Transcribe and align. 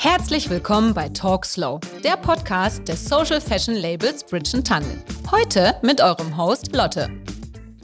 Herzlich 0.00 0.48
willkommen 0.48 0.94
bei 0.94 1.08
Talk 1.08 1.44
Slow, 1.44 1.80
der 2.04 2.16
Podcast 2.16 2.86
des 2.86 3.04
Social 3.04 3.40
Fashion 3.40 3.74
Labels 3.74 4.22
Bridge 4.22 4.62
Tunnel. 4.62 5.02
Heute 5.28 5.74
mit 5.82 6.00
eurem 6.00 6.36
Host 6.36 6.72
Lotte. 6.72 7.10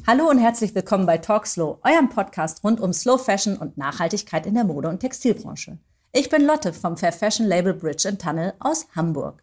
Hallo 0.06 0.30
und 0.30 0.38
herzlich 0.38 0.72
willkommen 0.76 1.06
bei 1.06 1.18
Talk 1.18 1.44
Slow, 1.44 1.80
eurem 1.82 2.08
Podcast 2.08 2.62
rund 2.62 2.80
um 2.80 2.92
Slow 2.92 3.18
Fashion 3.18 3.56
und 3.56 3.76
Nachhaltigkeit 3.76 4.46
in 4.46 4.54
der 4.54 4.62
Mode- 4.62 4.90
und 4.90 5.00
Textilbranche. 5.00 5.78
Ich 6.12 6.28
bin 6.28 6.46
Lotte 6.46 6.72
vom 6.72 6.96
Fair 6.96 7.12
Fashion 7.12 7.46
Label 7.46 7.74
Bridge 7.74 8.16
Tunnel 8.16 8.54
aus 8.60 8.86
Hamburg. 8.94 9.42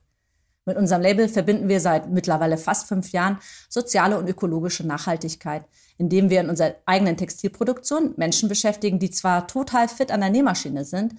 Mit 0.66 0.78
unserem 0.78 1.02
Label 1.02 1.28
verbinden 1.28 1.68
wir 1.68 1.82
seit 1.82 2.10
mittlerweile 2.10 2.58
fast 2.58 2.88
fünf 2.88 3.12
Jahren 3.12 3.40
soziale 3.68 4.18
und 4.18 4.30
ökologische 4.30 4.88
Nachhaltigkeit, 4.88 5.66
indem 5.98 6.30
wir 6.30 6.40
in 6.40 6.50
unserer 6.50 6.76
eigenen 6.86 7.18
Textilproduktion 7.18 8.14
Menschen 8.16 8.48
beschäftigen, 8.48 8.98
die 8.98 9.12
zwar 9.12 9.46
total 9.48 9.90
fit 9.90 10.10
an 10.10 10.22
der 10.22 10.30
Nähmaschine 10.30 10.86
sind, 10.86 11.16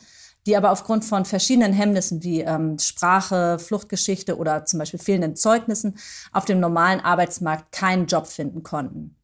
die 0.47 0.57
aber 0.57 0.71
aufgrund 0.71 1.05
von 1.05 1.25
verschiedenen 1.25 1.73
Hemmnissen 1.73 2.23
wie 2.23 2.41
ähm, 2.41 2.79
Sprache, 2.79 3.59
Fluchtgeschichte 3.59 4.37
oder 4.37 4.65
zum 4.65 4.79
Beispiel 4.79 5.01
fehlenden 5.01 5.37
Zeugnissen 5.37 5.99
auf 6.33 6.45
dem 6.45 6.61
normalen 6.61 7.01
Arbeitsmarkt 7.01 7.73
keinen 7.73 8.07
Job 8.07 8.27
finden 8.27 8.63
konnten. 8.63 9.17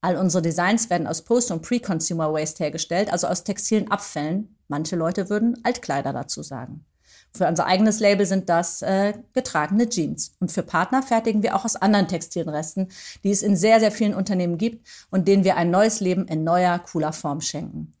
All 0.00 0.16
unsere 0.16 0.42
Designs 0.42 0.88
werden 0.88 1.06
aus 1.06 1.22
Post- 1.22 1.50
und 1.50 1.62
Pre-Consumer 1.62 2.32
Waste 2.32 2.64
hergestellt, 2.64 3.12
also 3.12 3.26
aus 3.26 3.44
textilen 3.44 3.90
Abfällen. 3.90 4.56
Manche 4.68 4.96
Leute 4.96 5.28
würden 5.28 5.58
Altkleider 5.62 6.12
dazu 6.12 6.42
sagen. 6.42 6.86
Für 7.32 7.46
unser 7.46 7.66
eigenes 7.66 8.00
Label 8.00 8.26
sind 8.26 8.48
das 8.48 8.82
äh, 8.82 9.14
getragene 9.34 9.88
Jeans. 9.88 10.32
Und 10.40 10.50
für 10.50 10.62
Partner 10.62 11.02
fertigen 11.02 11.42
wir 11.42 11.54
auch 11.54 11.64
aus 11.64 11.76
anderen 11.76 12.08
textilen 12.08 12.48
Resten, 12.48 12.88
die 13.22 13.30
es 13.30 13.42
in 13.42 13.56
sehr, 13.56 13.78
sehr 13.78 13.92
vielen 13.92 14.14
Unternehmen 14.14 14.58
gibt 14.58 14.86
und 15.10 15.28
denen 15.28 15.44
wir 15.44 15.56
ein 15.56 15.70
neues 15.70 16.00
Leben 16.00 16.26
in 16.26 16.44
neuer, 16.44 16.78
cooler 16.78 17.12
Form 17.12 17.40
schenken. 17.40 17.92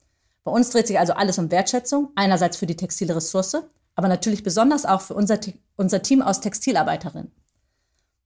Bei 0.44 0.52
uns 0.52 0.70
dreht 0.70 0.86
sich 0.86 0.98
also 0.98 1.12
alles 1.12 1.38
um 1.38 1.50
Wertschätzung, 1.50 2.10
einerseits 2.14 2.56
für 2.56 2.66
die 2.66 2.76
textile 2.76 3.14
Ressource, 3.14 3.56
aber 3.94 4.08
natürlich 4.08 4.42
besonders 4.42 4.86
auch 4.86 5.00
für 5.00 5.14
unser, 5.14 5.38
unser 5.76 6.02
Team 6.02 6.22
aus 6.22 6.40
Textilarbeiterinnen. 6.40 7.32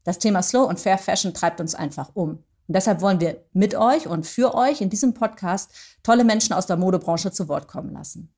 Das 0.05 0.19
Thema 0.19 0.42
Slow 0.42 0.69
und 0.69 0.78
Fair 0.78 0.98
Fashion 0.98 1.34
treibt 1.34 1.61
uns 1.61 1.74
einfach 1.74 2.11
um. 2.14 2.44
Und 2.66 2.77
deshalb 2.77 3.00
wollen 3.00 3.20
wir 3.20 3.42
mit 3.52 3.74
euch 3.74 4.06
und 4.06 4.27
für 4.27 4.55
euch 4.55 4.80
in 4.80 4.91
diesem 4.91 5.14
Podcast 5.14 5.72
tolle 6.02 6.24
Menschen 6.24 6.52
aus 6.52 6.66
der 6.66 6.77
Modebranche 6.77 7.33
zu 7.33 7.48
Wort 7.48 7.69
kommen 7.69 7.92
lassen. 7.92 8.34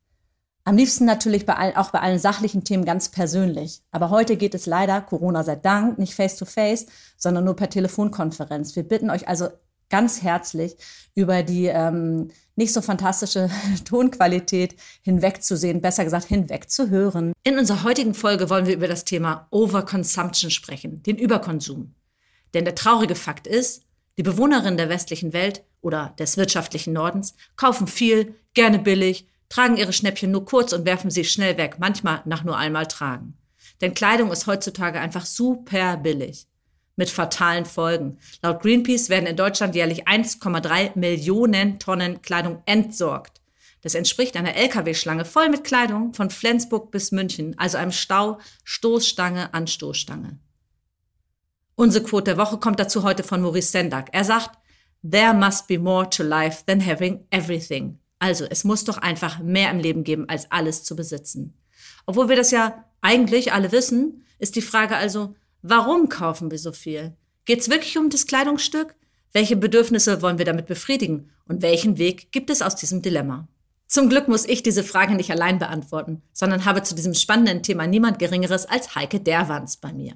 Am 0.64 0.77
liebsten 0.77 1.05
natürlich 1.05 1.47
bei 1.47 1.55
allen, 1.55 1.77
auch 1.77 1.91
bei 1.91 2.01
allen 2.01 2.19
sachlichen 2.19 2.64
Themen 2.64 2.84
ganz 2.84 3.08
persönlich. 3.11 3.83
Aber 3.92 4.11
heute 4.11 4.36
geht 4.36 4.53
es 4.53 4.67
leider, 4.67 5.01
Corona 5.01 5.45
sei 5.45 5.55
Dank, 5.55 5.97
nicht 5.98 6.17
face 6.17 6.36
to 6.36 6.45
face, 6.45 6.86
sondern 7.17 7.45
nur 7.45 7.55
per 7.55 7.70
Telefonkonferenz. 7.70 8.75
Wir 8.75 8.83
bitten 8.83 9.11
euch 9.11 9.29
also 9.29 9.48
ganz 9.89 10.23
herzlich 10.23 10.77
über 11.15 11.42
die 11.42 11.67
ähm, 11.67 12.31
nicht 12.56 12.73
so 12.73 12.81
fantastische 12.81 13.51
Tonqualität 13.84 14.77
hinwegzusehen, 15.03 15.81
besser 15.81 16.05
gesagt 16.05 16.27
hinwegzuhören. 16.27 17.33
In 17.45 17.59
unserer 17.59 17.84
heutigen 17.84 18.14
Folge 18.14 18.51
wollen 18.51 18.67
wir 18.67 18.75
über 18.75 18.89
das 18.89 19.05
Thema 19.05 19.47
Overconsumption 19.51 20.51
sprechen, 20.51 21.03
den 21.03 21.17
Überkonsum. 21.17 21.95
Denn 22.55 22.64
der 22.64 22.75
traurige 22.75 23.14
Fakt 23.14 23.47
ist, 23.47 23.83
die 24.19 24.23
Bewohnerinnen 24.23 24.79
der 24.79 24.89
westlichen 24.89 25.33
Welt 25.33 25.62
oder 25.83 26.14
des 26.19 26.37
wirtschaftlichen 26.37 26.95
Nordens 26.95 27.34
kaufen 27.57 27.87
viel, 27.87 28.34
gerne 28.55 28.79
billig, 28.79 29.29
tragen 29.48 29.77
ihre 29.77 29.92
Schnäppchen 29.92 30.31
nur 30.31 30.45
kurz 30.45 30.73
und 30.73 30.87
werfen 30.87 31.11
sie 31.11 31.25
schnell 31.25 31.59
weg, 31.59 31.77
manchmal 31.79 32.23
nach 32.25 32.42
nur 32.42 32.57
einmal 32.57 32.87
tragen. 32.87 33.37
Denn 33.81 33.95
Kleidung 33.95 34.33
ist 34.33 34.47
heutzutage 34.47 34.98
einfach 34.98 35.27
super 35.27 35.98
billig 35.98 36.47
mit 36.97 37.11
fatalen 37.11 37.64
Folgen. 37.64 38.19
Laut 38.42 38.61
Greenpeace 38.61 39.08
werden 39.08 39.27
in 39.27 39.36
Deutschland 39.36 39.75
jährlich 39.75 40.08
1,3 40.08 40.98
Millionen 40.98 41.78
Tonnen 41.78 42.22
Kleidung 42.22 42.62
entsorgt. 42.66 43.41
Das 43.83 43.94
entspricht 43.94 44.36
einer 44.36 44.56
Lkw-Schlange 44.56 45.24
voll 45.24 45.48
mit 45.48 45.62
Kleidung 45.62 46.12
von 46.12 46.30
Flensburg 46.30 46.91
bis 46.91 47.12
München, 47.12 47.56
also 47.58 47.78
einem 47.78 47.92
Stau 47.92 48.39
Stoßstange 48.64 49.55
an 49.55 49.67
Stoßstange. 49.67 50.39
Unsere 51.77 52.05
Quote 52.05 52.24
der 52.24 52.39
Woche 52.39 52.58
kommt 52.58 52.80
dazu 52.80 53.02
heute 53.02 53.23
von 53.23 53.42
Maurice 53.42 53.70
Sendak. 53.70 54.08
Er 54.12 54.24
sagt, 54.24 54.58
There 55.08 55.35
must 55.35 55.68
be 55.68 55.79
more 55.79 56.08
to 56.11 56.23
life 56.23 56.64
than 56.67 56.85
having 56.85 57.27
everything. 57.30 58.01
Also, 58.18 58.46
es 58.46 58.64
muss 58.64 58.85
doch 58.85 58.98
einfach 58.98 59.39
mehr 59.40 59.70
im 59.70 59.79
Leben 59.79 60.02
geben, 60.02 60.29
als 60.29 60.51
alles 60.51 60.85
zu 60.85 60.96
besitzen. 60.96 61.55
Obwohl 62.06 62.29
wir 62.29 62.36
das 62.36 62.51
ja 62.51 62.86
eigentlich 63.02 63.52
alle 63.52 63.73
wissen, 63.73 64.24
ist 64.39 64.56
die 64.56 64.62
Frage 64.62 64.96
also, 64.96 65.35
Warum 65.69 66.09
kaufen 66.09 66.53
wir 66.53 66.61
so 66.61 66.71
viel? 66.71 67.17
Geht 67.45 67.59
es 67.59 67.69
wirklich 67.69 67.99
um 67.99 68.09
das 68.09 68.29
Kleidungsstück? 68.29 68.95
Welche 69.33 69.57
Bedürfnisse 69.57 70.23
wollen 70.23 70.39
wir 70.39 70.45
damit 70.45 70.67
befriedigen? 70.67 71.33
Und 71.49 71.61
welchen 71.61 71.99
Weg 71.99 72.31
gibt 72.31 72.51
es 72.51 72.63
aus 72.63 72.77
diesem 72.77 73.03
Dilemma? 73.03 73.49
Zum 73.89 74.09
Glück 74.09 74.29
muss 74.29 74.45
ich 74.45 74.63
diese 74.63 74.85
Frage 74.85 75.17
nicht 75.17 75.33
allein 75.33 75.59
beantworten, 75.59 76.23
sondern 76.33 76.67
habe 76.67 76.85
zu 76.85 76.95
diesem 76.95 77.15
spannenden 77.15 77.65
Thema 77.65 77.89
niemand 77.89 78.21
Geringeres 78.21 78.65
als 78.65 78.95
Heike 78.95 79.19
Derwans 79.19 79.79
bei 79.79 79.93
mir. 79.93 80.15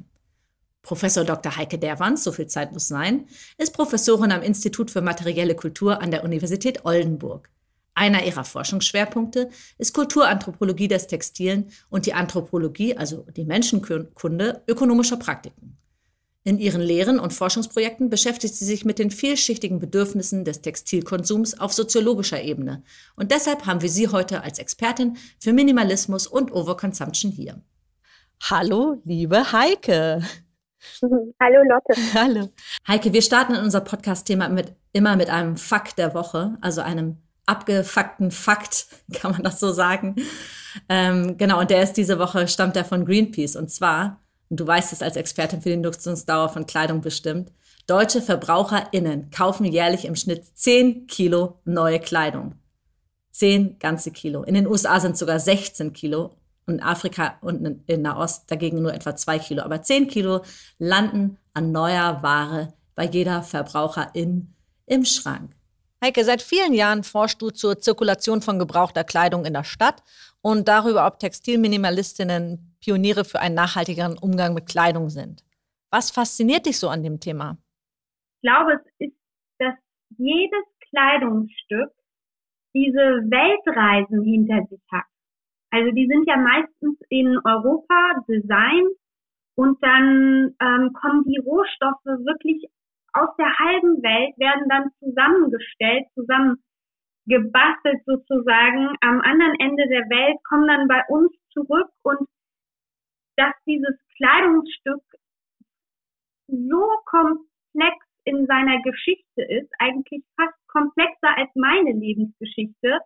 Professor 0.83 1.25
Dr. 1.25 1.56
Heike 1.56 1.78
Derwans, 1.78 2.22
so 2.22 2.31
viel 2.31 2.47
Zeit 2.47 2.72
muss 2.72 2.87
sein, 2.87 3.27
ist 3.59 3.75
Professorin 3.75 4.31
am 4.31 4.43
Institut 4.43 4.93
für 4.93 5.03
materielle 5.03 5.56
Kultur 5.56 6.00
an 6.00 6.12
der 6.12 6.22
Universität 6.22 6.84
Oldenburg. 6.84 7.50
Einer 7.94 8.24
ihrer 8.24 8.44
Forschungsschwerpunkte 8.44 9.50
ist 9.78 9.94
Kulturanthropologie 9.94 10.88
des 10.88 11.06
Textilen 11.06 11.70
und 11.88 12.06
die 12.06 12.14
Anthropologie, 12.14 12.96
also 12.96 13.26
die 13.36 13.44
Menschenkunde 13.44 14.62
ökonomischer 14.66 15.16
Praktiken. 15.16 15.76
In 16.42 16.58
ihren 16.58 16.80
Lehren 16.80 17.18
und 17.20 17.34
Forschungsprojekten 17.34 18.08
beschäftigt 18.08 18.54
sie 18.54 18.64
sich 18.64 18.86
mit 18.86 18.98
den 18.98 19.10
vielschichtigen 19.10 19.78
Bedürfnissen 19.78 20.44
des 20.44 20.62
Textilkonsums 20.62 21.60
auf 21.60 21.74
soziologischer 21.74 22.42
Ebene. 22.42 22.82
Und 23.14 23.30
deshalb 23.30 23.66
haben 23.66 23.82
wir 23.82 23.90
sie 23.90 24.08
heute 24.08 24.42
als 24.42 24.58
Expertin 24.58 25.18
für 25.38 25.52
Minimalismus 25.52 26.26
und 26.26 26.50
Overconsumption 26.50 27.30
hier. 27.30 27.60
Hallo, 28.42 29.02
liebe 29.04 29.52
Heike. 29.52 30.22
Hallo 31.02 31.62
Lotte. 31.62 32.14
Hallo. 32.14 32.48
Heike, 32.88 33.12
wir 33.12 33.20
starten 33.20 33.54
in 33.54 33.62
unser 33.62 33.82
Podcast-Thema 33.82 34.48
mit, 34.48 34.72
immer 34.94 35.16
mit 35.16 35.28
einem 35.28 35.58
Fakt 35.58 35.98
der 35.98 36.14
Woche, 36.14 36.56
also 36.62 36.80
einem 36.80 37.18
abgefuckten 37.50 38.31
Fakt, 38.31 38.87
kann 39.12 39.33
man 39.33 39.43
das 39.43 39.61
so 39.61 39.72
sagen. 39.72 40.16
Ähm, 40.88 41.37
genau, 41.37 41.61
und 41.61 41.71
der 41.71 41.83
ist 41.83 41.94
diese 41.94 42.19
Woche, 42.19 42.49
stammt 42.49 42.77
der 42.77 42.84
von 42.84 43.05
Greenpeace. 43.05 43.56
Und 43.56 43.71
zwar, 43.71 44.21
und 44.49 44.61
du 44.61 44.66
weißt 44.66 44.93
es 44.93 45.03
als 45.03 45.16
Expertin 45.16 45.61
für 45.61 45.71
die 45.71 45.77
Nutzungsdauer 45.77 46.49
von 46.49 46.66
Kleidung 46.66 47.00
bestimmt, 47.00 47.53
deutsche 47.87 48.22
VerbraucherInnen 48.22 49.31
kaufen 49.31 49.66
jährlich 49.66 50.05
im 50.05 50.15
Schnitt 50.15 50.44
10 50.55 51.06
Kilo 51.09 51.59
neue 51.65 51.99
Kleidung. 51.99 52.55
10 53.33 53.78
ganze 53.78 54.12
Kilo. 54.12 54.43
In 54.43 54.55
den 54.55 54.67
USA 54.67 55.00
sind 55.00 55.19
sogar 55.19 55.41
16 55.41 55.93
Kilo 55.93 56.37
und 56.67 56.75
in 56.75 56.82
Afrika 56.82 57.34
und 57.41 57.82
in 57.87 58.03
Nahost 58.03 58.50
dagegen 58.50 58.82
nur 58.82 58.94
etwa 58.94 59.17
2 59.17 59.38
Kilo. 59.41 59.62
Aber 59.62 59.82
10 59.82 60.09
Kilo 60.09 60.43
landen 60.78 61.38
an 61.53 61.72
neuer 61.72 62.22
Ware 62.22 62.75
bei 62.94 63.06
jeder 63.06 63.43
Verbraucherin 63.43 64.55
im 64.87 65.05
Schrank. 65.05 65.50
Heike, 66.03 66.25
seit 66.25 66.41
vielen 66.41 66.72
Jahren 66.72 67.03
forschst 67.03 67.43
du 67.43 67.50
zur 67.50 67.78
Zirkulation 67.78 68.41
von 68.41 68.59
gebrauchter 68.59 69.05
Kleidung 69.05 69.44
in 69.44 69.53
der 69.53 69.65
Stadt 69.65 70.03
und 70.41 70.66
darüber, 70.66 71.06
ob 71.06 71.19
Textilminimalistinnen 71.19 72.77
Pioniere 72.81 73.25
für 73.25 73.41
einen 73.41 73.55
nachhaltigeren 73.55 74.16
Umgang 74.16 74.55
mit 74.55 74.66
Kleidung 74.66 75.11
sind. 75.11 75.44
Was 75.91 76.11
fasziniert 76.11 76.65
dich 76.65 76.78
so 76.78 76.88
an 76.88 77.03
dem 77.03 77.21
Thema? 77.21 77.59
Ich 78.37 78.49
glaube, 78.49 78.81
es 78.81 79.09
ist, 79.09 79.16
dass 79.59 79.75
jedes 80.16 80.65
Kleidungsstück 80.88 81.93
diese 82.72 83.28
Weltreisen 83.28 84.22
hinter 84.25 84.65
sich 84.71 84.81
hat. 84.91 85.05
Also 85.71 85.91
die 85.93 86.06
sind 86.06 86.27
ja 86.27 86.37
meistens 86.37 86.99
in 87.11 87.38
Europa 87.44 88.25
designt 88.27 88.97
und 89.56 89.82
dann 89.82 90.56
ähm, 90.61 90.93
kommen 90.94 91.25
die 91.25 91.41
Rohstoffe 91.44 92.05
wirklich 92.05 92.71
aus 93.12 93.28
der 93.37 93.59
halben 93.59 94.03
Welt 94.03 94.38
werden 94.38 94.69
dann 94.69 94.91
zusammengestellt, 94.98 96.06
zusammengebastelt 96.15 98.04
sozusagen 98.06 98.97
am 99.00 99.21
anderen 99.21 99.54
Ende 99.60 99.87
der 99.88 100.09
Welt, 100.09 100.38
kommen 100.44 100.69
dann 100.69 100.88
bei 100.88 101.02
uns 101.08 101.32
zurück 101.52 101.90
und 102.02 102.29
dass 103.37 103.55
dieses 103.67 103.96
Kleidungsstück 104.17 105.02
so 106.49 106.88
komplex 107.06 107.96
in 108.25 108.46
seiner 108.46 108.82
Geschichte 108.82 109.43
ist, 109.43 109.70
eigentlich 109.79 110.23
fast 110.37 110.56
komplexer 110.69 111.37
als 111.37 111.50
meine 111.55 111.93
Lebensgeschichte, 111.93 113.00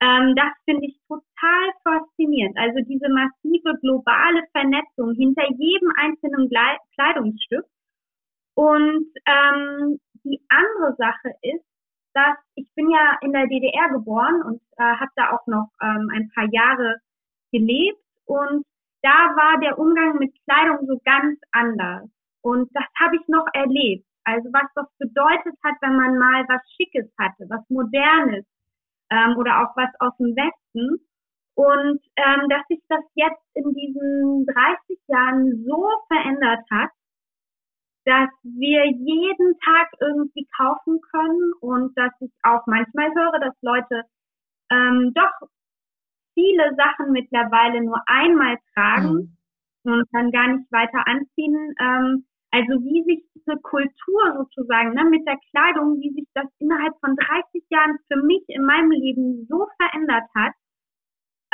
ähm, 0.00 0.34
das 0.34 0.52
finde 0.64 0.86
ich 0.86 0.96
total 1.08 1.64
faszinierend. 1.84 2.56
Also 2.56 2.80
diese 2.88 3.08
massive 3.10 3.78
globale 3.80 4.42
Vernetzung 4.52 5.14
hinter 5.14 5.44
jedem 5.58 5.92
einzelnen 5.96 6.48
Kleidungsstück 6.94 7.66
und 8.54 9.06
ähm, 9.26 9.98
die 10.24 10.40
andere 10.48 10.94
Sache 10.96 11.34
ist, 11.42 11.64
dass 12.12 12.36
ich 12.54 12.66
bin 12.74 12.90
ja 12.90 13.18
in 13.22 13.32
der 13.32 13.46
DDR 13.46 13.88
geboren 13.90 14.42
und 14.42 14.60
äh, 14.76 14.82
habe 14.82 15.10
da 15.16 15.30
auch 15.32 15.46
noch 15.46 15.68
ähm, 15.80 16.10
ein 16.12 16.30
paar 16.34 16.48
Jahre 16.50 16.96
gelebt 17.52 18.00
und 18.26 18.64
da 19.02 19.34
war 19.34 19.58
der 19.60 19.78
Umgang 19.78 20.18
mit 20.18 20.34
Kleidung 20.44 20.86
so 20.86 21.00
ganz 21.04 21.38
anders. 21.52 22.08
Und 22.42 22.70
das 22.74 22.84
habe 22.98 23.16
ich 23.16 23.26
noch 23.28 23.46
erlebt. 23.54 24.06
Also 24.24 24.48
was 24.52 24.68
das 24.74 24.86
bedeutet 24.98 25.56
hat, 25.64 25.74
wenn 25.80 25.96
man 25.96 26.18
mal 26.18 26.44
was 26.48 26.60
Schickes 26.76 27.10
hatte, 27.18 27.46
was 27.48 27.64
Modernes 27.68 28.44
ähm, 29.10 29.36
oder 29.36 29.62
auch 29.62 29.76
was 29.76 29.90
aus 30.00 30.16
dem 30.18 30.36
Westen. 30.36 31.00
Und 31.54 32.00
ähm, 32.16 32.48
dass 32.48 32.64
ich 32.68 32.80
das 32.88 33.04
jetzt 33.14 33.42
in 33.54 33.72
diesen 33.74 34.46
30 34.46 34.98
Jahren 35.08 35.64
so 35.66 35.88
verändert 36.08 36.64
hat, 36.70 36.90
dass 38.10 38.30
wir 38.42 38.86
jeden 38.86 39.54
Tag 39.60 39.88
irgendwie 40.00 40.44
kaufen 40.56 41.00
können 41.12 41.52
und 41.60 41.96
dass 41.96 42.10
ich 42.18 42.32
auch 42.42 42.66
manchmal 42.66 43.14
höre, 43.14 43.38
dass 43.38 43.54
Leute 43.62 44.02
ähm, 44.68 45.12
doch 45.14 45.48
viele 46.34 46.74
Sachen 46.74 47.12
mittlerweile 47.12 47.84
nur 47.84 48.02
einmal 48.06 48.58
tragen 48.74 49.38
mhm. 49.84 49.92
und 49.92 50.08
dann 50.10 50.32
gar 50.32 50.48
nicht 50.48 50.72
weiter 50.72 51.06
anziehen. 51.06 51.74
Ähm, 51.78 52.26
also 52.50 52.82
wie 52.82 53.04
sich 53.04 53.24
diese 53.32 53.56
Kultur 53.62 54.22
sozusagen 54.38 54.94
ne, 54.94 55.04
mit 55.04 55.24
der 55.24 55.38
Kleidung, 55.50 56.00
wie 56.00 56.10
sich 56.10 56.26
das 56.34 56.46
innerhalb 56.58 56.98
von 56.98 57.14
30 57.14 57.62
Jahren 57.70 57.96
für 58.08 58.20
mich 58.26 58.42
in 58.48 58.64
meinem 58.64 58.90
Leben 58.90 59.46
so 59.48 59.68
verändert 59.78 60.26
hat, 60.34 60.54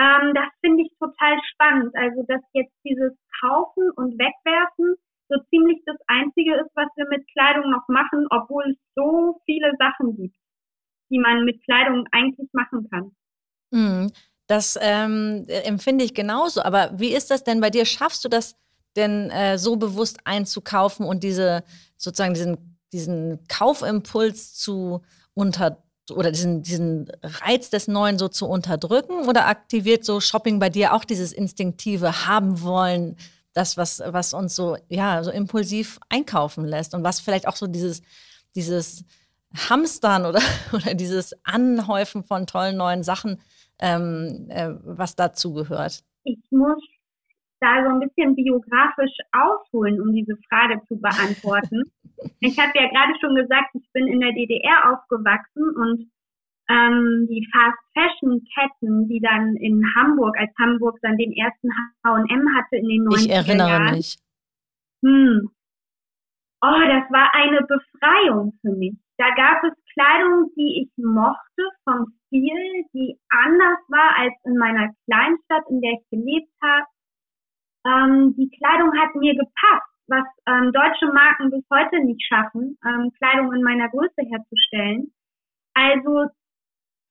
ähm, 0.00 0.32
das 0.32 0.48
finde 0.62 0.84
ich 0.84 0.96
total 0.98 1.36
spannend. 1.52 1.94
Also 1.94 2.24
dass 2.26 2.40
jetzt 2.54 2.72
dieses 2.82 3.12
Kaufen 3.42 3.90
und 3.96 4.18
Wegwerfen 4.18 4.96
so 5.28 5.36
ziemlich 5.50 5.82
das 5.86 5.96
Einzige 6.06 6.54
ist, 6.54 6.70
was 6.74 6.88
wir 6.96 7.06
mit 7.08 7.26
Kleidung 7.32 7.70
noch 7.70 7.86
machen, 7.88 8.26
obwohl 8.30 8.70
es 8.70 8.76
so 8.94 9.40
viele 9.44 9.72
Sachen 9.78 10.16
gibt, 10.16 10.36
die 11.10 11.18
man 11.18 11.44
mit 11.44 11.62
Kleidung 11.64 12.06
eigentlich 12.12 12.48
machen 12.52 12.88
kann. 12.90 13.12
Mhm. 13.70 14.12
Das 14.46 14.78
ähm, 14.80 15.44
empfinde 15.48 16.04
ich 16.04 16.14
genauso. 16.14 16.62
Aber 16.62 16.90
wie 16.96 17.14
ist 17.14 17.30
das 17.30 17.42
denn 17.42 17.60
bei 17.60 17.70
dir? 17.70 17.84
Schaffst 17.84 18.24
du 18.24 18.28
das 18.28 18.56
denn 18.94 19.30
äh, 19.30 19.58
so 19.58 19.76
bewusst 19.76 20.20
einzukaufen 20.24 21.04
und 21.04 21.24
diese 21.24 21.64
sozusagen 21.96 22.34
diesen, 22.34 22.78
diesen 22.92 23.46
Kaufimpuls 23.48 24.54
zu 24.54 25.02
unter 25.34 25.82
oder 26.14 26.30
diesen, 26.30 26.62
diesen 26.62 27.10
Reiz 27.22 27.68
des 27.70 27.88
Neuen 27.88 28.18
so 28.18 28.28
zu 28.28 28.46
unterdrücken? 28.46 29.28
Oder 29.28 29.48
aktiviert 29.48 30.04
so 30.04 30.20
Shopping 30.20 30.60
bei 30.60 30.70
dir 30.70 30.94
auch 30.94 31.04
dieses 31.04 31.32
instinktive 31.32 32.26
Haben 32.28 32.62
wollen, 32.62 33.16
das, 33.56 33.78
was, 33.78 34.02
was 34.04 34.34
uns 34.34 34.54
so, 34.54 34.76
ja, 34.88 35.22
so 35.22 35.30
impulsiv 35.30 35.98
einkaufen 36.10 36.66
lässt 36.66 36.94
und 36.94 37.02
was 37.04 37.20
vielleicht 37.20 37.48
auch 37.48 37.56
so 37.56 37.66
dieses, 37.66 38.02
dieses 38.54 39.04
Hamstern 39.70 40.26
oder, 40.26 40.40
oder 40.72 40.94
dieses 40.94 41.34
Anhäufen 41.44 42.22
von 42.22 42.46
tollen 42.46 42.76
neuen 42.76 43.02
Sachen, 43.02 43.40
ähm, 43.80 44.46
äh, 44.50 44.74
was 44.84 45.16
dazu 45.16 45.54
gehört? 45.54 46.04
Ich 46.24 46.38
muss 46.50 46.82
da 47.60 47.82
so 47.82 47.94
ein 47.94 48.00
bisschen 48.00 48.36
biografisch 48.36 49.16
ausholen, 49.32 50.02
um 50.02 50.12
diese 50.12 50.36
Frage 50.48 50.80
zu 50.86 51.00
beantworten. 51.00 51.82
ich 52.40 52.58
habe 52.58 52.72
ja 52.74 52.88
gerade 52.90 53.14
schon 53.20 53.34
gesagt, 53.34 53.70
ich 53.72 53.90
bin 53.92 54.06
in 54.06 54.20
der 54.20 54.32
DDR 54.32 54.92
aufgewachsen 54.92 55.64
und 55.76 56.10
ähm, 56.68 57.26
die 57.30 57.46
Fast 57.52 57.78
Fashion 57.94 58.42
Ketten, 58.54 59.08
die 59.08 59.20
dann 59.20 59.56
in 59.56 59.84
Hamburg, 59.94 60.36
als 60.38 60.50
Hamburg 60.58 60.98
dann 61.02 61.16
den 61.16 61.32
ersten 61.32 61.70
H&M 62.04 62.54
hatte 62.56 62.76
in 62.76 62.88
den 62.88 63.08
90er 63.08 63.20
Ich 63.20 63.30
erinnere 63.30 63.68
Jahren, 63.68 63.94
mich. 63.94 64.16
Hm. 65.04 65.50
Oh, 66.62 66.80
das 66.80 67.06
war 67.10 67.30
eine 67.34 67.60
Befreiung 67.62 68.52
für 68.60 68.72
mich. 68.72 68.96
Da 69.18 69.30
gab 69.34 69.62
es 69.64 69.72
Kleidung, 69.94 70.50
die 70.56 70.82
ich 70.82 71.04
mochte 71.04 71.62
vom 71.84 72.12
Stil, 72.26 72.84
die 72.92 73.16
anders 73.30 73.78
war 73.88 74.18
als 74.18 74.34
in 74.44 74.56
meiner 74.56 74.92
Kleinstadt, 75.06 75.64
in 75.70 75.80
der 75.80 75.92
ich 75.92 76.10
gelebt 76.10 76.52
habe. 76.62 76.86
Ähm, 77.86 78.34
die 78.36 78.50
Kleidung 78.58 78.92
hat 78.98 79.14
mir 79.14 79.34
gepasst, 79.34 79.88
was 80.08 80.26
ähm, 80.46 80.72
deutsche 80.72 81.06
Marken 81.12 81.50
bis 81.50 81.64
heute 81.72 82.04
nicht 82.04 82.22
schaffen, 82.26 82.76
ähm, 82.84 83.12
Kleidung 83.18 83.52
in 83.54 83.62
meiner 83.62 83.88
Größe 83.88 84.22
herzustellen. 84.28 85.12
Also 85.74 86.26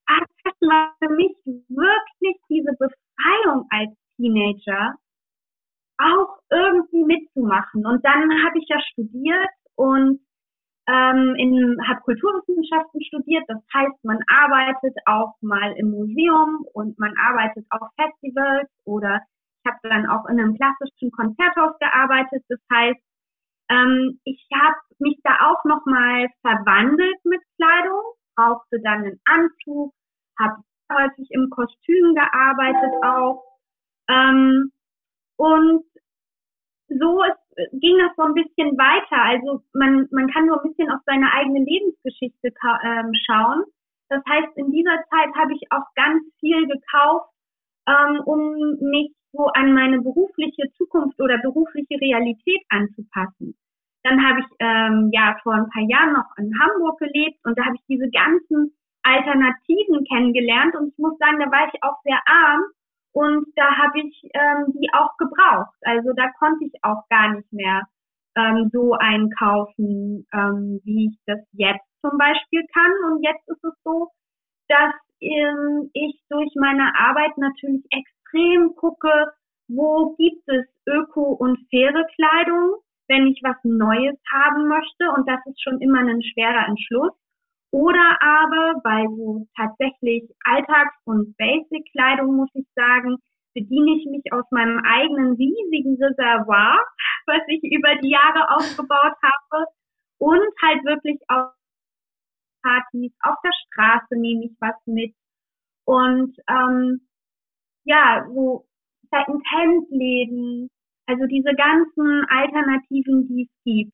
Fashion 0.07 0.69
war 0.69 0.95
für 0.99 1.13
mich 1.13 1.35
wirklich 1.45 2.37
diese 2.49 2.71
Befreiung 2.73 3.67
als 3.69 3.91
Teenager 4.17 4.95
auch 5.97 6.37
irgendwie 6.49 7.03
mitzumachen. 7.03 7.85
Und 7.85 8.03
dann 8.03 8.29
habe 8.43 8.59
ich 8.59 8.67
ja 8.67 8.79
studiert 8.91 9.49
und 9.75 10.19
ähm, 10.87 11.35
in 11.37 11.77
habe 11.87 12.01
Kulturwissenschaften 12.01 13.01
studiert. 13.03 13.43
Das 13.47 13.61
heißt, 13.73 14.03
man 14.03 14.19
arbeitet 14.27 14.95
auch 15.05 15.33
mal 15.41 15.73
im 15.77 15.91
Museum 15.91 16.65
und 16.73 16.99
man 16.99 17.13
arbeitet 17.17 17.65
auf 17.71 17.89
Festivals 17.95 18.69
oder 18.85 19.21
ich 19.63 19.71
habe 19.71 19.79
dann 19.83 20.05
auch 20.07 20.25
in 20.29 20.39
einem 20.39 20.55
klassischen 20.55 21.11
Konzerthaus 21.11 21.73
gearbeitet. 21.79 22.43
Das 22.49 22.59
heißt, 22.71 23.01
ähm, 23.69 24.19
ich 24.25 24.45
habe 24.53 24.77
mich 24.99 25.19
da 25.23 25.37
auch 25.49 25.63
nochmal 25.65 26.27
verwandelt 26.41 27.17
mit 27.23 27.41
Kleidung, 27.57 28.03
brauchte 28.35 28.79
dann 28.81 29.03
einen 29.05 29.19
Anzug, 29.25 29.93
habe 30.39 30.63
häufig 30.91 31.27
im 31.31 31.49
Kostüm 31.49 32.15
gearbeitet 32.15 32.93
auch. 33.03 33.43
Ähm, 34.09 34.71
und 35.37 35.83
so 36.87 37.23
ist, 37.23 37.81
ging 37.81 37.97
das 37.97 38.15
so 38.15 38.23
ein 38.23 38.33
bisschen 38.33 38.77
weiter. 38.77 39.21
Also 39.21 39.63
man, 39.73 40.07
man 40.11 40.27
kann 40.29 40.47
so 40.47 40.59
ein 40.59 40.69
bisschen 40.69 40.91
auf 40.91 41.01
seine 41.05 41.31
eigene 41.33 41.59
Lebensgeschichte 41.59 42.53
ähm, 42.83 43.11
schauen. 43.25 43.63
Das 44.09 44.21
heißt, 44.29 44.55
in 44.57 44.71
dieser 44.71 45.03
Zeit 45.09 45.33
habe 45.35 45.53
ich 45.53 45.71
auch 45.71 45.85
ganz 45.95 46.23
viel 46.39 46.67
gekauft, 46.67 47.29
ähm, 47.87 48.21
um 48.25 48.77
mich 48.81 49.11
so 49.31 49.47
an 49.47 49.73
meine 49.73 50.01
berufliche 50.01 50.71
Zukunft 50.77 51.19
oder 51.19 51.37
berufliche 51.39 51.99
Realität 51.99 52.61
anzupassen. 52.69 53.55
Dann 54.05 54.21
habe 54.21 54.39
ich 54.39 54.45
ähm, 54.59 55.09
ja 55.11 55.35
vor 55.41 55.55
ein 55.55 55.69
paar 55.73 55.81
Jahren 55.81 56.13
noch 56.13 56.29
in 56.37 56.53
Hamburg 56.61 56.99
gelebt 56.99 57.39
und 57.43 57.57
da 57.57 57.65
habe 57.65 57.75
ich 57.75 57.85
diese 57.89 58.07
ganzen 58.11 58.71
Alternativen 59.01 60.05
kennengelernt 60.05 60.75
und 60.75 60.89
ich 60.89 60.97
muss 60.99 61.17
sagen, 61.17 61.39
da 61.39 61.49
war 61.49 61.67
ich 61.67 61.81
auch 61.81 61.97
sehr 62.03 62.21
arm 62.27 62.61
und 63.13 63.47
da 63.55 63.65
habe 63.77 64.01
ich 64.01 64.29
ähm, 64.33 64.77
die 64.77 64.93
auch 64.93 65.17
gebraucht. 65.17 65.73
Also 65.81 66.13
da 66.13 66.29
konnte 66.37 66.65
ich 66.65 66.73
auch 66.83 67.01
gar 67.09 67.33
nicht 67.33 67.51
mehr 67.51 67.81
ähm, 68.37 68.69
so 68.71 68.93
einkaufen, 68.93 70.27
ähm, 70.31 70.81
wie 70.83 71.07
ich 71.09 71.17
das 71.25 71.39
jetzt 71.53 71.89
zum 72.01 72.17
Beispiel 72.19 72.63
kann. 72.73 72.91
Und 73.09 73.23
jetzt 73.23 73.47
ist 73.49 73.63
es 73.63 73.73
so, 73.83 74.11
dass 74.67 74.93
ähm, 75.21 75.89
ich 75.93 76.21
durch 76.29 76.53
meine 76.59 76.93
Arbeit 76.95 77.37
natürlich 77.37 77.83
extrem 77.89 78.75
gucke, 78.75 79.31
wo 79.67 80.15
gibt 80.17 80.47
es 80.47 80.65
öko- 80.85 81.37
und 81.39 81.57
faire 81.71 82.05
Kleidung, 82.15 82.75
wenn 83.07 83.27
ich 83.27 83.39
was 83.43 83.57
Neues 83.63 84.17
haben 84.31 84.67
möchte. 84.67 85.11
Und 85.15 85.27
das 85.27 85.39
ist 85.45 85.61
schon 85.61 85.79
immer 85.81 85.99
ein 85.99 86.21
schwerer 86.23 86.67
Entschluss. 86.67 87.13
Oder 87.71 88.17
aber 88.21 88.79
bei 88.83 89.05
so 89.05 89.47
tatsächlich 89.57 90.23
Alltags- 90.45 91.01
und 91.05 91.35
Basic-Kleidung, 91.37 92.35
muss 92.35 92.49
ich 92.53 92.65
sagen, 92.73 93.17
bediene 93.53 93.97
ich 93.97 94.05
mich 94.05 94.23
aus 94.31 94.45
meinem 94.51 94.81
eigenen 94.85 95.35
riesigen 95.35 96.01
Reservoir, 96.01 96.79
was 97.25 97.41
ich 97.47 97.63
über 97.63 97.95
die 98.01 98.11
Jahre 98.11 98.49
aufgebaut 98.55 99.15
habe. 99.21 99.65
Und 100.17 100.47
halt 100.61 100.85
wirklich 100.85 101.19
auf 101.27 101.51
Partys, 102.63 103.11
auf 103.21 103.35
der 103.43 103.51
Straße 103.67 104.15
nehme 104.15 104.45
ich 104.45 104.55
was 104.59 104.75
mit. 104.85 105.13
Und 105.85 106.35
ähm, 106.49 107.07
ja, 107.83 108.25
so 108.33 108.65
Second-Hand-Läden, 109.11 110.69
also 111.07 111.25
diese 111.25 111.53
ganzen 111.55 112.25
Alternativen, 112.29 113.27
die 113.27 113.43
es 113.43 113.63
gibt. 113.63 113.93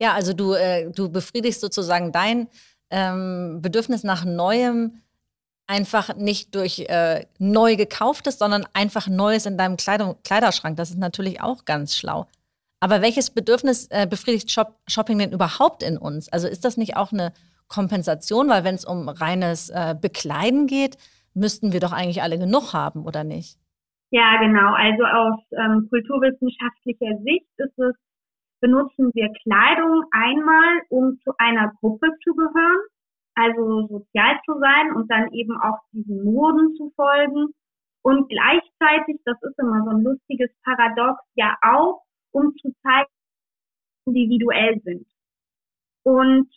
Ja, 0.00 0.12
also 0.12 0.32
du, 0.32 0.54
äh, 0.54 0.90
du 0.90 1.10
befriedigst 1.10 1.60
sozusagen 1.60 2.12
dein 2.12 2.48
ähm, 2.90 3.60
Bedürfnis 3.62 4.02
nach 4.02 4.24
Neuem 4.24 5.00
einfach 5.66 6.14
nicht 6.16 6.54
durch 6.54 6.80
äh, 6.80 7.26
neu 7.38 7.76
gekauftes, 7.76 8.38
sondern 8.38 8.66
einfach 8.74 9.08
Neues 9.08 9.46
in 9.46 9.56
deinem 9.56 9.76
Kleidung, 9.76 10.16
Kleiderschrank. 10.22 10.76
Das 10.76 10.90
ist 10.90 10.98
natürlich 10.98 11.40
auch 11.40 11.64
ganz 11.64 11.96
schlau. 11.96 12.26
Aber 12.80 13.00
welches 13.00 13.30
Bedürfnis 13.30 13.86
äh, 13.90 14.06
befriedigt 14.06 14.50
Shop 14.50 14.78
Shopping 14.86 15.18
denn 15.18 15.32
überhaupt 15.32 15.82
in 15.82 15.96
uns? 15.96 16.28
Also 16.28 16.48
ist 16.48 16.64
das 16.64 16.76
nicht 16.76 16.96
auch 16.96 17.12
eine 17.12 17.32
Kompensation? 17.68 18.48
Weil 18.48 18.64
wenn 18.64 18.74
es 18.74 18.84
um 18.84 19.08
reines 19.08 19.70
äh, 19.70 19.94
Bekleiden 19.98 20.66
geht, 20.66 20.98
müssten 21.32 21.72
wir 21.72 21.80
doch 21.80 21.92
eigentlich 21.92 22.22
alle 22.22 22.38
genug 22.38 22.74
haben, 22.74 23.06
oder 23.06 23.24
nicht? 23.24 23.58
Ja, 24.14 24.38
genau. 24.38 24.72
Also 24.74 25.02
aus 25.02 25.40
ähm, 25.58 25.88
kulturwissenschaftlicher 25.90 27.18
Sicht 27.24 27.50
ist 27.56 27.76
es 27.80 27.96
benutzen 28.60 29.10
wir 29.12 29.28
Kleidung 29.42 30.04
einmal, 30.12 30.82
um 30.88 31.18
zu 31.24 31.32
einer 31.36 31.72
Gruppe 31.80 32.06
zu 32.22 32.32
gehören, 32.34 32.82
also 33.34 33.88
sozial 33.88 34.38
zu 34.46 34.56
sein 34.60 34.94
und 34.94 35.10
dann 35.10 35.32
eben 35.32 35.60
auch 35.60 35.80
diesen 35.92 36.22
Moden 36.24 36.76
zu 36.76 36.92
folgen. 36.94 37.48
Und 38.02 38.28
gleichzeitig, 38.28 39.20
das 39.24 39.36
ist 39.42 39.58
immer 39.58 39.82
so 39.82 39.90
ein 39.90 40.02
lustiges 40.02 40.50
Paradox, 40.62 41.20
ja 41.34 41.56
auch, 41.62 42.02
um 42.30 42.54
zu 42.56 42.72
zeigen, 42.82 43.10
individuell 44.06 44.80
sind. 44.84 45.08
Und 46.04 46.48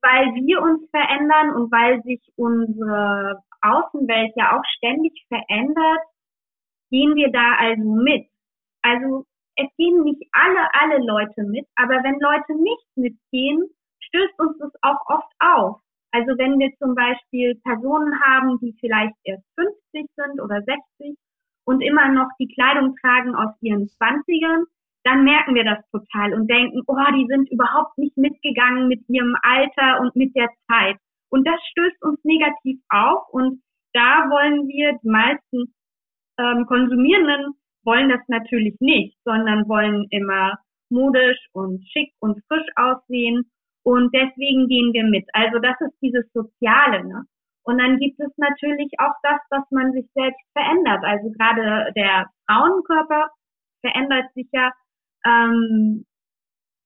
weil 0.00 0.26
wir 0.34 0.62
uns 0.62 0.88
verändern 0.90 1.56
und 1.56 1.72
weil 1.72 2.00
sich 2.04 2.22
unsere 2.36 3.42
Außenwelt 3.62 4.32
ja 4.36 4.56
auch 4.56 4.64
ständig 4.76 5.12
verändert, 5.26 6.13
gehen 6.94 7.16
wir 7.16 7.32
da 7.32 7.56
also 7.58 7.82
mit. 7.82 8.28
Also 8.82 9.26
es 9.56 9.66
gehen 9.76 10.04
nicht 10.04 10.22
alle, 10.30 10.62
alle 10.78 11.04
Leute 11.04 11.42
mit, 11.42 11.66
aber 11.74 11.94
wenn 12.04 12.20
Leute 12.20 12.54
nicht 12.62 12.86
mitgehen, 12.94 13.66
stößt 13.98 14.38
uns 14.38 14.58
das 14.58 14.70
auch 14.82 15.02
oft 15.06 15.32
auf. 15.40 15.80
Also 16.12 16.38
wenn 16.38 16.60
wir 16.60 16.70
zum 16.78 16.94
Beispiel 16.94 17.56
Personen 17.64 18.14
haben, 18.22 18.60
die 18.60 18.76
vielleicht 18.78 19.14
erst 19.24 19.42
50 19.56 20.06
sind 20.14 20.40
oder 20.40 20.62
60 20.62 21.18
und 21.64 21.80
immer 21.80 22.08
noch 22.10 22.28
die 22.38 22.46
Kleidung 22.54 22.94
tragen 23.02 23.34
aus 23.34 23.50
ihren 23.60 23.88
Zwanzigern, 23.88 24.64
dann 25.02 25.24
merken 25.24 25.56
wir 25.56 25.64
das 25.64 25.82
total 25.90 26.32
und 26.32 26.48
denken, 26.48 26.80
oh, 26.86 27.10
die 27.16 27.26
sind 27.26 27.50
überhaupt 27.50 27.98
nicht 27.98 28.16
mitgegangen 28.16 28.86
mit 28.86 29.02
ihrem 29.08 29.36
Alter 29.42 30.00
und 30.00 30.14
mit 30.14 30.34
der 30.36 30.48
Zeit. 30.70 30.96
Und 31.30 31.44
das 31.44 31.60
stößt 31.72 32.02
uns 32.04 32.22
negativ 32.22 32.78
auf 32.88 33.28
und 33.32 33.62
da 33.92 34.30
wollen 34.30 34.68
wir, 34.68 34.96
die 35.02 35.08
meisten 35.08 35.74
ähm, 36.38 36.66
Konsumierenden 36.66 37.54
wollen 37.84 38.08
das 38.08 38.20
natürlich 38.28 38.76
nicht, 38.80 39.16
sondern 39.24 39.68
wollen 39.68 40.06
immer 40.10 40.58
modisch 40.90 41.38
und 41.52 41.84
schick 41.90 42.12
und 42.20 42.42
frisch 42.48 42.66
aussehen 42.76 43.50
und 43.84 44.14
deswegen 44.14 44.68
gehen 44.68 44.92
wir 44.92 45.04
mit. 45.04 45.28
Also 45.34 45.58
das 45.58 45.78
ist 45.80 45.96
dieses 46.00 46.24
Soziale. 46.32 47.04
Ne? 47.04 47.24
Und 47.64 47.78
dann 47.78 47.98
gibt 47.98 48.18
es 48.18 48.32
natürlich 48.36 48.92
auch 48.98 49.14
das, 49.22 49.40
was 49.50 49.64
man 49.70 49.92
sich 49.92 50.06
selbst 50.14 50.40
verändert. 50.52 51.04
Also 51.04 51.30
gerade 51.30 51.92
der 51.94 52.30
Frauenkörper 52.46 53.30
verändert 53.80 54.32
sich 54.34 54.48
ja 54.52 54.72
ähm, 55.26 56.04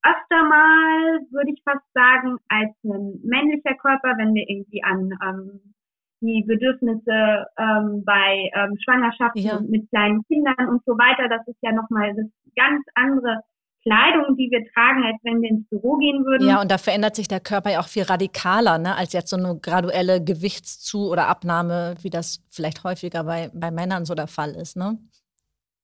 öfter 0.02 0.43
mal, 0.45 1.21
würde 1.31 1.52
ich 1.52 1.62
fast 1.64 1.85
sagen, 1.95 2.38
als 2.49 2.71
ein 2.85 3.21
männlicher 3.25 3.75
Körper, 3.75 4.14
wenn 4.19 4.35
wir 4.35 4.49
irgendwie 4.49 4.83
an 4.83 5.11
ähm, 5.23 5.75
die 6.20 6.44
Bedürfnisse 6.46 7.46
ähm, 7.58 8.04
bei 8.04 8.50
ähm, 8.54 8.76
Schwangerschaften 8.82 9.42
ja. 9.42 9.60
mit 9.60 9.88
kleinen 9.90 10.25
Kindern 10.25 10.68
und 10.68 10.82
so 10.84 10.92
weiter. 10.92 11.28
Das 11.28 11.46
ist 11.46 11.58
ja 11.62 11.72
nochmal 11.72 12.14
das 12.14 12.26
ganz 12.56 12.84
andere 12.94 13.42
Kleidung, 13.82 14.37
die 14.37 14.50
wir 14.50 14.66
tragen, 14.72 15.04
als 15.04 15.16
wenn 15.22 15.40
wir 15.40 15.50
ins 15.50 15.68
Büro 15.68 15.96
gehen 15.96 16.25
würden. 16.25 16.46
Ja, 16.46 16.60
und 16.60 16.70
da 16.70 16.78
verändert 16.78 17.16
sich 17.16 17.28
der 17.28 17.40
Körper 17.40 17.70
ja 17.70 17.80
auch 17.80 17.88
viel 17.88 18.02
radikaler, 18.02 18.78
ne, 18.78 18.96
als 18.96 19.12
jetzt 19.12 19.30
so 19.30 19.37
eine 19.37 19.58
graduelle 19.60 20.22
Gewichtszu- 20.22 21.10
oder 21.10 21.28
Abnahme, 21.28 21.94
wie 22.02 22.10
das 22.10 22.44
vielleicht 22.50 22.84
häufiger 22.84 23.25
bei, 23.25 23.50
bei 23.54 23.70
Männern 23.70 24.04
so 24.04 24.14
der 24.14 24.26
Fall 24.26 24.50
ist. 24.50 24.76
Ne? 24.76 24.98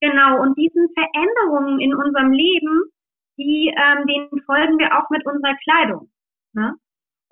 Genau, 0.00 0.42
und 0.42 0.58
diesen 0.58 0.88
Veränderungen 0.92 1.80
in 1.80 1.94
unserem 1.94 2.32
Leben, 2.32 2.82
die, 3.38 3.72
ähm, 3.74 4.06
denen 4.06 4.42
folgen 4.44 4.78
wir 4.78 4.98
auch 4.98 5.08
mit 5.10 5.24
unserer 5.24 5.54
Kleidung. 5.62 6.10
Ne? 6.52 6.74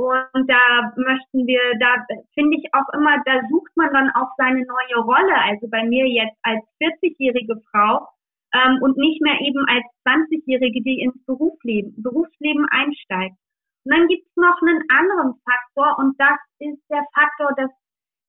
Und 0.08 0.48
da 0.48 0.92
möchten 0.96 1.46
wir, 1.46 1.60
da 1.78 2.04
finde 2.34 2.56
ich 2.56 2.66
auch 2.74 2.88
immer, 2.94 3.22
da 3.24 3.40
sucht 3.50 3.70
man 3.76 3.92
dann 3.92 4.10
auch 4.10 4.28
seine 4.36 4.64
neue 4.64 5.04
Rolle. 5.04 5.34
Also 5.44 5.68
bei 5.68 5.84
mir 5.84 6.06
jetzt 6.06 6.36
als 6.42 6.62
40-jährige 6.80 7.60
Frau 7.70 8.08
ähm, 8.54 8.82
und 8.82 8.96
nicht 8.96 9.22
mehr 9.22 9.40
eben 9.40 9.64
als 9.68 9.84
20-Jährige, 10.06 10.82
die 10.82 11.00
ins 11.00 11.24
Berufsleben, 11.24 11.94
Berufsleben 12.02 12.66
einsteigt. 12.70 13.36
Und 13.84 13.94
dann 13.94 14.08
gibt 14.08 14.26
es 14.26 14.36
noch 14.36 14.60
einen 14.62 14.82
anderen 14.88 15.34
Faktor 15.42 15.98
und 15.98 16.18
das 16.18 16.38
ist 16.58 16.82
der 16.88 17.04
Faktor, 17.14 17.52
dass 17.56 17.70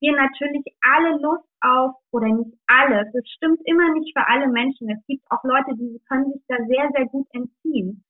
wir 0.01 0.13
natürlich 0.13 0.65
alle 0.81 1.17
Lust 1.21 1.47
auf, 1.61 1.95
oder 2.11 2.27
nicht 2.27 2.57
alle, 2.67 3.09
das 3.13 3.23
stimmt 3.29 3.61
immer 3.65 3.93
nicht 3.93 4.11
für 4.17 4.27
alle 4.27 4.47
Menschen. 4.47 4.89
Es 4.89 4.99
gibt 5.07 5.23
auch 5.29 5.43
Leute, 5.43 5.75
die 5.75 6.01
können 6.09 6.33
sich 6.33 6.41
da 6.47 6.57
sehr, 6.67 6.89
sehr 6.95 7.05
gut 7.05 7.27
entziehen. 7.31 8.03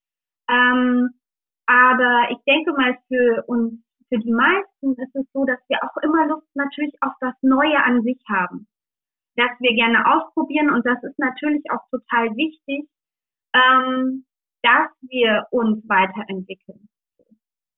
Ähm, 0.50 1.12
aber 1.65 2.27
ich 2.32 2.38
denke 2.46 2.74
mal, 2.74 2.98
für 3.08 3.43
uns, 3.48 3.74
für 4.10 4.20
die 4.20 4.32
meisten 4.32 4.93
ist 4.93 5.15
es 5.15 5.25
so, 5.34 5.46
dass 5.46 5.60
wir 5.67 5.79
auch 5.84 5.98
immer 6.03 6.27
Lust 6.27 6.48
natürlich 6.55 6.93
auf 7.01 7.13
das 7.20 7.34
Neue 7.41 7.84
an 7.84 8.03
sich 8.03 8.20
haben 8.29 8.67
das 9.36 9.50
wir 9.60 9.74
gerne 9.74 10.05
ausprobieren. 10.05 10.70
Und 10.70 10.86
das 10.86 11.01
ist 11.03 11.17
natürlich 11.17 11.63
auch 11.72 11.88
total 11.89 12.36
wichtig, 12.36 12.88
ähm, 13.53 14.25
dass 14.62 14.89
wir 15.01 15.48
uns 15.51 15.88
weiterentwickeln 15.88 16.88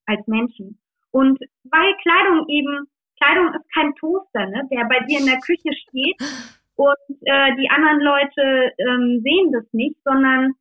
als 0.06 0.26
Menschen. 0.26 0.78
Und 1.10 1.38
weil 1.64 1.94
Kleidung 2.02 2.46
eben, 2.48 2.86
Kleidung 3.20 3.54
ist 3.54 3.74
kein 3.74 3.94
Toaster, 3.94 4.46
ne, 4.46 4.68
der 4.70 4.84
bei 4.84 5.00
dir 5.06 5.20
in 5.20 5.26
der 5.26 5.40
Küche 5.40 5.72
steht 5.72 6.16
und 6.76 7.16
äh, 7.22 7.56
die 7.56 7.70
anderen 7.70 8.00
Leute 8.00 8.72
ähm, 8.78 9.20
sehen 9.22 9.52
das 9.52 9.64
nicht, 9.72 9.96
sondern 10.04 10.52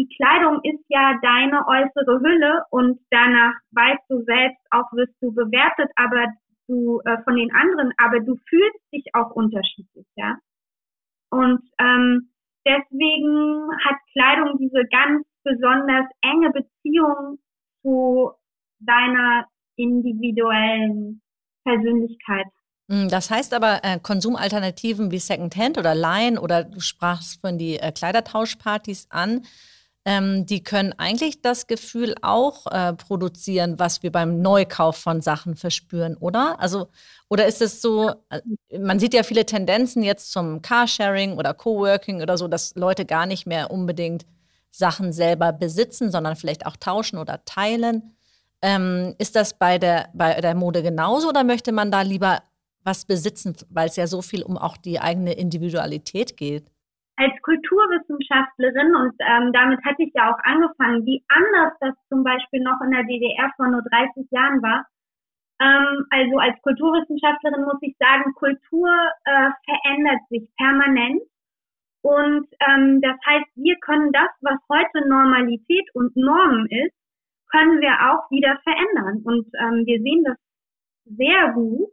die 0.00 0.08
Kleidung 0.16 0.60
ist 0.62 0.82
ja 0.88 1.18
deine 1.20 1.66
äußere 1.66 2.20
Hülle 2.20 2.64
und 2.70 2.98
danach 3.10 3.52
weißt 3.72 4.02
du 4.08 4.22
selbst 4.24 4.64
auch, 4.70 4.90
wirst 4.92 5.14
du 5.20 5.32
bewertet, 5.32 5.90
aber 5.96 6.26
du 6.68 7.00
äh, 7.04 7.22
von 7.24 7.36
den 7.36 7.52
anderen, 7.52 7.92
aber 7.98 8.20
du 8.20 8.36
fühlst 8.48 8.80
dich 8.94 9.04
auch 9.12 9.30
unterschiedlich, 9.32 10.06
ja. 10.16 10.38
Und 11.30 11.60
ähm, 11.78 12.30
deswegen 12.66 13.68
hat 13.84 13.96
Kleidung 14.12 14.56
diese 14.58 14.84
ganz 14.90 15.26
besonders 15.44 16.06
enge 16.22 16.50
Beziehung 16.50 17.38
zu 17.82 18.32
deiner 18.78 19.44
individuellen 19.76 21.20
Persönlichkeit. 21.64 22.46
Hm, 22.90 23.08
das 23.10 23.30
heißt 23.30 23.52
aber, 23.52 23.80
äh, 23.82 23.98
Konsumalternativen 24.00 25.10
wie 25.10 25.18
Secondhand 25.18 25.76
oder 25.76 25.94
Line 25.94 26.40
oder 26.40 26.64
du 26.64 26.80
sprachst 26.80 27.40
von 27.42 27.58
die 27.58 27.76
äh, 27.76 27.92
Kleidertauschpartys 27.92 29.06
an, 29.10 29.42
ähm, 30.06 30.46
die 30.46 30.62
können 30.62 30.94
eigentlich 30.98 31.42
das 31.42 31.66
Gefühl 31.66 32.14
auch 32.22 32.66
äh, 32.66 32.94
produzieren, 32.94 33.78
was 33.78 34.02
wir 34.02 34.10
beim 34.10 34.40
Neukauf 34.40 34.96
von 34.96 35.20
Sachen 35.20 35.56
verspüren, 35.56 36.16
oder? 36.16 36.58
Also, 36.58 36.88
oder 37.28 37.46
ist 37.46 37.60
es 37.60 37.82
so, 37.82 38.10
äh, 38.30 38.40
man 38.78 38.98
sieht 38.98 39.12
ja 39.14 39.22
viele 39.22 39.44
Tendenzen 39.44 40.02
jetzt 40.02 40.32
zum 40.32 40.62
Carsharing 40.62 41.36
oder 41.36 41.52
Coworking 41.52 42.22
oder 42.22 42.38
so, 42.38 42.48
dass 42.48 42.74
Leute 42.76 43.04
gar 43.04 43.26
nicht 43.26 43.46
mehr 43.46 43.70
unbedingt 43.70 44.24
Sachen 44.70 45.12
selber 45.12 45.52
besitzen, 45.52 46.10
sondern 46.10 46.36
vielleicht 46.36 46.64
auch 46.66 46.76
tauschen 46.76 47.18
oder 47.18 47.44
teilen. 47.44 48.16
Ähm, 48.62 49.14
ist 49.18 49.36
das 49.36 49.58
bei 49.58 49.78
der, 49.78 50.08
bei 50.14 50.40
der 50.40 50.54
Mode 50.54 50.82
genauso 50.82 51.28
oder 51.28 51.44
möchte 51.44 51.72
man 51.72 51.90
da 51.90 52.02
lieber 52.02 52.42
was 52.84 53.04
besitzen, 53.04 53.54
weil 53.68 53.88
es 53.88 53.96
ja 53.96 54.06
so 54.06 54.22
viel 54.22 54.42
um 54.42 54.56
auch 54.56 54.76
die 54.76 55.00
eigene 55.00 55.32
Individualität 55.34 56.36
geht? 56.36 56.70
Als 57.20 57.36
Kulturwissenschaftlerin, 57.42 58.96
und 58.96 59.12
ähm, 59.20 59.52
damit 59.52 59.84
hatte 59.84 60.02
ich 60.02 60.12
ja 60.14 60.32
auch 60.32 60.38
angefangen, 60.42 61.04
wie 61.04 61.22
anders 61.28 61.74
das 61.80 61.94
zum 62.08 62.24
Beispiel 62.24 62.62
noch 62.62 62.80
in 62.80 62.92
der 62.92 63.04
DDR 63.04 63.52
vor 63.56 63.68
nur 63.68 63.82
30 63.82 64.26
Jahren 64.30 64.62
war. 64.62 64.86
Ähm, 65.60 66.06
also 66.08 66.38
als 66.38 66.56
Kulturwissenschaftlerin 66.62 67.64
muss 67.64 67.76
ich 67.82 67.94
sagen, 67.98 68.32
Kultur 68.32 68.88
äh, 69.24 69.50
verändert 69.68 70.20
sich 70.30 70.48
permanent. 70.56 71.20
Und 72.02 72.48
ähm, 72.66 73.02
das 73.02 73.18
heißt, 73.26 73.52
wir 73.54 73.76
können 73.80 74.12
das, 74.12 74.30
was 74.40 74.56
heute 74.72 75.06
Normalität 75.06 75.84
und 75.92 76.16
Normen 76.16 76.66
ist, 76.70 76.96
können 77.52 77.82
wir 77.82 77.92
auch 78.08 78.30
wieder 78.30 78.58
verändern. 78.64 79.20
Und 79.24 79.44
ähm, 79.60 79.84
wir 79.84 80.00
sehen 80.00 80.24
das 80.24 80.38
sehr 81.04 81.52
gut. 81.52 81.90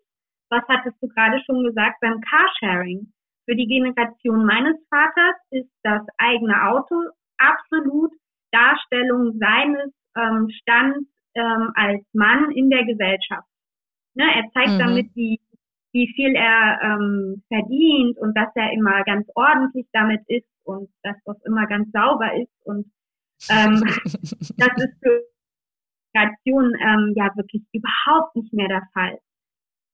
Was 0.49 0.63
hattest 0.69 0.95
du 1.01 1.09
gerade 1.09 1.43
schon 1.43 1.65
gesagt 1.65 1.99
beim 1.99 2.21
Carsharing? 2.21 3.11
Für 3.47 3.55
die 3.55 3.67
Generation 3.67 4.45
meines 4.45 4.75
Vaters 4.89 5.35
ist 5.51 5.71
das 5.83 6.01
eigene 6.17 6.69
Auto 6.69 6.95
absolut 7.37 8.11
Darstellung 8.51 9.37
seines 9.39 9.93
ähm, 10.17 10.49
Stands 10.61 11.07
ähm, 11.35 11.71
als 11.75 12.03
Mann 12.13 12.51
in 12.51 12.69
der 12.69 12.83
Gesellschaft. 12.85 13.47
Ne, 14.15 14.25
er 14.35 14.51
zeigt 14.51 14.73
mhm. 14.73 14.79
damit, 14.79 15.15
wie, 15.15 15.39
wie 15.93 16.11
viel 16.15 16.35
er 16.35 16.79
ähm, 16.81 17.43
verdient 17.47 18.17
und 18.17 18.35
dass 18.35 18.49
er 18.55 18.73
immer 18.73 19.03
ganz 19.03 19.27
ordentlich 19.35 19.87
damit 19.93 20.21
ist 20.27 20.49
und 20.63 20.89
dass 21.03 21.15
das 21.23 21.37
immer 21.45 21.67
ganz 21.67 21.89
sauber 21.91 22.33
ist. 22.35 22.51
Und 22.65 22.91
ähm, 23.49 23.81
das 24.57 24.71
ist 24.75 24.97
für 25.01 25.23
Generationen 26.13 26.73
ähm, 26.81 27.13
ja 27.15 27.29
wirklich 27.35 27.63
überhaupt 27.71 28.35
nicht 28.35 28.51
mehr 28.53 28.67
der 28.67 28.87
Fall. 28.93 29.19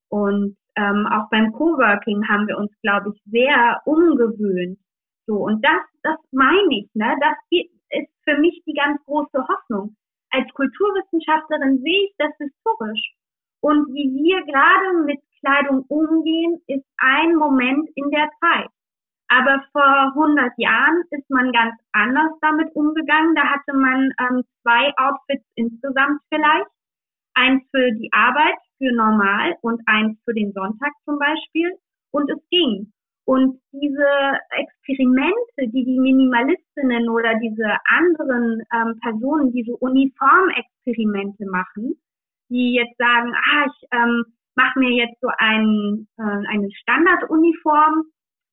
Und 0.09 0.55
ähm, 0.75 1.07
auch 1.07 1.29
beim 1.29 1.51
Coworking 1.53 2.27
haben 2.27 2.47
wir 2.47 2.57
uns, 2.57 2.71
glaube 2.81 3.13
ich, 3.13 3.21
sehr 3.25 3.81
umgewöhnt. 3.85 4.79
So, 5.25 5.35
und 5.35 5.63
das, 5.63 5.81
das 6.01 6.17
meine 6.31 6.69
ich, 6.71 6.89
ne? 6.93 7.15
Das 7.21 7.37
ist 7.51 8.11
für 8.23 8.37
mich 8.39 8.61
die 8.65 8.73
ganz 8.73 9.03
große 9.05 9.47
Hoffnung. 9.47 9.95
Als 10.31 10.51
Kulturwissenschaftlerin 10.53 11.81
sehe 11.83 12.05
ich 12.05 12.15
das 12.17 12.31
historisch. 12.37 13.13
Und 13.61 13.87
wie 13.93 14.11
wir 14.11 14.43
gerade 14.45 15.05
mit 15.05 15.19
Kleidung 15.39 15.85
umgehen, 15.87 16.59
ist 16.67 16.85
ein 16.97 17.35
Moment 17.35 17.89
in 17.95 18.09
der 18.09 18.29
Zeit. 18.41 18.69
Aber 19.29 19.63
vor 19.71 20.13
100 20.15 20.53
Jahren 20.57 21.03
ist 21.11 21.29
man 21.29 21.51
ganz 21.51 21.75
anders 21.91 22.31
damit 22.41 22.75
umgegangen. 22.75 23.35
Da 23.35 23.43
hatte 23.43 23.73
man 23.73 24.11
ähm, 24.19 24.43
zwei 24.61 24.91
Outfits 24.97 25.45
insgesamt 25.55 26.21
vielleicht. 26.29 26.67
Eins 27.35 27.63
für 27.71 27.91
die 27.93 28.09
Arbeit 28.11 28.57
für 28.83 28.93
normal 28.95 29.55
und 29.61 29.81
eins 29.85 30.17
für 30.25 30.33
den 30.33 30.51
Sonntag 30.51 30.91
zum 31.05 31.17
Beispiel. 31.17 31.71
Und 32.11 32.29
es 32.29 32.39
ging. 32.51 32.91
Und 33.25 33.59
diese 33.71 34.07
Experimente, 34.51 35.71
die 35.71 35.85
die 35.85 35.99
Minimalistinnen 35.99 37.07
oder 37.09 37.33
diese 37.39 37.77
anderen 37.85 38.61
ähm, 38.73 38.99
Personen, 38.99 39.53
diese 39.53 39.75
Uniformexperimente 39.77 41.45
machen, 41.45 41.95
die 42.49 42.73
jetzt 42.73 42.97
sagen, 42.97 43.33
ah, 43.33 43.65
ich 43.65 43.87
ähm, 43.93 44.25
mache 44.55 44.77
mir 44.77 44.91
jetzt 44.91 45.19
so 45.21 45.29
ein, 45.37 46.07
äh, 46.17 46.47
eine 46.53 46.69
Standarduniform 46.81 48.03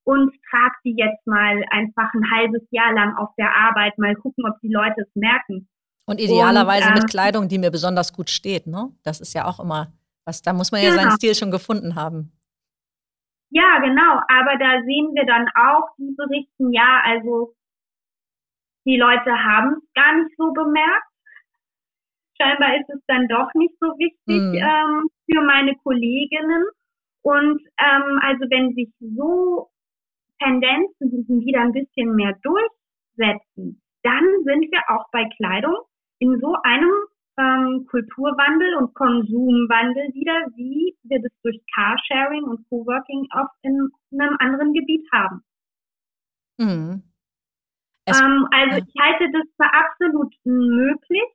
und 0.05 0.33
trage 0.51 0.77
die 0.85 0.95
jetzt 0.97 1.27
mal 1.27 1.63
einfach 1.71 2.15
ein 2.15 2.31
halbes 2.31 2.63
Jahr 2.71 2.93
lang 2.95 3.17
auf 3.17 3.31
der 3.37 3.55
Arbeit, 3.55 3.99
mal 3.99 4.15
gucken, 4.15 4.45
ob 4.47 4.59
die 4.61 4.73
Leute 4.73 5.03
es 5.03 5.15
merken. 5.15 5.69
Und 6.07 6.21
idealerweise 6.21 6.89
und, 6.89 6.97
äh, 6.97 7.01
mit 7.01 7.11
Kleidung, 7.11 7.49
die 7.49 7.59
mir 7.59 7.71
besonders 7.71 8.13
gut 8.13 8.31
steht, 8.31 8.69
ne? 8.69 8.91
Das 9.03 9.21
ist 9.21 9.35
ja 9.35 9.47
auch 9.47 9.61
immer 9.61 9.93
was, 10.25 10.43
da 10.43 10.53
muss 10.53 10.73
man 10.73 10.83
ja 10.83 10.91
genau. 10.91 11.03
seinen 11.03 11.13
Stil 11.13 11.35
schon 11.35 11.51
gefunden 11.51 11.95
haben. 11.95 12.33
Ja, 13.51 13.79
genau. 13.81 14.21
Aber 14.29 14.57
da 14.59 14.83
sehen 14.85 15.15
wir 15.15 15.27
dann 15.27 15.49
auch, 15.55 15.89
die 15.99 16.15
berichten, 16.17 16.73
ja, 16.73 17.03
also 17.05 17.55
die 18.87 18.97
Leute 18.97 19.31
haben 19.31 19.77
es 19.79 19.93
gar 19.95 20.15
nicht 20.15 20.37
so 20.37 20.53
bemerkt. 20.53 21.07
Scheinbar 22.41 22.77
ist 22.77 22.89
es 22.89 23.03
dann 23.07 23.29
doch 23.29 23.53
nicht 23.55 23.75
so 23.81 23.89
wichtig 23.99 24.41
mhm. 24.41 24.55
ähm, 24.55 25.09
für 25.27 25.43
meine 25.43 25.75
Kolleginnen. 25.83 26.65
Und 27.23 27.61
ähm, 27.79 28.19
also 28.23 28.47
wenn 28.49 28.75
sich 28.75 28.89
so 29.01 29.69
Tendenzen 30.43 31.27
wieder 31.45 31.61
ein 31.61 31.73
bisschen 31.73 32.15
mehr 32.15 32.35
durchsetzen, 32.43 33.83
dann 34.03 34.25
sind 34.45 34.73
wir 34.73 34.81
auch 34.89 35.05
bei 35.13 35.29
Kleidung 35.37 35.77
in 36.19 36.41
so 36.41 36.57
einem 36.63 36.91
ähm, 37.41 37.87
Kulturwandel 37.91 38.77
und 38.77 38.95
Konsumwandel 38.95 40.13
wieder, 40.13 40.47
wie 40.57 40.95
wir 41.05 41.21
das 41.23 41.33
durch 41.43 41.59
Carsharing 41.75 42.45
und 42.45 42.69
Coworking 42.69 43.27
auch 43.33 43.49
in 43.63 43.89
einem 44.13 44.37
anderen 44.39 44.73
Gebiet 44.75 45.07
haben. 45.13 45.43
Mhm. 46.59 47.03
Ähm, 48.07 48.49
also 48.51 48.79
ich 48.79 48.95
halte 49.01 49.31
das 49.33 49.47
für 49.57 49.73
absolut 49.73 50.35
möglich. 50.45 51.29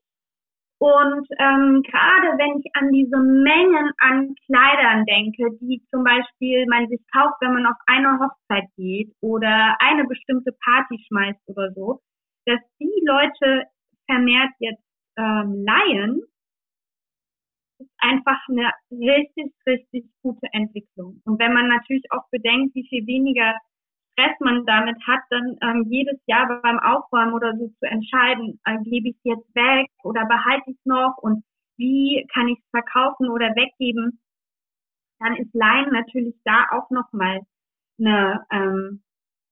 Und 0.78 1.26
ähm, 1.40 1.82
gerade 1.84 2.38
wenn 2.38 2.60
ich 2.60 2.70
an 2.76 2.92
diese 2.92 3.18
Mengen 3.18 3.92
an 3.98 4.36
Kleidern 4.46 5.06
denke, 5.06 5.58
die 5.62 5.82
zum 5.90 6.04
Beispiel 6.04 6.66
man 6.68 6.88
sich 6.90 7.00
kauft, 7.16 7.36
wenn 7.40 7.54
man 7.54 7.66
auf 7.66 7.78
eine 7.88 8.20
Hochzeit 8.20 8.70
geht 8.76 9.12
oder 9.22 9.78
eine 9.80 10.06
bestimmte 10.06 10.52
Party 10.64 11.02
schmeißt 11.08 11.40
oder 11.48 11.72
so, 11.74 12.02
dass 12.46 12.60
die 12.80 13.02
Leute 13.06 13.64
vermehrt 14.06 14.52
jetzt 14.60 14.85
ähm, 15.18 15.64
leihen, 15.66 16.22
ist 17.80 17.92
einfach 17.98 18.40
eine 18.50 18.72
richtig, 18.92 19.54
richtig 19.66 20.06
gute 20.22 20.48
Entwicklung. 20.54 21.22
Und 21.26 21.40
wenn 21.40 21.54
man 21.54 21.68
natürlich 21.68 22.06
auch 22.12 22.30
bedenkt, 22.32 22.76
wie 22.76 22.88
viel 22.88 23.06
weniger 23.06 23.54
Stress 24.14 24.40
man 24.40 24.66
damit 24.66 24.98
hat, 25.06 25.22
dann 25.30 25.58
ähm, 25.62 25.86
jedes 25.90 26.20
Jahr 26.26 26.48
beim 26.62 26.80
Aufräumen 26.80 27.34
oder 27.34 27.54
so 27.58 27.68
zu 27.80 27.86
entscheiden, 27.86 28.60
äh, 28.66 28.78
gebe 28.84 29.10
ich 29.10 29.16
es 29.18 29.24
jetzt 29.24 29.56
weg 29.56 29.90
oder 30.04 30.26
behalte 30.26 30.72
ich 30.72 30.78
es 30.78 30.86
noch 30.86 31.18
und 31.18 31.44
wie 31.78 32.26
kann 32.34 32.48
ich 32.48 32.58
es 32.58 32.70
verkaufen 32.72 33.30
oder 33.30 33.54
weggeben, 33.56 34.22
dann 35.20 35.36
ist 35.36 35.54
Leihen 35.54 35.92
natürlich 35.92 36.36
da 36.46 36.66
auch 36.72 36.90
nochmal 36.90 37.42
eine 38.00 38.46
ähm, 38.52 39.04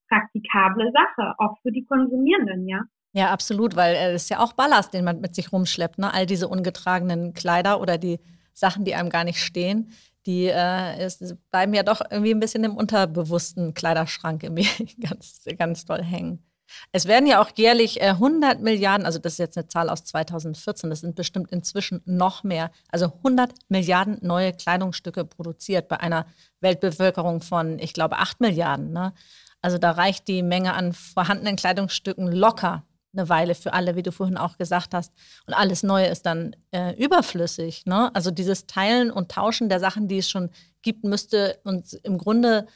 praktikable 0.10 0.91
Sache, 0.91 1.34
auch 1.38 1.58
für 1.62 1.72
die 1.72 1.86
Konsumierenden, 1.86 2.67
ja. 2.67 2.84
Ja, 3.15 3.29
absolut, 3.29 3.75
weil 3.75 3.96
es 3.96 4.01
äh, 4.01 4.15
ist 4.15 4.29
ja 4.29 4.39
auch 4.39 4.53
Ballast, 4.53 4.93
den 4.93 5.05
man 5.05 5.22
mit 5.22 5.36
sich 5.36 5.51
rumschleppt, 5.51 6.00
ne? 6.00 6.12
All 6.13 6.25
diese 6.25 6.48
ungetragenen 6.48 7.34
Kleider 7.34 7.79
oder 7.79 8.00
die 8.00 8.20
Sachen, 8.53 8.86
die 8.86 8.96
einem 8.96 9.10
gar 9.10 9.24
nicht 9.24 9.39
stehen, 9.39 9.91
die 10.25 10.48
äh, 10.48 11.05
ist, 11.05 11.24
bleiben 11.51 11.74
ja 11.75 11.84
doch 11.84 12.01
irgendwie 12.10 12.34
ein 12.34 12.39
bisschen 12.39 12.63
im 12.63 12.75
unterbewussten 12.75 13.75
Kleiderschrank 13.75 14.43
irgendwie 14.43 14.67
ganz, 15.00 15.43
ganz 15.58 15.86
doll 15.86 16.03
hängen. 16.03 16.43
Es 16.91 17.05
werden 17.05 17.27
ja 17.27 17.39
auch 17.39 17.51
jährlich 17.55 18.01
äh, 18.01 18.10
100 18.10 18.62
Milliarden, 18.62 19.05
also 19.05 19.20
das 19.20 19.34
ist 19.34 19.39
jetzt 19.39 19.58
eine 19.58 19.67
Zahl 19.67 19.89
aus 19.89 20.05
2014, 20.05 20.89
das 20.89 21.01
sind 21.01 21.13
bestimmt 21.15 21.51
inzwischen 21.51 22.01
noch 22.05 22.43
mehr, 22.43 22.72
also 22.89 23.13
100 23.17 23.53
Milliarden 23.70 24.17
neue 24.22 24.53
Kleidungsstücke 24.53 25.24
produziert 25.24 25.88
bei 25.88 26.00
einer 26.00 26.25
Weltbevölkerung 26.62 27.41
von, 27.41 27.77
ich 27.77 27.93
glaube, 27.93 28.17
8 28.17 28.41
Milliarden. 28.41 28.91
Ne? 28.91 29.13
Also 29.62 29.77
da 29.77 29.91
reicht 29.91 30.27
die 30.27 30.41
Menge 30.41 30.74
an 30.74 30.93
vorhandenen 30.93 31.58
Kleidungsstücken 31.58 32.32
locker 32.32 32.84
eine 33.13 33.29
Weile 33.29 33.55
für 33.55 33.74
alle, 33.74 33.96
wie 33.96 34.03
du 34.03 34.12
vorhin 34.12 34.38
auch 34.38 34.58
gesagt 34.58 34.93
hast. 34.93 35.13
Und 35.46 35.53
alles 35.53 35.84
Neue 35.84 36.08
ist 36.08 36.25
dann 36.25 36.55
äh, 36.72 36.93
überflüssig. 36.96 37.86
Ne? 37.86 38.13
Also 38.15 38.32
dieses 38.32 38.65
Teilen 38.65 39.12
und 39.12 39.32
Tauschen 39.32 39.70
der 39.70 39.79
Sachen, 39.79 40.08
die 40.08 40.17
es 40.17 40.29
schon 40.29 40.50
gibt, 40.82 41.03
müsste 41.03 41.60
uns 41.63 41.93
im 41.93 42.17
Grunde 42.17 42.67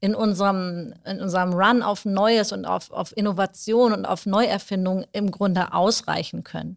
in 0.00 0.14
unserem, 0.14 0.92
in 1.04 1.20
unserem 1.20 1.52
Run 1.54 1.82
auf 1.82 2.04
Neues 2.04 2.52
und 2.52 2.64
auf, 2.64 2.90
auf 2.90 3.16
Innovation 3.16 3.92
und 3.92 4.04
auf 4.04 4.26
Neuerfindung 4.26 5.04
im 5.12 5.30
Grunde 5.30 5.72
ausreichen 5.72 6.44
können. 6.44 6.76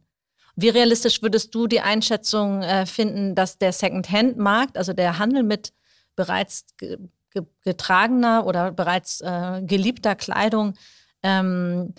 Wie 0.55 0.69
realistisch 0.69 1.21
würdest 1.21 1.53
du 1.55 1.67
die 1.67 1.81
Einschätzung 1.81 2.63
äh, 2.63 2.85
finden, 2.85 3.35
dass 3.35 3.57
der 3.57 3.71
Second-Hand-Markt, 3.71 4.77
also 4.77 4.93
der 4.93 5.19
Handel 5.19 5.43
mit 5.43 5.73
bereits 6.15 6.65
getragener 7.63 8.45
oder 8.45 8.71
bereits 8.71 9.21
äh, 9.21 9.61
geliebter 9.63 10.15
Kleidung, 10.15 10.73
ähm, 11.23 11.93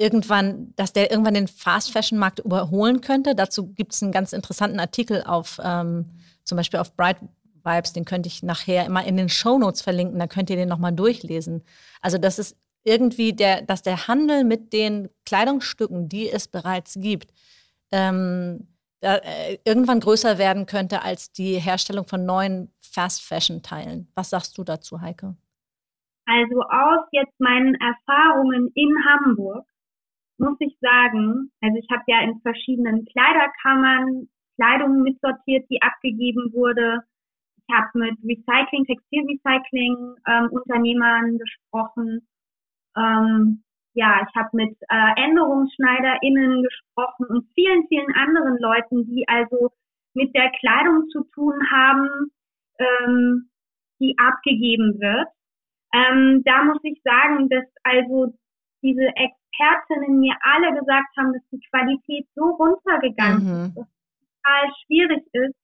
irgendwann, 0.00 0.72
dass 0.76 0.92
der 0.92 1.10
irgendwann 1.10 1.34
den 1.34 1.48
Fast 1.48 1.92
Fashion 1.92 2.18
Markt 2.18 2.38
überholen 2.38 3.02
könnte. 3.02 3.34
Dazu 3.34 3.72
gibt 3.74 3.92
es 3.92 4.02
einen 4.02 4.12
ganz 4.12 4.32
interessanten 4.32 4.80
Artikel 4.80 5.22
auf 5.22 5.60
ähm, 5.62 6.06
zum 6.44 6.56
Beispiel 6.56 6.80
auf 6.80 6.96
Bright 6.96 7.18
Vibes, 7.62 7.92
den 7.92 8.06
könnte 8.06 8.28
ich 8.28 8.42
nachher 8.42 8.86
immer 8.86 9.04
in 9.04 9.16
den 9.16 9.28
Show 9.28 9.58
Notes 9.58 9.82
verlinken, 9.82 10.18
da 10.18 10.26
könnt 10.26 10.48
ihr 10.48 10.56
den 10.56 10.68
nochmal 10.68 10.92
durchlesen. 10.92 11.62
Also 12.00 12.16
das 12.16 12.38
ist 12.38 12.56
irgendwie 12.82 13.34
der, 13.34 13.62
dass 13.62 13.82
der 13.82 14.08
Handel 14.08 14.44
mit 14.44 14.72
den 14.72 15.10
Kleidungsstücken, 15.26 16.08
die 16.08 16.30
es 16.30 16.48
bereits 16.48 16.98
gibt, 16.98 17.32
ähm, 17.92 18.68
da, 19.00 19.16
äh, 19.16 19.58
irgendwann 19.64 20.00
größer 20.00 20.38
werden 20.38 20.66
könnte 20.66 21.02
als 21.02 21.32
die 21.32 21.58
Herstellung 21.58 22.06
von 22.06 22.24
neuen 22.24 22.72
Fast 22.80 23.22
Fashion 23.22 23.62
Teilen. 23.62 24.10
Was 24.14 24.30
sagst 24.30 24.56
du 24.56 24.64
dazu, 24.64 25.00
Heike? 25.00 25.36
Also 26.26 26.62
aus 26.62 27.06
jetzt 27.12 27.38
meinen 27.38 27.74
Erfahrungen 27.74 28.70
in 28.74 28.90
Hamburg 29.04 29.66
muss 30.40 30.56
ich 30.60 30.76
sagen, 30.80 31.52
also 31.60 31.76
ich 31.78 31.88
habe 31.90 32.02
ja 32.08 32.22
in 32.22 32.40
verschiedenen 32.40 33.04
Kleiderkammern 33.04 34.28
Kleidung 34.56 35.02
mitsortiert, 35.02 35.64
die 35.70 35.80
abgegeben 35.80 36.52
wurde. 36.52 37.00
Ich 37.56 37.74
habe 37.74 37.88
mit 37.94 38.18
Recycling, 38.24 38.84
Textilrecycling 38.84 40.16
ähm, 40.26 41.38
gesprochen. 41.38 42.26
Ähm, 42.96 43.62
ja, 43.94 44.26
ich 44.26 44.34
habe 44.36 44.50
mit 44.52 44.76
äh, 44.88 45.24
ÄnderungsschneiderInnen 45.24 46.62
gesprochen 46.62 47.26
und 47.26 47.46
vielen, 47.54 47.86
vielen 47.88 48.14
anderen 48.14 48.58
Leuten, 48.58 49.06
die 49.06 49.26
also 49.28 49.70
mit 50.14 50.34
der 50.34 50.50
Kleidung 50.60 51.08
zu 51.10 51.24
tun 51.34 51.54
haben, 51.72 52.30
ähm, 52.78 53.50
die 53.98 54.14
abgegeben 54.18 55.00
wird. 55.00 55.28
Ähm, 55.92 56.42
da 56.44 56.64
muss 56.64 56.80
ich 56.82 57.00
sagen, 57.02 57.48
dass 57.48 57.64
also 57.82 58.34
diese 58.82 59.06
Expertinnen 59.06 60.20
mir 60.20 60.34
alle 60.40 60.78
gesagt 60.78 61.16
haben, 61.16 61.32
dass 61.32 61.42
die 61.52 61.60
Qualität 61.70 62.26
so 62.34 62.44
runtergegangen 62.44 63.44
mhm. 63.44 63.64
ist, 63.66 63.76
dass 63.76 63.86
es 63.86 64.42
total 64.42 64.70
schwierig 64.84 65.24
ist, 65.32 65.56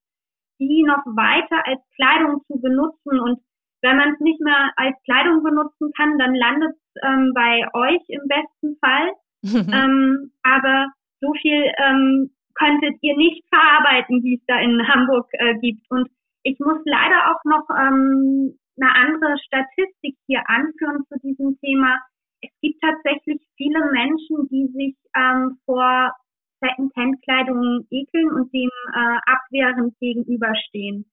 die 0.59 0.83
noch 0.85 1.05
weiter 1.07 1.67
als 1.67 1.81
Kleidung 1.95 2.43
zu 2.47 2.61
benutzen. 2.61 3.21
Und 3.21 3.41
wenn 3.83 3.97
man 3.97 4.15
es 4.15 4.21
nicht 4.21 4.41
mehr 4.41 4.73
als 4.77 4.97
Kleidung 5.05 5.43
benutzen 5.43 5.93
kann, 5.97 6.19
dann 6.19 6.35
landet 6.35 6.73
es 6.73 7.03
ähm, 7.03 7.33
bei 7.35 7.67
euch 7.75 8.03
im 8.09 8.27
besten 8.29 8.77
Fall. 8.81 9.13
ähm, 9.45 10.33
aber 10.43 10.87
so 11.21 11.33
viel 11.41 11.73
ähm, 11.79 12.31
könntet 12.55 12.97
ihr 13.03 13.17
nicht 13.17 13.45
verarbeiten, 13.49 14.23
wie 14.25 14.37
es 14.37 14.45
da 14.47 14.59
in 14.61 14.87
Hamburg 14.89 15.29
äh, 15.33 15.55
gibt. 15.59 15.89
Und 15.91 16.09
ich 16.43 16.59
muss 16.59 16.79
leider 16.85 17.31
auch 17.31 17.45
noch 17.45 17.69
ähm, 17.71 18.59
eine 18.81 18.95
andere 18.95 19.39
Statistik 19.39 20.17
hier 20.27 20.43
anführen 20.49 21.05
zu 21.09 21.19
diesem 21.21 21.59
Thema 21.61 21.99
es 22.43 22.51
gibt 22.61 22.81
tatsächlich 22.83 23.41
viele 23.57 23.91
Menschen, 23.93 24.49
die 24.49 24.67
sich 24.69 24.97
ähm, 25.17 25.59
vor 25.65 26.13
Second-Hand-Kleidung 26.61 27.87
ekeln 27.91 28.31
und 28.33 28.53
dem 28.53 28.71
äh, 28.95 29.19
abwehrend 29.27 29.99
gegenüberstehen. 29.99 31.11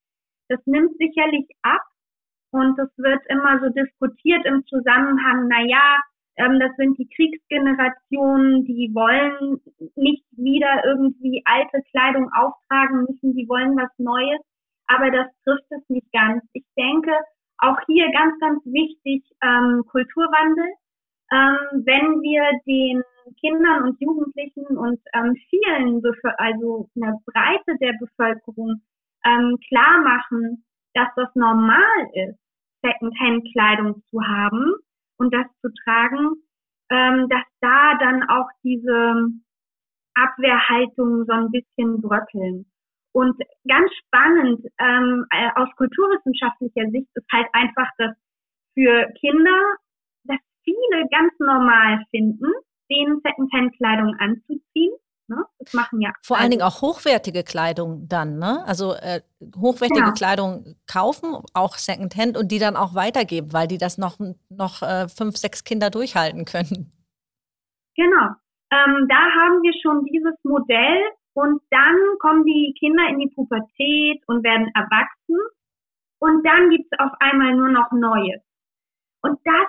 Das 0.49 0.59
nimmt 0.65 0.97
sicherlich 0.97 1.47
ab 1.61 1.81
und 2.51 2.77
es 2.79 2.89
wird 2.97 3.21
immer 3.29 3.59
so 3.59 3.69
diskutiert 3.69 4.45
im 4.45 4.65
Zusammenhang, 4.67 5.47
na 5.49 5.63
ja, 5.65 5.97
ähm, 6.37 6.59
das 6.59 6.71
sind 6.77 6.97
die 6.97 7.07
Kriegsgenerationen, 7.15 8.65
die 8.65 8.91
wollen 8.93 9.59
nicht 9.95 10.25
wieder 10.31 10.83
irgendwie 10.85 11.41
alte 11.45 11.81
Kleidung 11.91 12.31
auftragen 12.33 13.05
müssen, 13.07 13.35
die 13.35 13.47
wollen 13.47 13.75
was 13.75 13.91
Neues, 13.97 14.41
aber 14.87 15.11
das 15.11 15.27
trifft 15.43 15.71
es 15.71 15.89
nicht 15.89 16.11
ganz. 16.11 16.43
Ich 16.53 16.65
denke, 16.77 17.11
auch 17.59 17.77
hier 17.87 18.11
ganz, 18.11 18.39
ganz 18.39 18.63
wichtig 18.65 19.23
ähm, 19.41 19.83
Kulturwandel 19.89 20.65
ähm, 21.33 21.83
wenn 21.85 22.21
wir 22.21 22.43
den 22.67 23.03
Kindern 23.39 23.83
und 23.83 23.99
Jugendlichen 23.99 24.77
und 24.77 24.99
ähm, 25.13 25.35
vielen, 25.49 26.01
also 26.37 26.89
einer 26.95 27.19
Breite 27.25 27.77
der 27.81 27.93
Bevölkerung 27.99 28.81
ähm, 29.25 29.57
klar 29.67 30.01
machen, 30.01 30.63
dass 30.93 31.07
das 31.15 31.33
normal 31.33 32.07
ist, 32.13 32.37
Secondhand-Kleidung 32.83 34.03
zu 34.11 34.21
haben 34.21 34.75
und 35.17 35.33
das 35.33 35.47
zu 35.61 35.69
tragen, 35.83 36.35
ähm, 36.91 37.27
dass 37.29 37.43
da 37.61 37.97
dann 37.99 38.23
auch 38.29 38.49
diese 38.63 39.27
Abwehrhaltung 40.13 41.25
so 41.25 41.33
ein 41.33 41.49
bisschen 41.49 42.01
bröckeln. 42.01 42.65
Und 43.13 43.35
ganz 43.67 43.91
spannend 44.05 44.65
ähm, 44.79 45.25
äh, 45.31 45.49
aus 45.55 45.69
kulturwissenschaftlicher 45.77 46.89
Sicht 46.91 47.09
ist 47.15 47.27
halt 47.31 47.47
einfach, 47.53 47.89
dass 47.97 48.15
für 48.73 49.07
Kinder 49.19 49.77
viele 50.63 51.07
ganz 51.09 51.33
normal 51.39 52.03
finden, 52.11 52.45
denen 52.89 53.21
Secondhand-Kleidung 53.23 54.15
anzuziehen. 54.19 54.93
Ne? 55.27 55.37
Das 55.59 55.73
machen 55.73 56.01
ja. 56.01 56.11
Vor 56.21 56.37
allen 56.37 56.51
Dingen 56.51 56.63
auch 56.63 56.81
hochwertige 56.81 57.43
Kleidung 57.43 58.07
dann, 58.09 58.39
ne? 58.39 58.61
Also 58.65 58.93
äh, 58.93 59.21
hochwertige 59.55 60.01
genau. 60.01 60.13
Kleidung 60.13 60.75
kaufen, 60.85 61.35
auch 61.53 61.75
Secondhand 61.75 62.37
und 62.37 62.51
die 62.51 62.59
dann 62.59 62.75
auch 62.75 62.93
weitergeben, 62.93 63.53
weil 63.53 63.67
die 63.67 63.77
das 63.77 63.97
noch, 63.97 64.19
noch 64.49 64.81
äh, 64.81 65.07
fünf, 65.07 65.37
sechs 65.37 65.63
Kinder 65.63 65.89
durchhalten 65.89 66.43
können. 66.43 66.91
Genau. 67.95 68.35
Ähm, 68.71 69.07
da 69.07 69.15
haben 69.15 69.61
wir 69.61 69.73
schon 69.81 70.03
dieses 70.05 70.35
Modell 70.43 70.99
und 71.33 71.61
dann 71.69 71.95
kommen 72.19 72.43
die 72.43 72.75
Kinder 72.77 73.07
in 73.07 73.19
die 73.19 73.29
Pubertät 73.29 74.21
und 74.27 74.43
werden 74.43 74.69
erwachsen 74.75 75.37
und 76.19 76.45
dann 76.45 76.69
gibt 76.69 76.87
es 76.91 76.99
auf 76.99 77.11
einmal 77.19 77.55
nur 77.55 77.69
noch 77.69 77.91
Neues. 77.91 78.41
Und 79.21 79.39
das 79.45 79.67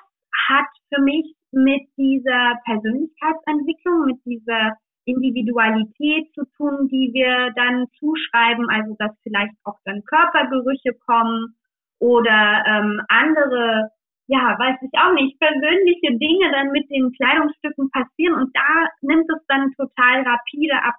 hat 0.49 0.67
für 0.93 1.03
mich 1.03 1.35
mit 1.53 1.83
dieser 1.97 2.59
Persönlichkeitsentwicklung, 2.65 4.07
mit 4.07 4.19
dieser 4.25 4.77
Individualität 5.07 6.33
zu 6.35 6.45
tun, 6.57 6.89
die 6.89 7.11
wir 7.13 7.53
dann 7.55 7.87
zuschreiben, 7.99 8.69
also 8.71 8.97
dass 8.99 9.13
vielleicht 9.23 9.55
auch 9.65 9.79
dann 9.85 10.03
Körpergerüche 10.05 10.93
kommen 11.07 11.55
oder 12.01 12.65
ähm, 12.67 13.01
andere, 13.09 13.91
ja, 14.27 14.57
weiß 14.59 14.77
ich 14.83 14.99
auch 14.99 15.13
nicht, 15.13 15.39
persönliche 15.39 16.17
Dinge 16.19 16.51
dann 16.53 16.73
mit 16.73 16.91
den 16.91 17.13
Kleidungsstücken 17.13 17.91
passieren 17.91 18.35
und 18.35 18.51
da 18.57 18.89
nimmt 19.03 19.29
es 19.29 19.45
dann 19.47 19.73
total 19.77 20.23
rapide 20.23 20.83
ab, 20.83 20.97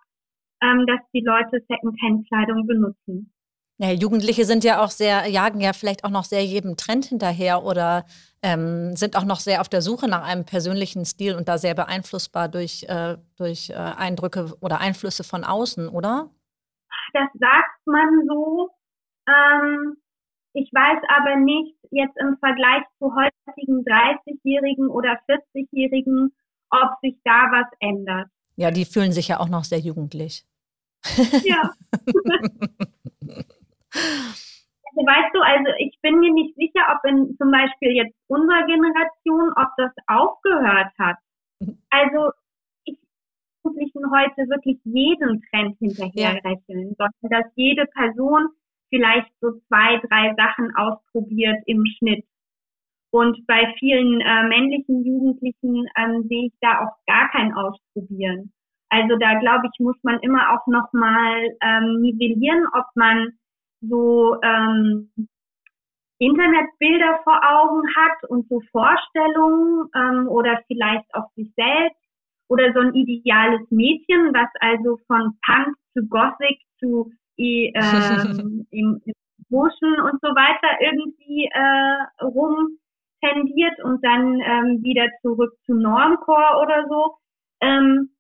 ähm, 0.62 0.86
dass 0.86 1.00
die 1.14 1.24
Leute 1.26 1.62
Secondhand-Kleidung 1.68 2.68
benutzen. 2.68 3.35
Ja, 3.78 3.92
Jugendliche 3.92 4.46
sind 4.46 4.64
ja 4.64 4.82
auch 4.82 4.90
sehr, 4.90 5.28
jagen 5.28 5.60
ja 5.60 5.74
vielleicht 5.74 6.06
auch 6.06 6.10
noch 6.10 6.24
sehr 6.24 6.46
jedem 6.46 6.78
Trend 6.78 7.06
hinterher 7.06 7.64
oder 7.64 8.06
ähm, 8.42 8.96
sind 8.96 9.18
auch 9.18 9.26
noch 9.26 9.42
sehr 9.42 9.60
auf 9.60 9.68
der 9.68 9.82
Suche 9.82 10.08
nach 10.08 10.24
einem 10.24 10.46
persönlichen 10.46 11.04
Stil 11.04 11.36
und 11.36 11.50
da 11.50 11.58
sehr 11.58 11.76
beeinflussbar 11.76 12.48
durch, 12.48 12.84
äh, 12.88 13.18
durch 13.38 13.72
äh, 13.72 13.74
Eindrücke 13.74 14.56
oder 14.62 14.80
Einflüsse 14.80 15.26
von 15.26 15.44
außen, 15.44 15.90
oder? 15.90 16.30
Das 17.12 17.28
sagt 17.34 17.86
man 17.86 18.08
so. 18.28 18.70
Ähm, 19.28 19.98
ich 20.54 20.72
weiß 20.72 21.04
aber 21.18 21.36
nicht 21.36 21.76
jetzt 21.92 22.16
im 22.18 22.38
Vergleich 22.38 22.84
zu 23.00 23.14
heutigen 23.14 23.84
30-Jährigen 23.84 24.88
oder 24.88 25.20
40-Jährigen, 25.28 26.34
ob 26.70 26.92
sich 27.02 27.18
da 27.26 27.52
was 27.52 27.68
ändert. 27.80 28.30
Ja, 28.56 28.72
die 28.72 28.86
fühlen 28.86 29.12
sich 29.12 29.28
ja 29.28 29.42
auch 29.42 29.50
noch 29.50 29.66
sehr 29.66 29.80
jugendlich. 29.80 30.46
Ja. 31.44 31.74
Also 33.96 35.08
weißt 35.08 35.36
du, 35.36 35.42
also 35.42 35.72
ich 35.80 35.98
bin 36.02 36.20
mir 36.20 36.32
nicht 36.32 36.56
sicher, 36.56 36.86
ob 36.94 37.04
in 37.10 37.36
zum 37.38 37.52
Beispiel 37.52 37.92
jetzt 37.92 38.16
unserer 38.28 38.66
Generation, 38.66 39.52
ob 39.58 39.70
das 39.78 39.92
aufgehört 40.08 40.92
hat. 40.98 41.18
Also 41.90 42.32
ich 42.84 42.98
Jugendlichen 43.66 44.12
heute 44.12 44.50
wirklich 44.50 44.80
jeden 44.84 45.42
Trend 45.50 45.78
hinterherrechnen, 45.80 46.96
ja. 47.00 47.10
sondern 47.22 47.44
dass 47.44 47.52
jede 47.56 47.86
Person 47.88 48.50
vielleicht 48.90 49.32
so 49.42 49.52
zwei, 49.68 49.98
drei 50.08 50.34
Sachen 50.36 50.76
ausprobiert 50.76 51.58
im 51.66 51.84
Schnitt. 51.98 52.26
Und 53.12 53.46
bei 53.48 53.74
vielen 53.80 54.22
äh, 54.22 54.44
männlichen 54.44 55.06
Jugendlichen 55.06 55.88
ähm, 55.98 56.24
sehe 56.28 56.48
ich 56.48 56.54
da 56.62 56.82
auch 56.82 56.96
gar 57.08 57.30
kein 57.32 57.54
Ausprobieren. 57.54 58.52
Also 58.90 59.16
da 59.18 59.40
glaube 59.40 59.68
ich, 59.72 59.80
muss 59.80 59.96
man 60.04 60.20
immer 60.20 60.54
auch 60.54 60.68
nochmal 60.68 61.50
ähm, 61.62 62.02
nivellieren, 62.02 62.66
ob 62.74 62.86
man 62.96 63.32
so 63.90 64.38
ähm, 64.42 65.12
Internetbilder 66.20 67.20
vor 67.24 67.40
Augen 67.44 67.84
hat 67.96 68.30
und 68.30 68.48
so 68.48 68.62
Vorstellungen 68.72 69.90
ähm, 69.96 70.28
oder 70.28 70.62
vielleicht 70.68 71.06
auch 71.14 71.30
sich 71.36 71.52
selbst 71.56 72.00
oder 72.48 72.72
so 72.74 72.80
ein 72.80 72.94
ideales 72.94 73.62
Mädchen, 73.70 74.34
was 74.34 74.50
also 74.60 74.98
von 75.08 75.38
Punk 75.46 75.76
zu 75.94 76.08
Gothic 76.08 76.60
zu 76.80 77.12
ähm, 77.38 78.66
im, 78.72 79.02
im 79.04 79.14
Motion 79.50 80.00
und 80.02 80.22
so 80.22 80.30
weiter 80.30 80.80
irgendwie 80.80 81.50
äh, 81.52 82.24
rum 82.24 82.78
tendiert 83.22 83.84
und 83.84 84.04
dann 84.04 84.40
ähm, 84.40 84.84
wieder 84.84 85.08
zurück 85.22 85.54
zu 85.66 85.74
Normcore 85.74 86.62
oder 86.62 86.86
so. 86.88 87.16
Ähm, 87.62 88.15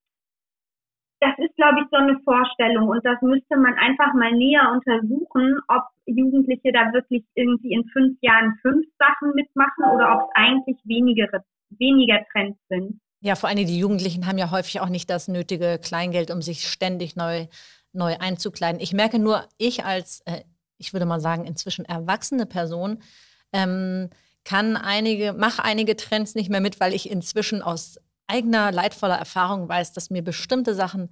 das 1.26 1.46
ist, 1.46 1.56
glaube 1.56 1.82
ich, 1.82 1.88
so 1.90 1.98
eine 1.98 2.20
Vorstellung 2.24 2.88
und 2.90 3.04
das 3.04 3.20
müsste 3.22 3.58
man 3.58 3.74
einfach 3.76 4.14
mal 4.14 4.32
näher 4.32 4.72
untersuchen, 4.72 5.60
ob 5.68 5.84
Jugendliche 6.06 6.72
da 6.72 6.94
wirklich 6.94 7.24
irgendwie 7.34 7.74
in 7.74 7.84
fünf 7.90 8.18
Jahren 8.22 8.58
fünf 8.62 8.86
Sachen 9.00 9.34
mitmachen 9.34 9.86
oder 9.94 10.16
ob 10.16 10.30
es 10.30 10.36
eigentlich 10.36 10.78
weniger, 10.84 11.28
weniger 11.70 12.20
Trends 12.32 12.60
sind. 12.70 13.00
Ja, 13.22 13.36
vor 13.36 13.50
allem 13.50 13.58
die 13.58 13.80
Jugendlichen 13.80 14.28
haben 14.28 14.38
ja 14.38 14.52
häufig 14.52 14.82
auch 14.82 14.90
nicht 14.90 15.10
das 15.10 15.28
nötige 15.28 15.80
Kleingeld, 15.84 16.30
um 16.30 16.44
sich 16.44 16.68
ständig 16.68 17.16
neu, 17.16 17.48
neu 17.92 18.16
einzukleiden. 18.20 18.80
Ich 18.80 18.94
merke 18.94 19.18
nur, 19.18 19.46
ich 19.58 19.84
als, 19.84 20.22
äh, 20.26 20.42
ich 20.78 20.94
würde 20.94 21.08
mal 21.08 21.20
sagen, 21.20 21.46
inzwischen 21.46 21.86
erwachsene 21.86 22.46
Person, 22.46 23.00
ähm, 23.52 24.10
kann 24.44 24.78
einige, 24.78 25.34
mache 25.34 25.64
einige 25.64 25.96
Trends 25.96 26.36
nicht 26.36 26.52
mehr 26.52 26.62
mit, 26.62 26.80
weil 26.80 26.94
ich 26.94 27.10
inzwischen 27.10 27.64
aus 27.64 28.00
eigener 28.28 28.72
leidvoller 28.72 29.18
Erfahrung 29.18 29.68
weiß, 29.70 29.94
dass 29.94 30.10
mir 30.10 30.24
bestimmte 30.24 30.76
Sachen 30.76 31.10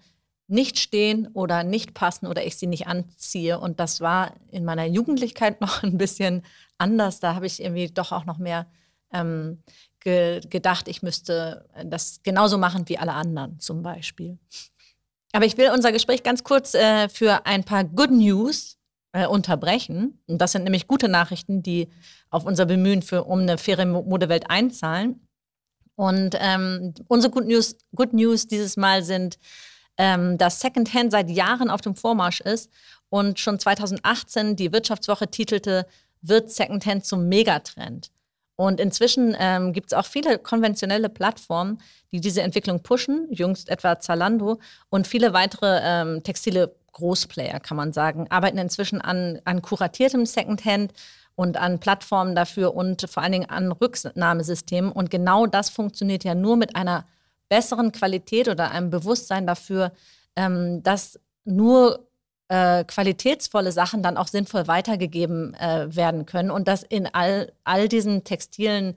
nicht 0.47 0.77
stehen 0.77 1.27
oder 1.27 1.63
nicht 1.63 1.93
passen 1.93 2.27
oder 2.27 2.45
ich 2.45 2.57
sie 2.57 2.67
nicht 2.67 2.87
anziehe. 2.87 3.59
Und 3.59 3.79
das 3.79 4.01
war 4.01 4.33
in 4.51 4.65
meiner 4.65 4.85
Jugendlichkeit 4.85 5.61
noch 5.61 5.83
ein 5.83 5.97
bisschen 5.97 6.43
anders. 6.77 7.19
Da 7.19 7.35
habe 7.35 7.45
ich 7.45 7.61
irgendwie 7.61 7.87
doch 7.87 8.11
auch 8.11 8.25
noch 8.25 8.37
mehr 8.37 8.67
ähm, 9.11 9.63
ge 9.99 10.41
gedacht, 10.49 10.87
ich 10.87 11.01
müsste 11.01 11.69
das 11.85 12.21
genauso 12.23 12.57
machen 12.57 12.89
wie 12.89 12.97
alle 12.97 13.13
anderen 13.13 13.59
zum 13.59 13.83
Beispiel. 13.83 14.37
Aber 15.31 15.45
ich 15.45 15.57
will 15.57 15.71
unser 15.73 15.91
Gespräch 15.91 16.23
ganz 16.23 16.43
kurz 16.43 16.75
äh, 16.75 17.09
für 17.09 17.45
ein 17.45 17.63
paar 17.63 17.83
Good 17.83 18.11
News 18.11 18.77
äh, 19.13 19.25
unterbrechen. 19.25 20.19
Und 20.27 20.39
das 20.39 20.51
sind 20.51 20.63
nämlich 20.63 20.87
gute 20.87 21.07
Nachrichten, 21.07 21.63
die 21.63 21.89
auf 22.29 22.45
unser 22.45 22.65
Bemühen 22.65 23.01
für, 23.01 23.23
um 23.23 23.39
eine 23.39 23.57
faire 23.57 23.85
Modewelt 23.85 24.49
einzahlen. 24.49 25.27
Und 25.95 26.35
ähm, 26.39 26.93
unsere 27.07 27.31
Good 27.31 27.45
News, 27.47 27.75
Good 27.95 28.13
News 28.13 28.47
dieses 28.47 28.77
Mal 28.77 29.03
sind, 29.03 29.37
ähm, 29.97 30.37
dass 30.37 30.59
Secondhand 30.59 31.11
seit 31.11 31.29
Jahren 31.29 31.69
auf 31.69 31.81
dem 31.81 31.95
Vormarsch 31.95 32.41
ist 32.41 32.71
und 33.09 33.39
schon 33.39 33.59
2018 33.59 34.55
die 34.55 34.73
Wirtschaftswoche 34.73 35.29
titelte, 35.29 35.85
wird 36.21 36.49
Secondhand 36.49 37.05
zum 37.05 37.27
Megatrend. 37.27 38.09
Und 38.55 38.79
inzwischen 38.79 39.35
ähm, 39.39 39.73
gibt 39.73 39.91
es 39.91 39.97
auch 39.97 40.05
viele 40.05 40.37
konventionelle 40.37 41.09
Plattformen, 41.09 41.79
die 42.11 42.21
diese 42.21 42.41
Entwicklung 42.41 42.81
pushen, 42.81 43.27
jüngst 43.31 43.69
etwa 43.69 43.99
Zalando 43.99 44.59
und 44.89 45.07
viele 45.07 45.33
weitere 45.33 45.79
ähm, 45.83 46.23
textile 46.23 46.75
Großplayer, 46.91 47.59
kann 47.59 47.77
man 47.77 47.91
sagen, 47.91 48.27
arbeiten 48.29 48.59
inzwischen 48.59 49.01
an, 49.01 49.41
an 49.45 49.63
kuratiertem 49.63 50.25
Secondhand 50.27 50.93
und 51.35 51.57
an 51.57 51.79
Plattformen 51.79 52.35
dafür 52.35 52.75
und 52.75 53.09
vor 53.09 53.23
allen 53.23 53.31
Dingen 53.31 53.49
an 53.49 53.71
Rücknahmesystemen. 53.71 54.91
Und 54.91 55.09
genau 55.09 55.47
das 55.47 55.69
funktioniert 55.69 56.23
ja 56.23 56.35
nur 56.35 56.57
mit 56.57 56.75
einer 56.75 57.05
besseren 57.49 57.91
Qualität 57.91 58.47
oder 58.47 58.71
einem 58.71 58.89
Bewusstsein 58.89 59.47
dafür, 59.47 59.91
ähm, 60.35 60.83
dass 60.83 61.19
nur 61.45 62.07
äh, 62.47 62.83
qualitätsvolle 62.83 63.71
Sachen 63.71 64.03
dann 64.03 64.17
auch 64.17 64.27
sinnvoll 64.27 64.67
weitergegeben 64.67 65.53
äh, 65.55 65.95
werden 65.95 66.25
können 66.25 66.51
und 66.51 66.67
dass 66.67 66.83
in 66.83 67.07
all, 67.13 67.51
all 67.63 67.87
diesen 67.87 68.23
textilen, 68.23 68.95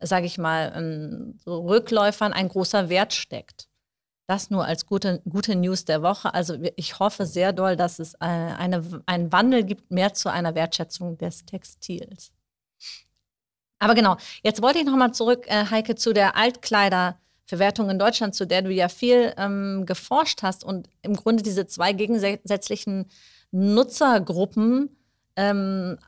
sage 0.00 0.26
ich 0.26 0.38
mal, 0.38 0.72
ähm, 0.76 1.38
Rückläufern 1.46 2.32
ein 2.32 2.48
großer 2.48 2.88
Wert 2.88 3.12
steckt. 3.12 3.68
Das 4.26 4.50
nur 4.50 4.64
als 4.64 4.86
gute, 4.86 5.22
gute 5.28 5.54
News 5.54 5.84
der 5.84 6.02
Woche. 6.02 6.34
Also 6.34 6.56
ich 6.74 6.98
hoffe 6.98 7.26
sehr 7.26 7.52
doll, 7.52 7.76
dass 7.76 8.00
es 8.00 8.16
eine, 8.16 8.50
äh, 8.50 8.56
eine, 8.56 9.02
einen 9.06 9.32
Wandel 9.32 9.62
gibt, 9.62 9.90
mehr 9.90 10.14
zu 10.14 10.30
einer 10.30 10.54
Wertschätzung 10.56 11.16
des 11.16 11.44
Textils. 11.44 12.32
Aber 13.78 13.94
genau, 13.94 14.16
jetzt 14.42 14.62
wollte 14.62 14.78
ich 14.78 14.84
nochmal 14.84 15.12
zurück, 15.12 15.46
äh, 15.46 15.66
Heike, 15.70 15.94
zu 15.94 16.12
der 16.12 16.36
Altkleiderverwertung 16.36 17.88
in 17.90 17.98
Deutschland, 17.98 18.34
zu 18.34 18.46
der 18.46 18.62
du 18.62 18.70
ja 18.70 18.88
viel 18.88 19.32
ähm, 19.36 19.84
geforscht 19.86 20.42
hast 20.42 20.64
und 20.64 20.88
im 21.02 21.14
Grunde 21.14 21.42
diese 21.42 21.66
zwei 21.66 21.92
gegensätzlichen 21.92 23.06
Nutzergruppen, 23.52 24.96
ähm, 25.36 25.98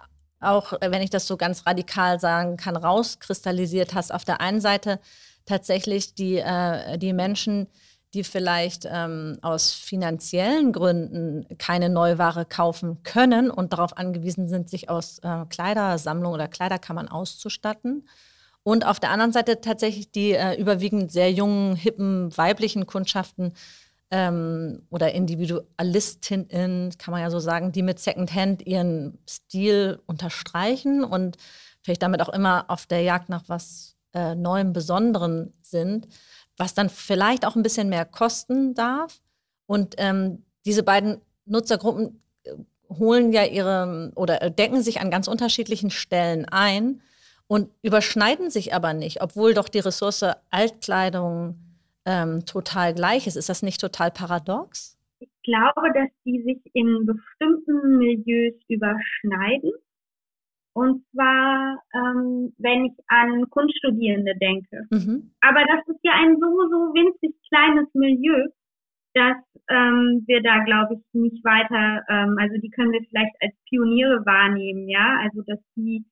auch 0.41 0.73
wenn 0.81 1.03
ich 1.03 1.11
das 1.11 1.27
so 1.27 1.37
ganz 1.37 1.67
radikal 1.67 2.19
sagen 2.19 2.57
kann, 2.57 2.77
rauskristallisiert 2.77 3.95
hast. 3.95 4.13
Auf 4.13 4.25
der 4.25 4.41
einen 4.41 4.61
Seite 4.61 4.99
tatsächlich 5.47 6.15
die, 6.15 6.37
äh, 6.37 6.99
die 6.99 7.13
Menschen, 7.13 7.69
die 8.15 8.25
vielleicht 8.25 8.87
ähm, 8.91 9.39
aus 9.43 9.73
finanziellen 9.73 10.73
Gründen 10.73 11.47
keine 11.59 11.91
Neuware 11.91 12.45
kaufen 12.47 13.03
können 13.03 13.51
und 13.51 13.73
darauf 13.73 13.97
angewiesen 13.97 14.49
sind, 14.49 14.71
sich 14.71 14.89
aus 14.89 15.19
äh, 15.19 15.45
Kleidersammlungen 15.51 16.35
oder 16.35 16.49
Kleiderkammern 16.49 17.09
auszustatten. 17.09 18.09
Und 18.63 18.87
auf 18.87 19.01
der 19.01 19.11
anderen 19.11 19.33
Seite 19.33 19.61
tatsächlich 19.61 20.11
die 20.11 20.33
äh, 20.33 20.59
überwiegend 20.61 21.13
sehr 21.13 21.31
jungen, 21.33 21.77
hippen, 21.77 22.37
weiblichen 22.37 22.87
Kundschaften 22.87 23.53
ähm, 24.11 24.83
oder 24.91 25.13
Individualistinnen, 25.13 26.97
kann 26.99 27.13
man 27.13 27.21
ja 27.21 27.31
so 27.31 27.41
sagen, 27.41 27.73
die 27.73 27.83
mit 27.83 27.99
Secondhand 27.99 28.67
ihren 28.67 29.19
Stil 29.29 30.01
unterstreichen 30.07 31.05
und 31.05 31.37
vielleicht 31.83 32.03
damit 32.03 32.23
auch 32.23 32.31
immer 32.31 32.65
auf 32.69 32.87
der 32.87 33.03
Jagd 33.03 33.29
nach 33.29 33.45
was 33.49 33.97
äh, 34.15 34.35
Neuem, 34.35 34.73
Besonderen 34.73 35.53
sind 35.63 36.09
was 36.59 36.75
dann 36.75 36.91
vielleicht 36.91 37.47
auch 37.47 37.57
ein 37.57 37.63
bisschen 37.63 37.89
mehr 37.89 38.05
kosten 38.05 38.75
darf 38.75 39.21
Und 39.67 39.95
ähm, 39.99 40.45
diese 40.67 40.83
beiden 40.83 41.21
Nutzergruppen 41.47 42.21
äh, 42.45 42.53
holen 42.91 43.33
ja 43.33 43.45
ihre 43.45 44.13
oder 44.17 44.51
decken 44.51 44.83
sich 44.83 45.01
an 45.01 45.11
ganz 45.11 45.29
unterschiedlichen 45.29 45.91
Stellen 45.91 46.45
ein 46.47 47.01
und 47.47 47.71
überschneiden 47.83 48.51
sich 48.51 48.75
aber 48.75 48.93
nicht, 48.93 49.23
obwohl 49.23 49.55
doch 49.55 49.69
die 49.69 49.79
Ressource 49.79 50.25
Altkleidung 50.51 51.59
ähm, 52.05 52.45
total 52.45 52.95
gleich 52.95 53.27
ist. 53.27 53.37
Ist 53.37 53.49
das 53.49 53.63
nicht 53.63 53.81
total 53.81 54.11
paradox? 54.11 54.99
Ich 55.21 55.31
glaube, 55.43 55.93
dass 55.95 56.09
die 56.25 56.43
sich 56.43 56.75
in 56.75 57.07
bestimmten 57.07 57.99
Milieus 57.99 58.55
überschneiden. 58.69 59.73
Und 60.79 61.03
zwar, 61.11 61.83
ähm, 61.93 62.55
wenn 62.59 62.85
ich 62.85 62.93
an 63.09 63.51
Kunststudierende 63.51 64.35
denke. 64.41 64.87
Mhm. 64.91 65.35
Aber 65.41 65.65
das 65.67 65.83
ist 65.89 65.99
ja 66.05 66.13
ein 66.15 66.37
so, 66.39 66.47
so 66.47 66.95
winzig 66.95 67.35
kleines 67.49 67.93
Milieu, 67.95 68.47
dass 69.13 69.39
ähm, 69.69 70.23
wir 70.29 70.41
da, 70.41 70.63
glaube 70.63 70.95
ich, 70.95 71.01
nicht 71.15 71.45
weiter, 71.45 72.05
ähm, 72.09 72.37
also 72.39 72.55
die 72.63 72.71
können 72.71 72.93
wir 72.93 73.03
vielleicht 73.09 73.35
als 73.41 73.55
Pioniere 73.69 74.25
wahrnehmen, 74.25 74.89
ja, 74.89 75.19
also 75.21 75.43
dass 75.43 75.59
die 75.75 76.05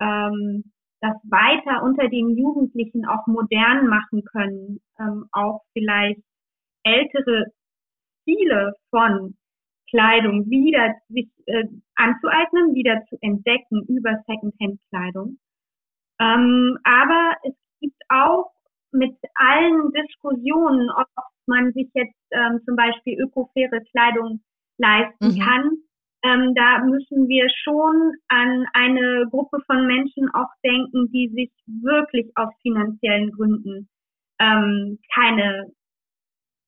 ähm, 0.00 0.70
das 1.00 1.16
weiter 1.24 1.82
unter 1.82 2.08
den 2.08 2.38
Jugendlichen 2.38 3.06
auch 3.06 3.26
modern 3.26 3.88
machen 3.88 4.22
können, 4.24 4.78
ähm, 5.00 5.24
auch 5.32 5.62
vielleicht 5.72 6.20
ältere 6.84 7.46
Stile 8.22 8.74
von 8.90 9.34
Kleidung 9.90 10.48
wieder 10.48 10.94
sich 11.08 11.28
äh, 11.46 11.64
anzueignen, 11.96 12.74
wieder 12.74 13.04
zu 13.08 13.16
entdecken 13.20 13.84
über 13.88 14.22
Secondhand-Kleidung. 14.26 15.38
Ähm, 16.20 16.78
aber 16.84 17.36
es 17.44 17.54
gibt 17.80 18.00
auch 18.08 18.50
mit 18.92 19.16
allen 19.34 19.92
Diskussionen, 19.92 20.90
ob 20.90 21.06
man 21.46 21.72
sich 21.72 21.88
jetzt 21.94 22.16
ähm, 22.30 22.60
zum 22.64 22.76
Beispiel 22.76 23.20
ökofaire 23.20 23.80
Kleidung 23.92 24.40
leisten 24.78 25.34
mhm. 25.34 25.40
kann, 25.40 25.70
ähm, 26.22 26.54
da 26.54 26.84
müssen 26.84 27.28
wir 27.28 27.48
schon 27.64 28.12
an 28.28 28.66
eine 28.74 29.26
Gruppe 29.30 29.58
von 29.66 29.86
Menschen 29.86 30.28
auch 30.34 30.50
denken, 30.62 31.10
die 31.12 31.28
sich 31.28 31.50
wirklich 31.66 32.30
aus 32.34 32.50
finanziellen 32.60 33.30
Gründen 33.32 33.88
ähm, 34.38 34.98
keine, 35.14 35.72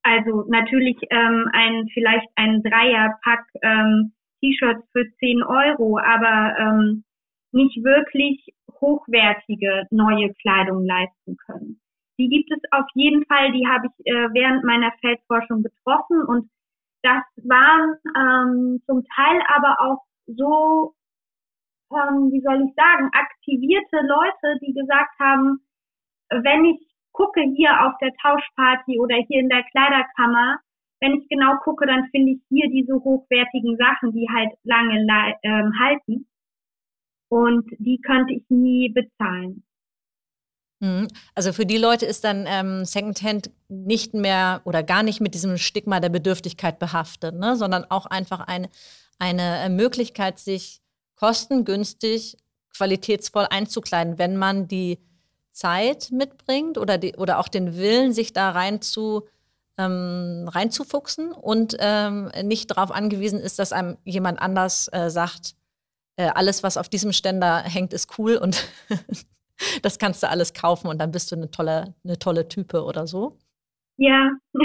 also 0.03 0.45
natürlich 0.49 0.97
ähm, 1.11 1.49
ein 1.53 1.89
vielleicht 1.93 2.29
ein 2.37 2.63
Dreierpack 2.63 3.47
ähm, 3.63 4.13
T-Shirts 4.41 4.85
für 4.93 5.05
10 5.19 5.43
Euro, 5.43 5.99
aber 5.99 6.57
ähm, 6.59 7.05
nicht 7.53 7.83
wirklich 7.85 8.53
hochwertige 8.81 9.87
neue 9.91 10.33
Kleidung 10.35 10.85
leisten 10.85 11.37
können. 11.47 11.81
Die 12.19 12.29
gibt 12.29 12.51
es 12.51 12.61
auf 12.73 12.87
jeden 12.95 13.25
Fall, 13.27 13.53
die 13.53 13.67
habe 13.67 13.87
ich 13.87 14.07
äh, 14.07 14.29
während 14.33 14.65
meiner 14.65 14.93
Feldforschung 15.01 15.63
getroffen 15.63 16.23
und 16.27 16.51
das 17.03 17.23
waren 17.37 17.97
ähm, 18.17 18.83
zum 18.87 19.05
Teil 19.15 19.41
aber 19.49 19.77
auch 19.81 20.03
so, 20.27 20.95
ähm, 21.91 22.31
wie 22.31 22.41
soll 22.43 22.67
ich 22.69 22.75
sagen, 22.75 23.11
aktivierte 23.13 24.07
Leute, 24.07 24.59
die 24.61 24.73
gesagt 24.73 25.19
haben, 25.19 25.59
wenn 26.31 26.65
ich 26.65 26.92
gucke 27.13 27.41
hier 27.57 27.71
auf 27.87 27.93
der 28.01 28.13
Tauschparty 28.23 28.99
oder 29.01 29.17
hier 29.29 29.41
in 29.41 29.49
der 29.49 29.63
Kleiderkammer, 29.65 30.59
wenn 31.01 31.15
ich 31.15 31.29
genau 31.29 31.57
gucke, 31.65 31.87
dann 31.87 32.09
finde 32.11 32.33
ich 32.33 32.41
hier 32.49 32.71
diese 32.71 32.95
hochwertigen 32.95 33.77
Sachen, 33.77 34.13
die 34.13 34.29
halt 34.33 34.53
lange 34.63 35.05
ähm, 35.43 35.73
halten. 35.81 36.29
Und 37.29 37.69
die 37.79 38.01
könnte 38.01 38.35
ich 38.35 38.45
nie 38.49 38.89
bezahlen. 38.91 39.65
Mhm. 40.83 41.09
Also 41.35 41.53
für 41.53 41.67
die 41.67 41.79
Leute 41.79 42.07
ist 42.07 42.25
dann 42.25 42.45
ähm, 42.47 42.85
Secondhand 42.85 43.51
nicht 43.69 44.15
mehr 44.15 44.61
oder 44.65 44.83
gar 44.83 45.03
nicht 45.03 45.21
mit 45.21 45.35
diesem 45.35 45.57
Stigma 45.57 45.99
der 45.99 46.09
Bedürftigkeit 46.09 46.79
behaftet, 46.79 47.35
ne? 47.35 47.57
sondern 47.57 47.85
auch 47.89 48.07
einfach 48.07 48.41
eine, 48.41 48.69
eine 49.19 49.65
äh, 49.65 49.69
Möglichkeit, 49.69 50.39
sich 50.39 50.83
kostengünstig, 51.17 52.37
qualitätsvoll 52.77 53.47
einzukleiden, 53.51 54.19
wenn 54.19 54.37
man 54.37 54.67
die 54.67 54.99
Zeit 55.53 56.11
mitbringt 56.11 56.79
oder, 56.79 56.99
die, 56.99 57.15
oder 57.17 57.39
auch 57.39 57.49
den 57.49 57.77
Willen, 57.77 58.13
sich 58.13 58.33
da 58.33 58.51
rein 58.51 58.81
zu, 58.81 59.27
ähm, 59.79 60.49
reinzufuchsen 60.49 61.33
und 61.33 61.77
ähm, 61.79 62.31
nicht 62.43 62.71
darauf 62.71 62.91
angewiesen 62.91 63.41
ist, 63.41 63.59
dass 63.59 63.73
einem 63.73 63.97
jemand 64.05 64.41
anders 64.41 64.89
äh, 64.93 65.11
sagt, 65.11 65.55
äh, 66.17 66.31
alles, 66.35 66.63
was 66.63 66.77
auf 66.77 66.89
diesem 66.89 67.13
Ständer 67.13 67.63
hängt, 67.63 67.93
ist 67.93 68.19
cool 68.19 68.37
und 68.37 68.69
das 69.83 69.99
kannst 69.99 70.23
du 70.23 70.29
alles 70.29 70.53
kaufen 70.53 70.89
und 70.89 70.99
dann 70.99 71.11
bist 71.11 71.33
du 71.33 71.37
eine 71.37 71.51
tolle, 71.51 71.95
eine 72.05 72.19
tolle 72.19 72.49
Type 72.49 72.85
oder 72.85 73.07
so? 73.07 73.39
Ja. 73.97 74.31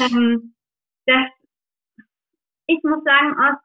ähm, 0.00 0.54
das, 1.06 1.26
ich 2.66 2.82
muss 2.82 3.02
sagen, 3.04 3.34
aus 3.38 3.58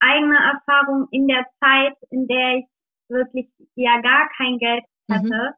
eigener 0.00 0.54
Erfahrung 0.54 1.08
in 1.10 1.26
der 1.28 1.46
Zeit, 1.60 1.96
in 2.10 2.26
der 2.26 2.58
ich 2.58 2.66
wirklich 3.08 3.46
ja 3.74 4.00
gar 4.00 4.28
kein 4.36 4.58
Geld. 4.58 4.84
Hatte, 5.10 5.54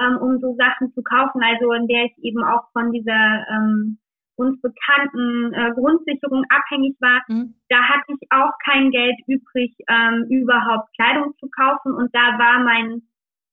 mhm. 0.00 0.04
ähm, 0.04 0.18
um 0.18 0.38
so 0.40 0.54
Sachen 0.56 0.92
zu 0.94 1.02
kaufen, 1.02 1.42
also 1.42 1.72
in 1.72 1.86
der 1.86 2.04
ich 2.04 2.18
eben 2.24 2.44
auch 2.44 2.70
von 2.72 2.92
dieser 2.92 3.46
ähm, 3.48 3.98
uns 4.36 4.60
bekannten 4.62 5.52
äh, 5.52 5.72
Grundsicherung 5.74 6.44
abhängig 6.48 6.96
war, 7.00 7.22
mhm. 7.28 7.54
da 7.68 7.76
hatte 7.82 8.06
ich 8.08 8.28
auch 8.30 8.52
kein 8.64 8.90
Geld 8.90 9.16
übrig, 9.26 9.76
ähm, 9.88 10.24
überhaupt 10.30 10.88
Kleidung 10.96 11.34
zu 11.38 11.48
kaufen 11.50 11.92
und 11.92 12.14
da 12.14 12.38
war 12.38 12.64
mein 12.64 13.02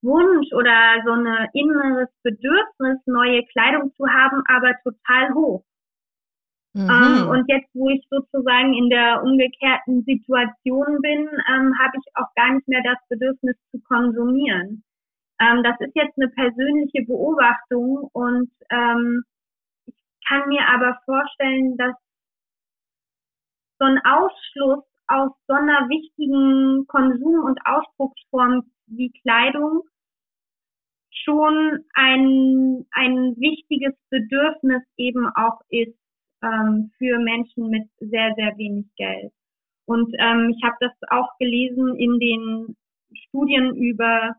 Wunsch 0.01 0.47
oder 0.53 1.01
so 1.05 1.11
ein 1.11 1.49
inneres 1.53 2.09
Bedürfnis, 2.23 2.99
neue 3.05 3.43
Kleidung 3.51 3.91
zu 3.95 4.07
haben, 4.07 4.41
aber 4.47 4.73
total 4.83 5.33
hoch. 5.33 5.63
Mhm. 6.73 6.89
Ähm, 6.89 7.29
und 7.29 7.49
jetzt, 7.49 7.69
wo 7.73 7.89
ich 7.89 8.05
sozusagen 8.09 8.73
in 8.73 8.89
der 8.89 9.23
umgekehrten 9.23 10.03
Situation 10.03 11.01
bin, 11.01 11.27
ähm, 11.49 11.73
habe 11.81 11.97
ich 11.97 12.05
auch 12.15 12.29
gar 12.35 12.53
nicht 12.53 12.67
mehr 12.67 12.81
das 12.83 12.97
Bedürfnis 13.09 13.57
zu 13.71 13.81
konsumieren. 13.81 14.83
Ähm, 15.39 15.63
das 15.63 15.79
ist 15.79 15.95
jetzt 15.95 16.17
eine 16.17 16.29
persönliche 16.29 17.03
Beobachtung 17.05 18.09
und 18.13 18.51
ähm, 18.69 19.23
ich 19.85 19.95
kann 20.27 20.47
mir 20.49 20.67
aber 20.67 20.99
vorstellen, 21.05 21.77
dass 21.77 21.95
so 23.79 23.85
ein 23.85 23.99
Ausschluss 24.03 24.83
aus 25.07 25.31
so 25.47 25.53
einer 25.53 25.87
wichtigen 25.89 26.85
Konsum- 26.87 27.45
und 27.45 27.59
Ausdrucksform 27.65 28.63
wie 28.87 29.11
Kleidung 29.21 29.83
schon 31.11 31.85
ein, 31.93 32.85
ein 32.91 33.35
wichtiges 33.37 33.93
Bedürfnis 34.09 34.83
eben 34.97 35.27
auch 35.35 35.61
ist 35.69 35.97
ähm, 36.41 36.91
für 36.97 37.19
Menschen 37.19 37.69
mit 37.69 37.87
sehr, 37.99 38.33
sehr 38.35 38.57
wenig 38.57 38.87
Geld. 38.95 39.31
Und 39.85 40.13
ähm, 40.19 40.53
ich 40.55 40.63
habe 40.63 40.75
das 40.79 40.91
auch 41.09 41.29
gelesen 41.39 41.95
in 41.95 42.19
den 42.19 42.75
Studien 43.13 43.75
über 43.75 44.35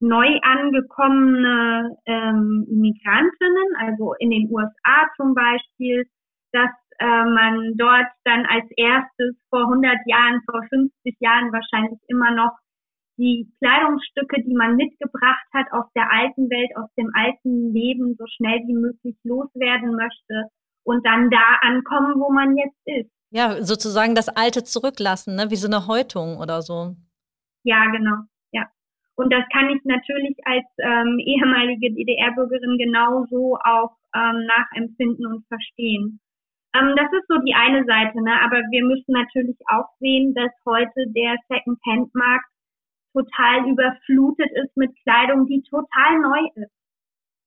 neu 0.00 0.38
angekommene 0.42 1.96
ähm, 2.06 2.66
Migrantinnen, 2.68 3.76
also 3.78 4.14
in 4.18 4.30
den 4.30 4.48
USA 4.50 5.08
zum 5.16 5.34
Beispiel, 5.34 6.04
dass 6.52 6.70
äh, 6.98 7.24
man 7.24 7.74
dort 7.76 8.08
dann 8.24 8.46
als 8.46 8.66
erstes 8.76 9.36
vor 9.50 9.62
100 9.62 9.96
Jahren, 10.06 10.40
vor 10.50 10.62
50 10.68 11.16
Jahren 11.20 11.52
wahrscheinlich 11.52 11.98
immer 12.08 12.30
noch 12.32 12.52
die 13.18 13.50
Kleidungsstücke, 13.58 14.42
die 14.42 14.54
man 14.54 14.76
mitgebracht 14.76 15.46
hat 15.52 15.66
aus 15.72 15.86
der 15.94 16.12
alten 16.12 16.50
Welt, 16.50 16.70
aus 16.76 16.90
dem 16.98 17.10
alten 17.14 17.72
Leben, 17.72 18.14
so 18.18 18.24
schnell 18.36 18.60
wie 18.66 18.74
möglich 18.74 19.16
loswerden 19.24 19.96
möchte 19.96 20.50
und 20.84 21.04
dann 21.06 21.30
da 21.30 21.58
ankommen, 21.62 22.20
wo 22.20 22.30
man 22.30 22.56
jetzt 22.56 22.76
ist. 22.84 23.10
Ja, 23.30 23.62
sozusagen 23.62 24.14
das 24.14 24.28
Alte 24.28 24.64
zurücklassen, 24.64 25.34
ne? 25.34 25.50
wie 25.50 25.56
so 25.56 25.66
eine 25.66 25.86
Häutung 25.86 26.38
oder 26.38 26.62
so. 26.62 26.94
Ja, 27.64 27.86
genau. 27.90 28.16
Und 29.16 29.32
das 29.32 29.44
kann 29.50 29.70
ich 29.70 29.82
natürlich 29.84 30.36
als 30.44 30.66
ähm, 30.78 31.18
ehemalige 31.18 31.90
DDR-Bürgerin 31.90 32.76
genauso 32.76 33.56
auch 33.64 33.96
ähm, 34.14 34.44
nachempfinden 34.46 35.26
und 35.26 35.46
verstehen. 35.48 36.20
Ähm, 36.74 36.94
das 36.96 37.10
ist 37.12 37.26
so 37.28 37.38
die 37.38 37.54
eine 37.54 37.84
Seite, 37.84 38.22
ne? 38.22 38.40
aber 38.42 38.60
wir 38.70 38.84
müssen 38.84 39.12
natürlich 39.12 39.56
auch 39.68 39.88
sehen, 40.00 40.34
dass 40.34 40.52
heute 40.66 41.06
der 41.08 41.36
Second-Hand-Markt 41.48 42.50
total 43.14 43.68
überflutet 43.70 44.50
ist 44.52 44.76
mit 44.76 44.92
Kleidung, 45.02 45.46
die 45.46 45.62
total 45.62 46.18
neu 46.20 46.40
ist. 46.54 46.72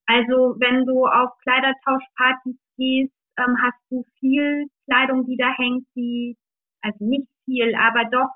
Also 0.08 0.56
wenn 0.60 0.86
du 0.86 1.06
auf 1.06 1.38
Kleidertauschpartys 1.44 2.58
gehst, 2.78 3.14
ähm, 3.38 3.56
hast 3.62 3.80
du 3.92 4.04
viel 4.20 4.66
Kleidung, 4.86 5.28
die 5.28 5.38
da 5.38 5.54
hängt, 5.56 5.86
die, 5.96 6.36
also 6.82 7.06
nicht 7.06 7.28
viel, 7.46 7.76
aber 7.76 8.06
doch 8.06 8.30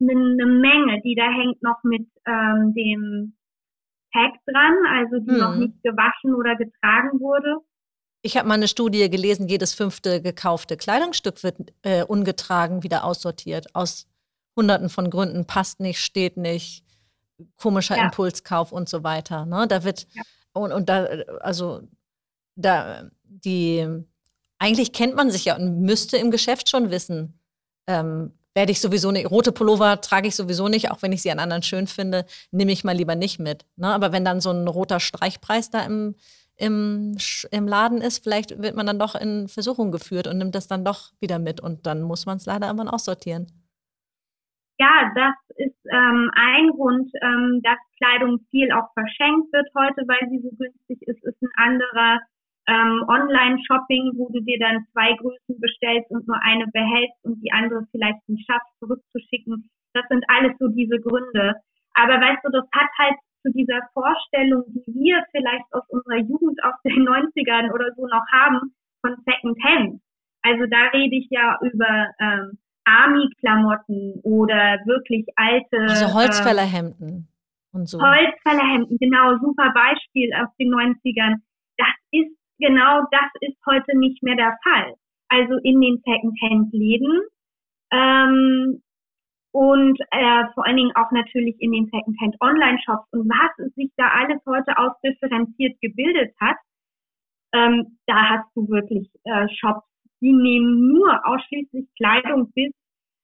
eine, 0.00 0.46
Menge, 0.46 1.00
die 1.02 1.14
da 1.14 1.24
hängt 1.24 1.62
noch 1.62 1.82
mit 1.82 2.06
ähm, 2.26 2.74
dem 2.74 3.36
Tag 4.12 4.32
dran, 4.46 4.74
also 4.88 5.18
die 5.18 5.32
hm. 5.32 5.38
noch 5.38 5.56
nicht 5.56 5.82
gewaschen 5.82 6.34
oder 6.34 6.56
getragen 6.56 7.20
wurde. 7.20 7.56
Ich 8.22 8.36
habe 8.36 8.48
mal 8.48 8.54
eine 8.54 8.68
Studie 8.68 9.08
gelesen, 9.10 9.48
jedes 9.48 9.74
fünfte 9.74 10.20
gekaufte 10.20 10.76
Kleidungsstück 10.76 11.42
wird 11.42 11.72
äh, 11.82 12.04
ungetragen 12.04 12.82
wieder 12.82 13.04
aussortiert 13.04 13.74
aus 13.74 14.08
hunderten 14.56 14.88
von 14.88 15.08
Gründen, 15.08 15.46
passt 15.46 15.78
nicht, 15.78 16.00
steht 16.00 16.36
nicht, 16.36 16.84
komischer 17.56 17.96
ja. 17.96 18.06
Impulskauf 18.06 18.72
und 18.72 18.88
so 18.88 19.04
weiter. 19.04 19.46
Ne? 19.46 19.66
Da 19.68 19.84
wird, 19.84 20.06
ja. 20.12 20.22
und, 20.52 20.72
und 20.72 20.88
da, 20.88 21.04
also 21.40 21.82
da, 22.56 23.08
die 23.22 23.86
eigentlich 24.58 24.92
kennt 24.92 25.14
man 25.14 25.30
sich 25.30 25.44
ja 25.44 25.56
und 25.56 25.82
müsste 25.82 26.16
im 26.16 26.30
Geschäft 26.30 26.68
schon 26.68 26.90
wissen, 26.90 27.38
ähm, 27.86 28.32
werde 28.54 28.72
ich 28.72 28.80
sowieso 28.80 29.12
nicht, 29.12 29.30
rote 29.30 29.52
Pullover 29.52 30.00
trage 30.00 30.28
ich 30.28 30.36
sowieso 30.36 30.68
nicht, 30.68 30.90
auch 30.90 31.02
wenn 31.02 31.12
ich 31.12 31.22
sie 31.22 31.30
an 31.30 31.38
anderen 31.38 31.62
schön 31.62 31.86
finde, 31.86 32.24
nehme 32.50 32.72
ich 32.72 32.84
mal 32.84 32.96
lieber 32.96 33.14
nicht 33.14 33.38
mit. 33.38 33.66
Ne? 33.76 33.88
Aber 33.88 34.12
wenn 34.12 34.24
dann 34.24 34.40
so 34.40 34.50
ein 34.50 34.66
roter 34.66 35.00
Streichpreis 35.00 35.70
da 35.70 35.84
im, 35.84 36.14
im, 36.56 37.16
im 37.50 37.68
Laden 37.68 38.00
ist, 38.00 38.24
vielleicht 38.24 38.60
wird 38.60 38.74
man 38.74 38.86
dann 38.86 38.98
doch 38.98 39.14
in 39.14 39.48
Versuchung 39.48 39.92
geführt 39.92 40.26
und 40.26 40.38
nimmt 40.38 40.54
das 40.54 40.66
dann 40.66 40.84
doch 40.84 41.12
wieder 41.20 41.38
mit 41.38 41.60
und 41.60 41.86
dann 41.86 42.02
muss 42.02 42.26
man 42.26 42.38
es 42.38 42.46
leider 42.46 42.66
irgendwann 42.66 42.88
aussortieren. 42.88 43.46
Ja, 44.80 45.10
das 45.14 45.34
ist 45.56 45.78
ähm, 45.90 46.30
ein 46.34 46.70
Grund, 46.70 47.10
ähm, 47.20 47.60
dass 47.64 47.78
Kleidung 47.96 48.38
viel 48.50 48.70
auch 48.72 48.92
verschenkt 48.94 49.52
wird 49.52 49.68
heute, 49.76 50.02
weil 50.06 50.28
sie 50.30 50.38
so 50.38 50.50
günstig 50.56 51.02
ist, 51.02 51.22
ist 51.24 51.42
ein 51.42 51.50
anderer 51.56 52.20
ähm, 52.68 53.04
Online-Shopping, 53.08 54.12
wo 54.16 54.28
du 54.28 54.40
dir 54.40 54.58
dann 54.60 54.86
zwei 54.92 55.16
Größen 55.16 55.58
bestellst 55.58 56.10
und 56.10 56.28
nur 56.28 56.38
eine 56.42 56.66
behältst 56.68 57.18
und 57.24 57.40
die 57.42 57.50
andere 57.50 57.86
vielleicht 57.90 58.20
nicht 58.28 58.46
schaffst, 58.46 58.68
zurückzuschicken. 58.78 59.68
Das 59.94 60.04
sind 60.08 60.24
alles 60.28 60.52
so 60.58 60.68
diese 60.68 61.00
Gründe. 61.00 61.56
Aber 61.94 62.20
weißt 62.20 62.44
du, 62.44 62.50
das 62.52 62.68
hat 62.72 62.90
halt 62.98 63.16
zu 63.42 63.52
dieser 63.52 63.80
Vorstellung, 63.94 64.64
die 64.68 64.84
wir 64.94 65.24
vielleicht 65.32 65.64
aus 65.72 65.82
unserer 65.88 66.18
Jugend 66.18 66.62
aus 66.62 66.74
den 66.84 67.08
90ern 67.08 67.72
oder 67.72 67.88
so 67.96 68.06
noch 68.06 68.26
haben, 68.30 68.74
von 69.00 69.16
Second 69.24 69.56
Hand. 69.64 70.00
Also 70.42 70.66
da 70.70 70.90
rede 70.92 71.16
ich 71.16 71.28
ja 71.30 71.58
über 71.62 72.08
ähm, 72.20 72.58
Army-Klamotten 72.84 74.20
oder 74.22 74.78
wirklich 74.86 75.26
alte. 75.36 75.78
Also 75.88 76.14
Holzfällerhemden 76.14 77.28
äh, 77.28 77.76
und 77.76 77.88
so. 77.88 78.00
Holzfällerhemden, 78.00 78.98
genau, 78.98 79.36
super 79.38 79.72
Beispiel 79.74 80.32
aus 80.34 80.48
den 80.58 80.72
90ern. 80.72 81.36
Das 81.76 81.94
ist 82.10 82.37
genau 82.58 83.02
das 83.10 83.30
ist 83.40 83.56
heute 83.66 83.96
nicht 83.98 84.22
mehr 84.22 84.36
der 84.36 84.58
Fall. 84.62 84.94
Also 85.28 85.54
in 85.62 85.80
den 85.80 86.02
Secondhand-Läden 86.04 87.20
ähm, 87.92 88.82
und 89.52 89.98
äh, 90.10 90.44
vor 90.54 90.66
allen 90.66 90.76
Dingen 90.76 90.96
auch 90.96 91.10
natürlich 91.10 91.56
in 91.60 91.72
den 91.72 91.86
Secondhand-Online-Shops 91.86 93.08
und 93.12 93.28
was 93.28 93.74
sich 93.74 93.90
da 93.96 94.08
alles 94.08 94.40
heute 94.46 94.76
ausdifferenziert 94.76 95.80
gebildet 95.80 96.34
hat, 96.40 96.56
ähm, 97.52 97.98
da 98.06 98.30
hast 98.30 98.48
du 98.54 98.68
wirklich 98.68 99.10
äh, 99.24 99.48
Shops, 99.48 99.86
die 100.20 100.32
nehmen 100.32 100.88
nur 100.88 101.26
ausschließlich 101.26 101.86
Kleidung 101.96 102.52
bis 102.52 102.72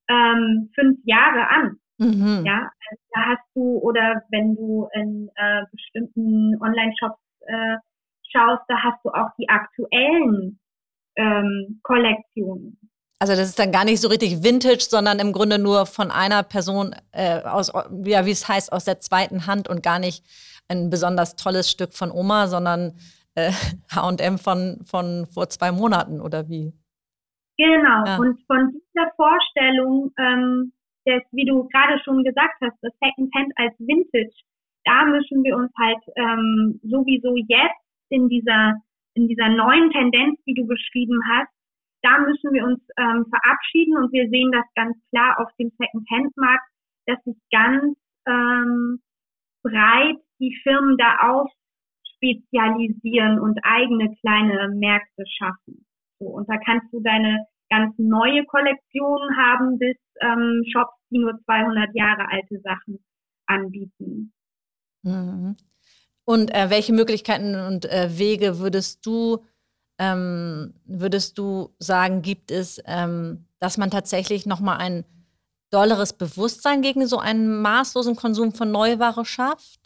ähm, 0.09 0.71
fünf 0.75 0.99
Jahre 1.05 1.51
an. 1.51 1.77
Mhm. 1.99 2.43
Ja, 2.45 2.71
also 2.91 3.03
da 3.13 3.21
hast 3.27 3.45
du 3.55 3.79
oder 3.79 4.23
wenn 4.31 4.57
du 4.57 4.89
in 4.95 5.31
äh, 5.37 5.63
bestimmten 5.71 6.61
Online-Shops 6.61 7.21
äh, 7.47 7.77
schaust, 8.35 8.63
da 8.69 8.77
hast 8.83 9.05
du 9.05 9.11
auch 9.11 9.31
die 9.39 9.49
aktuellen 9.49 10.59
ähm, 11.17 11.81
Kollektionen. 11.83 12.79
Also 13.21 13.35
das 13.35 13.49
ist 13.49 13.59
dann 13.59 13.73
gar 13.73 13.85
nicht 13.85 14.01
so 14.01 14.09
richtig 14.09 14.43
Vintage, 14.43 14.87
sondern 14.89 15.19
im 15.19 15.33
Grunde 15.33 15.59
nur 15.59 15.87
von 15.87 16.11
einer 16.11 16.43
Person 16.43 16.95
äh, 17.13 17.41
aus, 17.43 17.73
ja, 18.05 18.27
wie 18.27 18.31
es 18.31 18.49
heißt, 18.49 18.73
aus 18.73 18.85
der 18.85 18.99
zweiten 18.99 19.47
Hand 19.47 19.69
und 19.69 19.83
gar 19.83 19.99
nicht 19.99 20.25
ein 20.69 20.91
besonders 20.91 21.37
tolles 21.37 21.71
Stück 21.71 21.95
von 21.95 22.11
Oma, 22.11 22.49
sondern 22.49 22.95
äh, 23.35 23.51
H&M 23.95 24.39
von, 24.39 24.85
von 24.85 25.27
vor 25.27 25.49
zwei 25.49 25.73
Monaten 25.73 26.21
oder 26.21 26.49
wie? 26.49 26.73
Genau. 27.57 28.05
Ja. 28.05 28.17
Und 28.17 28.41
von 28.47 28.73
dieser 28.73 29.11
Vorstellung, 29.17 30.13
ähm, 30.19 30.73
des, 31.07 31.23
wie 31.33 31.45
du 31.45 31.69
gerade 31.69 32.01
schon 32.05 32.25
gesagt 32.25 32.55
hast, 32.63 32.77
das 32.83 32.93
Secondhand 33.01 33.53
als 33.57 33.75
Vintage, 33.79 34.35
da 34.85 35.05
müssen 35.05 35.43
wir 35.45 35.57
uns 35.57 35.71
halt 35.79 36.03
ähm, 36.17 36.81
sowieso 36.83 37.37
jetzt 37.37 37.84
in 38.15 38.29
dieser, 38.29 38.75
in 39.15 39.27
dieser 39.29 39.49
neuen 39.49 39.91
Tendenz, 39.91 40.39
die 40.47 40.55
du 40.55 40.67
beschrieben 40.67 41.21
hast, 41.29 41.51
da 42.03 42.19
müssen 42.21 42.53
wir 42.53 42.65
uns 42.65 42.81
ähm, 42.99 43.27
verabschieden 43.29 43.97
und 43.97 44.13
wir 44.13 44.29
sehen 44.29 44.53
das 44.53 44.67
ganz 44.75 44.97
klar 45.11 45.41
auf 45.41 45.49
dem 45.59 45.73
Second-Hand-Markt, 45.79 46.69
dass 47.07 47.23
sich 47.25 47.37
ganz 47.51 47.97
ähm, 48.27 49.01
breit 49.63 50.19
die 50.39 50.55
Firmen 50.63 50.97
da 50.99 51.17
ausspezialisieren 52.21 53.41
und 53.41 53.59
eigene 53.63 54.15
kleine 54.21 54.69
Märkte 54.75 55.25
schaffen. 55.27 55.87
So, 56.19 56.27
und 56.27 56.49
da 56.49 56.59
kannst 56.59 56.93
du 56.93 57.01
deine 57.01 57.47
ganz 57.71 57.95
neue 57.99 58.45
Kollektionen 58.45 59.37
haben 59.37 59.79
bis 59.79 59.97
ähm, 60.21 60.63
Shops, 60.71 60.95
die 61.11 61.19
nur 61.19 61.39
200 61.45 61.95
Jahre 61.95 62.29
alte 62.31 62.61
Sachen 62.61 63.03
anbieten. 63.47 64.33
Mhm. 65.03 65.57
Und 66.25 66.55
äh, 66.55 66.71
welche 66.71 66.93
Möglichkeiten 66.93 67.55
und 67.55 67.85
äh, 67.85 68.19
Wege 68.19 68.59
würdest 68.59 69.05
du, 69.05 69.45
ähm, 69.99 70.75
würdest 70.87 71.39
du 71.39 71.75
sagen, 71.79 72.23
gibt 72.23 72.51
es, 72.51 72.81
ähm, 72.87 73.47
dass 73.59 73.77
man 73.77 73.91
tatsächlich 73.91 74.47
nochmal 74.47 74.79
ein 74.79 75.05
dolleres 75.71 76.13
Bewusstsein 76.13 76.83
gegen 76.83 77.07
so 77.07 77.19
einen 77.19 77.61
maßlosen 77.61 78.17
Konsum 78.17 78.55
von 78.55 78.71
Neuware 78.71 79.25
schafft? 79.25 79.84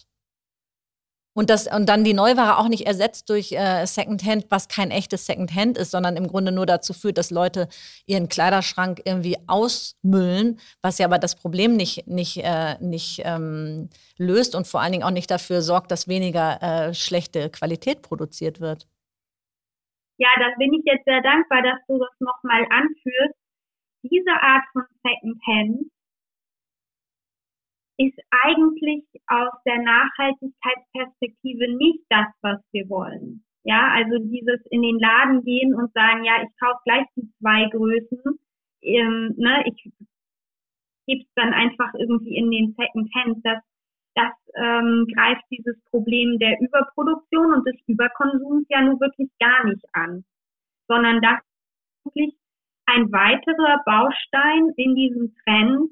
Und, 1.38 1.50
das, 1.50 1.72
und 1.72 1.88
dann 1.88 2.02
die 2.02 2.14
Neuware 2.14 2.58
auch 2.58 2.66
nicht 2.66 2.88
ersetzt 2.88 3.30
durch 3.30 3.52
äh, 3.52 3.86
Secondhand, 3.86 4.46
was 4.50 4.66
kein 4.66 4.90
echtes 4.90 5.24
Secondhand 5.24 5.78
ist, 5.78 5.92
sondern 5.92 6.16
im 6.16 6.26
Grunde 6.26 6.50
nur 6.50 6.66
dazu 6.66 6.92
führt, 6.92 7.16
dass 7.16 7.30
Leute 7.30 7.68
ihren 8.06 8.28
Kleiderschrank 8.28 9.02
irgendwie 9.04 9.36
ausmüllen, 9.46 10.58
was 10.82 10.98
ja 10.98 11.06
aber 11.06 11.20
das 11.20 11.36
Problem 11.36 11.76
nicht, 11.76 12.08
nicht, 12.08 12.38
äh, 12.38 12.74
nicht 12.80 13.22
ähm, 13.24 13.88
löst 14.18 14.56
und 14.56 14.66
vor 14.66 14.80
allen 14.80 14.90
Dingen 14.90 15.04
auch 15.04 15.12
nicht 15.12 15.30
dafür 15.30 15.62
sorgt, 15.62 15.92
dass 15.92 16.08
weniger 16.08 16.60
äh, 16.60 16.92
schlechte 16.92 17.50
Qualität 17.50 18.02
produziert 18.02 18.60
wird. 18.60 18.88
Ja, 20.16 20.30
da 20.40 20.46
bin 20.58 20.72
ich 20.72 20.82
jetzt 20.86 21.04
sehr 21.04 21.22
dankbar, 21.22 21.62
dass 21.62 21.78
du 21.86 22.00
das 22.00 22.18
nochmal 22.18 22.66
anführst. 22.68 23.38
Diese 24.02 24.32
Art 24.42 24.64
von 24.72 24.82
Secondhand 25.04 25.86
ist 27.98 28.18
eigentlich 28.30 29.04
aus 29.26 29.52
der 29.66 29.82
Nachhaltigkeitsperspektive 29.82 31.76
nicht 31.76 32.04
das, 32.08 32.26
was 32.42 32.60
wir 32.72 32.88
wollen. 32.88 33.44
Ja, 33.64 33.90
also 33.92 34.18
dieses 34.18 34.64
in 34.70 34.82
den 34.82 34.98
Laden 34.98 35.44
gehen 35.44 35.74
und 35.74 35.92
sagen, 35.92 36.24
ja, 36.24 36.42
ich 36.42 36.48
kaufe 36.58 36.80
gleich 36.84 37.06
die 37.16 37.28
zwei 37.38 37.68
Größen, 37.70 38.38
ähm, 38.82 39.34
ne, 39.36 39.64
ich 39.66 39.92
gebe 41.06 41.22
es 41.22 41.32
dann 41.34 41.52
einfach 41.52 41.92
irgendwie 41.94 42.36
in 42.36 42.50
den 42.50 42.74
Second 42.78 43.12
Hand, 43.14 43.38
das, 43.42 43.62
das 44.14 44.32
ähm, 44.54 45.06
greift 45.14 45.42
dieses 45.50 45.78
Problem 45.90 46.38
der 46.38 46.60
Überproduktion 46.60 47.52
und 47.52 47.66
des 47.66 47.76
Überkonsums 47.86 48.66
ja 48.68 48.82
nun 48.82 49.00
wirklich 49.00 49.30
gar 49.40 49.66
nicht 49.66 49.84
an, 49.92 50.24
sondern 50.86 51.20
das 51.20 51.40
ist 51.40 52.04
wirklich 52.06 52.34
ein 52.86 53.10
weiterer 53.12 53.82
Baustein 53.84 54.72
in 54.76 54.94
diesem 54.94 55.34
Trend, 55.44 55.90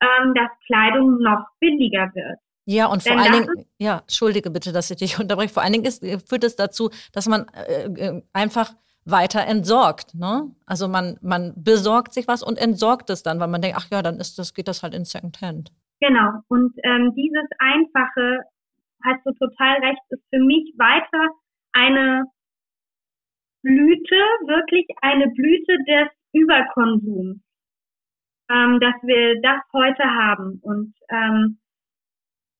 ähm, 0.00 0.34
dass 0.34 0.50
Kleidung 0.66 1.18
noch 1.20 1.46
billiger 1.60 2.10
wird. 2.14 2.38
Ja, 2.66 2.86
und 2.86 3.02
vor 3.02 3.12
Denn 3.12 3.20
allen 3.20 3.32
Dingen, 3.32 3.66
ja, 3.78 3.98
entschuldige 3.98 4.50
bitte, 4.50 4.72
dass 4.72 4.90
ich 4.90 4.96
dich 4.96 5.18
unterbreche. 5.20 5.54
Vor 5.54 5.62
allen 5.62 5.72
Dingen 5.72 5.84
ist, 5.84 6.04
führt 6.28 6.44
es 6.44 6.56
dazu, 6.56 6.90
dass 7.12 7.28
man 7.28 7.46
äh, 7.48 7.84
äh, 7.84 8.22
einfach 8.32 8.74
weiter 9.04 9.46
entsorgt. 9.46 10.14
Ne? 10.14 10.50
Also 10.66 10.88
man, 10.88 11.16
man 11.22 11.54
besorgt 11.56 12.12
sich 12.12 12.26
was 12.26 12.42
und 12.42 12.58
entsorgt 12.58 13.08
es 13.08 13.22
dann, 13.22 13.38
weil 13.38 13.48
man 13.48 13.62
denkt, 13.62 13.78
ach 13.80 13.86
ja, 13.90 14.02
dann 14.02 14.16
ist 14.16 14.38
das, 14.38 14.52
geht 14.52 14.66
das 14.66 14.82
halt 14.82 14.94
in 14.94 15.04
Secondhand. 15.04 15.70
Genau. 16.00 16.40
Und 16.48 16.74
ähm, 16.82 17.14
dieses 17.14 17.48
Einfache, 17.58 18.40
hast 19.04 19.24
du 19.24 19.32
total 19.34 19.76
recht, 19.76 20.00
ist 20.08 20.24
für 20.30 20.40
mich 20.40 20.74
weiter 20.76 21.30
eine 21.72 22.24
Blüte, 23.62 24.16
wirklich 24.46 24.86
eine 25.02 25.28
Blüte 25.28 25.76
des 25.86 26.08
Überkonsums 26.32 27.38
ähm, 28.50 28.80
dass 28.80 28.94
wir 29.02 29.40
das 29.42 29.60
heute 29.72 30.04
haben. 30.04 30.60
Und 30.62 30.94
ähm, 31.10 31.58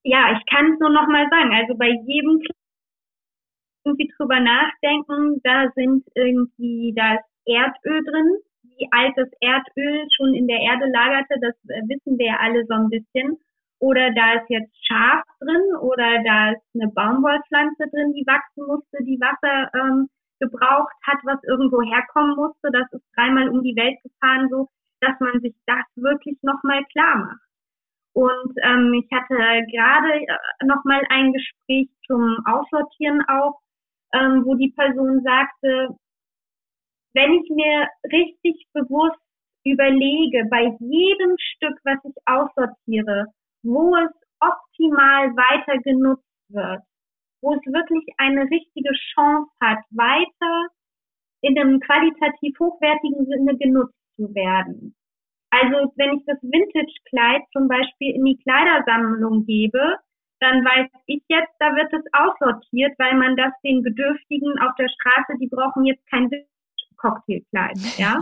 ja, 0.03 0.37
ich 0.37 0.47
kann 0.47 0.73
es 0.73 0.79
nur 0.79 0.91
noch 0.91 1.09
mal 1.09 1.27
sagen. 1.31 1.55
Also 1.55 1.77
bei 1.77 1.91
jedem 2.07 2.43
irgendwie 3.85 4.11
drüber 4.17 4.41
nachdenken, 4.41 5.41
da 5.45 5.71
sind 5.75 6.05
irgendwie 6.15 6.93
das 6.97 7.21
Erdöl 7.47 8.03
drin, 8.05 8.39
wie 8.63 8.89
altes 8.91 9.31
Erdöl 9.41 10.07
schon 10.17 10.35
in 10.35 10.49
der 10.49 10.59
Erde 10.59 10.87
lagerte, 10.91 11.35
das 11.41 11.55
äh, 11.69 11.83
wissen 11.89 12.19
wir 12.19 12.27
ja 12.27 12.37
alle 12.41 12.67
so 12.67 12.75
ein 12.75 12.91
bisschen. 12.91 13.39
Oder 13.79 14.11
da 14.13 14.41
ist 14.41 14.49
jetzt 14.49 14.73
Schaf 14.87 15.23
drin 15.39 15.77
oder 15.81 16.23
da 16.25 16.53
ist 16.53 16.65
eine 16.75 16.89
Baumwollpflanze 16.89 17.85
drin, 17.93 18.15
die 18.15 18.27
wachsen 18.27 18.67
musste, 18.67 19.05
die 19.05 19.21
Wasser 19.21 19.71
ähm, 19.75 20.09
gebraucht 20.41 20.97
hat, 21.07 21.19
was 21.25 21.43
irgendwo 21.45 21.83
herkommen 21.83 22.37
musste. 22.37 22.71
Das 22.73 22.91
ist 22.93 23.05
dreimal 23.15 23.49
um 23.51 23.63
die 23.63 23.77
Welt 23.77 23.99
gefahren 24.03 24.49
so 24.51 24.69
dass 25.07 25.21
man 25.21 25.41
sich 25.41 25.55
das 25.67 25.85
wirklich 25.97 26.37
nochmal 26.43 26.85
klar 26.93 27.17
macht. 27.17 27.47
Und 28.15 28.55
ähm, 28.63 28.95
ich 28.95 29.09
hatte 29.13 29.35
gerade 29.71 30.13
äh, 30.15 30.65
nochmal 30.65 31.03
ein 31.11 31.33
Gespräch 31.33 31.89
zum 32.07 32.39
Aussortieren 32.47 33.23
auch, 33.29 33.61
ähm, 34.15 34.43
wo 34.45 34.55
die 34.55 34.73
Person 34.75 35.23
sagte, 35.23 35.89
wenn 37.13 37.33
ich 37.33 37.51
mir 37.51 37.89
richtig 38.11 38.67
bewusst 38.73 39.21
überlege, 39.65 40.47
bei 40.51 40.65
jedem 40.81 41.37
Stück, 41.39 41.79
was 41.85 41.99
ich 42.05 42.15
aussortiere, 42.25 43.27
wo 43.63 43.95
es 43.97 44.13
optimal 44.41 45.35
weiter 45.37 45.79
genutzt 45.83 46.25
wird, 46.49 46.83
wo 47.43 47.55
es 47.55 47.61
wirklich 47.67 48.07
eine 48.19 48.43
richtige 48.43 48.93
Chance 49.15 49.51
hat, 49.61 49.79
weiter 49.91 50.69
in 51.43 51.59
einem 51.59 51.81
qualitativ 51.81 52.59
hochwertigen 52.59 53.27
Sinne 53.27 53.57
genutzt 53.59 53.95
zu 54.17 54.35
werden. 54.35 54.95
Also 55.51 55.93
wenn 55.97 56.19
ich 56.19 56.25
das 56.27 56.39
Vintage-Kleid 56.43 57.43
zum 57.53 57.69
Beispiel 57.69 58.15
in 58.15 58.25
die 58.25 58.39
Kleidersammlung 58.39 59.47
gebe, 59.47 59.99
dann 60.41 60.65
weiß 60.65 60.91
ich 61.07 61.23
jetzt, 61.29 61.55
da 61.59 61.75
wird 61.77 61.93
es 61.93 62.05
aussortiert, 62.13 62.93
weil 62.99 63.17
man 63.17 63.37
das 63.37 63.53
den 63.65 63.83
Bedürftigen 63.83 64.59
auf 64.59 64.75
der 64.79 64.89
Straße, 64.89 65.39
die 65.41 65.49
brauchen 65.49 65.87
jetzt 65.87 66.07
kein 66.11 66.31
Cocktailkleid, 66.99 67.79
ja. 67.99 68.21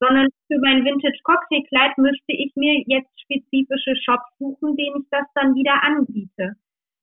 Sondern 0.00 0.28
für 0.46 0.58
mein 0.62 0.84
Vintage 0.84 1.18
Cocktailkleid 1.24 1.98
müsste 1.98 2.32
ich 2.32 2.52
mir 2.54 2.84
jetzt 2.86 3.10
spezifische 3.22 3.96
Shops 3.96 4.30
suchen, 4.38 4.76
denen 4.76 5.02
ich 5.02 5.08
das 5.10 5.26
dann 5.34 5.54
wieder 5.54 5.82
anbiete. 5.82 6.54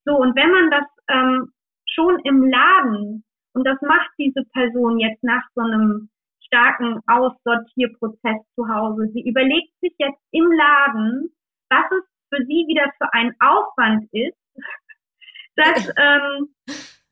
So, 0.06 0.16
und 0.16 0.36
wenn 0.36 0.52
man 0.52 0.72
das 0.72 0.88
ähm, 1.10 1.52
schon 1.90 2.20
im 2.24 2.48
Laden, 2.48 3.26
und 3.54 3.66
das 3.66 3.82
macht 3.82 4.12
diese 4.18 4.44
Person 4.54 5.00
jetzt 5.00 5.24
nach 5.24 5.44
so 5.56 5.62
einem 5.62 6.10
starken 6.46 7.00
Aussortierprozess 7.08 8.42
zu 8.56 8.68
Hause, 8.68 9.10
sie 9.14 9.28
überlegt 9.28 9.72
sich 9.82 9.94
jetzt 9.98 10.22
im 10.32 10.52
Laden, 10.52 11.30
was 11.70 11.86
es 11.92 12.04
für 12.30 12.46
sie 12.46 12.66
wieder 12.68 12.92
für 12.98 13.12
ein 13.14 13.34
Aufwand 13.40 14.08
ist, 14.12 14.38
das 15.56 15.88
ähm, 15.98 16.50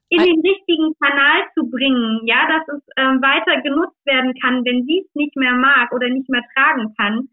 in 0.09 0.19
den 0.19 0.41
richtigen 0.41 0.93
Kanal 1.01 1.41
zu 1.55 1.69
bringen, 1.69 2.21
ja, 2.25 2.47
dass 2.47 2.77
es 2.77 2.83
ähm, 2.97 3.21
weiter 3.21 3.61
genutzt 3.61 4.05
werden 4.05 4.33
kann, 4.41 4.63
wenn 4.65 4.85
sie 4.85 5.03
es 5.05 5.15
nicht 5.15 5.35
mehr 5.35 5.53
mag 5.53 5.91
oder 5.91 6.07
nicht 6.09 6.29
mehr 6.29 6.43
tragen 6.53 6.93
kann. 6.97 7.29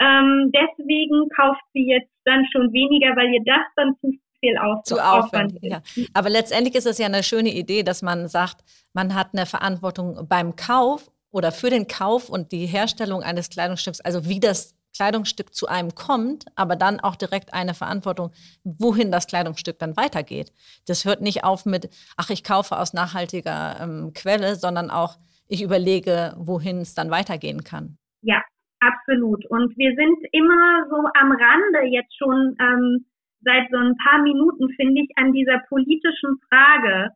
Ähm, 0.00 0.52
deswegen 0.52 1.28
kauft 1.30 1.62
sie 1.72 1.86
jetzt 1.86 2.12
dann 2.24 2.44
schon 2.52 2.72
weniger, 2.72 3.16
weil 3.16 3.32
ihr 3.32 3.44
das 3.44 3.64
dann 3.76 3.96
zu 4.00 4.12
viel 4.40 4.58
auf 4.58 4.82
zu 4.82 4.96
Aufwand, 4.96 5.54
Aufwand 5.56 5.58
ja. 5.62 5.80
Aber 6.14 6.28
letztendlich 6.28 6.74
ist 6.74 6.86
es 6.86 6.98
ja 6.98 7.06
eine 7.06 7.22
schöne 7.22 7.50
Idee, 7.50 7.82
dass 7.82 8.02
man 8.02 8.28
sagt, 8.28 8.56
man 8.92 9.14
hat 9.14 9.28
eine 9.32 9.46
Verantwortung 9.46 10.26
beim 10.28 10.56
Kauf 10.56 11.10
oder 11.36 11.52
für 11.52 11.68
den 11.68 11.86
Kauf 11.86 12.30
und 12.30 12.50
die 12.50 12.64
Herstellung 12.64 13.22
eines 13.22 13.50
Kleidungsstücks, 13.50 14.00
also 14.00 14.26
wie 14.26 14.40
das 14.40 14.74
Kleidungsstück 14.96 15.52
zu 15.52 15.66
einem 15.66 15.94
kommt, 15.94 16.46
aber 16.56 16.76
dann 16.76 16.98
auch 16.98 17.14
direkt 17.14 17.52
eine 17.52 17.74
Verantwortung, 17.74 18.30
wohin 18.64 19.12
das 19.12 19.26
Kleidungsstück 19.26 19.78
dann 19.78 19.98
weitergeht. 19.98 20.50
Das 20.88 21.04
hört 21.04 21.20
nicht 21.20 21.44
auf 21.44 21.66
mit, 21.66 21.90
ach, 22.16 22.30
ich 22.30 22.42
kaufe 22.42 22.78
aus 22.78 22.94
nachhaltiger 22.94 23.76
ähm, 23.82 24.12
Quelle, 24.14 24.56
sondern 24.56 24.88
auch, 24.88 25.16
ich 25.46 25.62
überlege, 25.62 26.32
wohin 26.38 26.78
es 26.78 26.94
dann 26.94 27.10
weitergehen 27.10 27.64
kann. 27.64 27.98
Ja, 28.22 28.42
absolut. 28.80 29.44
Und 29.50 29.76
wir 29.76 29.94
sind 29.94 30.18
immer 30.32 30.88
so 30.88 30.96
am 31.20 31.32
Rande 31.32 31.86
jetzt 31.90 32.16
schon 32.16 32.56
ähm, 32.58 33.04
seit 33.42 33.68
so 33.70 33.76
ein 33.76 33.94
paar 34.08 34.22
Minuten, 34.22 34.70
finde 34.74 35.02
ich, 35.02 35.10
an 35.16 35.34
dieser 35.34 35.58
politischen 35.68 36.40
Frage. 36.48 37.10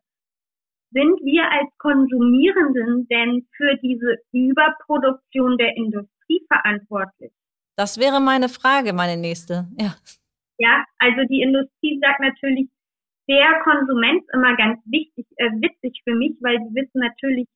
Sind 0.91 1.19
wir 1.23 1.49
als 1.49 1.69
Konsumierenden 1.77 3.07
denn 3.07 3.47
für 3.55 3.75
diese 3.77 4.17
Überproduktion 4.33 5.57
der 5.57 5.75
Industrie 5.77 6.45
verantwortlich? 6.47 7.31
Das 7.77 7.97
wäre 7.97 8.19
meine 8.19 8.49
Frage, 8.49 8.93
meine 8.93 9.17
nächste. 9.17 9.67
Ja. 9.79 9.95
Ja, 10.57 10.85
also 10.99 11.21
die 11.29 11.41
Industrie 11.41 11.97
sagt 12.01 12.19
natürlich, 12.19 12.69
der 13.27 13.61
Konsument 13.63 14.21
ist 14.21 14.33
immer 14.33 14.55
ganz 14.57 14.79
wichtig, 14.85 15.25
äh, 15.37 15.49
witzig 15.51 16.01
für 16.03 16.13
mich, 16.13 16.35
weil 16.41 16.57
sie 16.59 16.75
wissen 16.75 16.99
natürlich, 16.99 17.47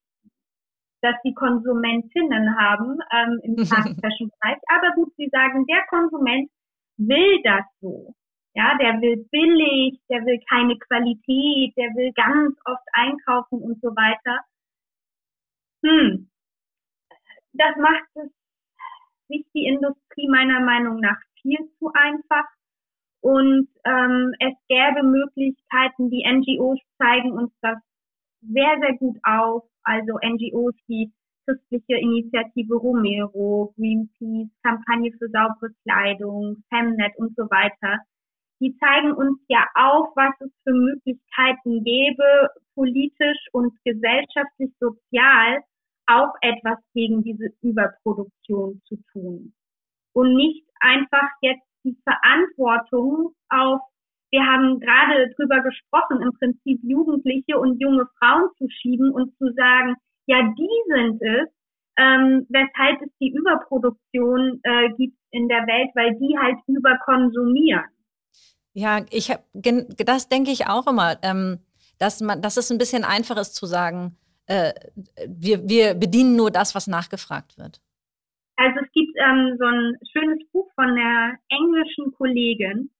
dass 1.02 1.14
sie 1.22 1.34
Konsumentinnen 1.34 2.56
haben 2.58 2.98
ähm, 3.12 3.40
im 3.42 3.56
Fast-Fashion-Bereich. 3.66 4.58
Aber 4.68 4.94
gut, 4.94 5.12
sie 5.16 5.28
sagen, 5.30 5.66
der 5.66 5.84
Konsument 5.88 6.50
will 6.96 7.42
das 7.44 7.64
so. 7.80 8.14
Ja, 8.56 8.74
der 8.78 9.02
will 9.02 9.28
billig, 9.30 10.00
der 10.08 10.24
will 10.24 10.40
keine 10.48 10.78
Qualität, 10.78 11.76
der 11.76 11.92
will 11.94 12.10
ganz 12.14 12.56
oft 12.64 12.88
einkaufen 12.94 13.60
und 13.60 13.82
so 13.82 13.88
weiter. 13.88 14.40
Hm, 15.84 16.30
das 17.52 17.76
macht 17.76 18.08
es 18.14 18.30
sich 19.28 19.44
die 19.54 19.66
Industrie 19.66 20.28
meiner 20.28 20.60
Meinung 20.60 21.00
nach 21.00 21.18
viel 21.42 21.58
zu 21.78 21.90
einfach. 21.92 22.46
Und 23.20 23.68
ähm, 23.84 24.32
es 24.40 24.54
gäbe 24.68 25.02
Möglichkeiten, 25.02 26.08
die 26.08 26.24
NGOs 26.26 26.80
zeigen 26.96 27.32
uns 27.32 27.52
das 27.60 27.76
sehr, 28.40 28.78
sehr 28.80 28.96
gut 28.96 29.18
auf. 29.22 29.64
Also 29.82 30.18
NGOs 30.24 30.74
wie 30.86 31.12
christliche 31.44 32.00
Initiative 32.00 32.74
Romero, 32.74 33.74
Greenpeace, 33.76 34.48
Kampagne 34.62 35.12
für 35.18 35.28
saubere 35.28 35.74
Kleidung, 35.82 36.62
Femnet 36.70 37.16
und 37.18 37.36
so 37.36 37.44
weiter. 37.50 38.00
Die 38.60 38.76
zeigen 38.78 39.12
uns 39.12 39.38
ja 39.48 39.66
auf, 39.74 40.08
was 40.16 40.34
es 40.40 40.50
für 40.64 40.72
Möglichkeiten 40.72 41.84
gäbe, 41.84 42.50
politisch 42.74 43.38
und 43.52 43.72
gesellschaftlich 43.84 44.72
sozial, 44.80 45.62
auch 46.06 46.32
etwas 46.40 46.78
gegen 46.94 47.22
diese 47.22 47.48
Überproduktion 47.62 48.80
zu 48.86 48.96
tun. 49.12 49.52
Und 50.12 50.34
nicht 50.34 50.64
einfach 50.80 51.28
jetzt 51.42 51.66
die 51.84 51.96
Verantwortung 52.04 53.34
auf, 53.48 53.80
wir 54.30 54.44
haben 54.44 54.80
gerade 54.80 55.30
drüber 55.36 55.60
gesprochen, 55.60 56.22
im 56.22 56.32
Prinzip 56.38 56.80
Jugendliche 56.82 57.58
und 57.58 57.80
junge 57.80 58.06
Frauen 58.18 58.50
zu 58.58 58.68
schieben 58.68 59.10
und 59.10 59.36
zu 59.38 59.52
sagen, 59.52 59.94
ja, 60.26 60.42
die 60.42 60.92
sind 60.92 61.22
es, 61.22 61.48
ähm, 61.96 62.46
weshalb 62.48 63.00
es 63.02 63.10
die 63.20 63.32
Überproduktion 63.32 64.60
äh, 64.62 64.90
gibt 64.96 65.16
in 65.30 65.48
der 65.48 65.66
Welt, 65.66 65.90
weil 65.94 66.14
die 66.18 66.36
halt 66.38 66.58
überkonsumieren. 66.66 67.84
Ja, 68.76 69.00
ich 69.10 69.30
hab, 69.30 69.42
das 69.54 70.28
denke 70.28 70.50
ich 70.50 70.66
auch 70.66 70.86
immer, 70.86 71.16
ähm, 71.22 71.60
dass 71.98 72.20
man, 72.20 72.42
dass 72.42 72.58
es 72.58 72.70
ein 72.70 72.76
bisschen 72.76 73.04
einfach 73.04 73.38
ist 73.38 73.54
zu 73.54 73.64
sagen, 73.64 74.18
äh, 74.48 74.74
wir, 75.26 75.66
wir 75.66 75.94
bedienen 75.94 76.36
nur 76.36 76.50
das, 76.50 76.74
was 76.74 76.86
nachgefragt 76.86 77.56
wird? 77.56 77.80
Also 78.56 78.80
es 78.84 78.92
gibt 78.92 79.16
ähm, 79.16 79.56
so 79.58 79.64
ein 79.64 79.96
schönes 80.12 80.46
Buch 80.52 80.70
von 80.74 80.90
einer 80.90 81.38
englischen 81.48 82.12
Kollegin, 82.18 82.90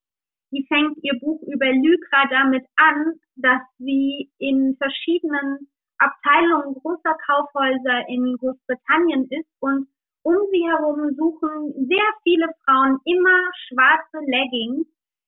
die 0.51 0.65
fängt 0.67 0.97
ihr 1.03 1.19
Buch 1.21 1.43
über 1.43 1.67
Lycra 1.67 2.25
damit 2.31 2.65
an, 2.77 3.21
dass 3.37 3.61
sie 3.77 4.31
in 4.39 4.79
verschiedenen 4.79 5.69
Abteilungen 5.99 6.75
großer 6.81 7.17
Kaufhäuser 7.27 8.09
in 8.09 8.35
Großbritannien 8.39 9.29
ist 9.29 9.51
und 9.61 9.89
um 10.23 10.37
sie 10.51 10.65
herum 10.65 11.15
suchen 11.19 11.87
sehr 11.87 12.11
viele 12.23 12.49
Frauen 12.65 12.99
immer 13.05 13.39
schwarze 13.69 14.25
Leggings 14.25 14.87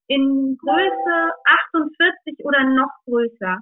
in 0.09 0.57
Größe 0.59 1.33
48 1.45 2.45
oder 2.45 2.65
noch 2.65 2.93
größer. 3.05 3.59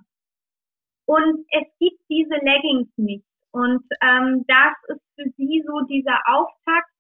Und 1.07 1.47
es 1.51 1.67
gibt 1.79 2.01
diese 2.09 2.35
Leggings 2.35 2.89
nicht. 2.97 3.27
Und 3.53 3.83
ähm, 4.03 4.45
das 4.47 4.75
ist 4.89 5.03
für 5.15 5.31
sie 5.37 5.65
so 5.67 5.81
dieser 5.87 6.19
Auftakt 6.27 6.91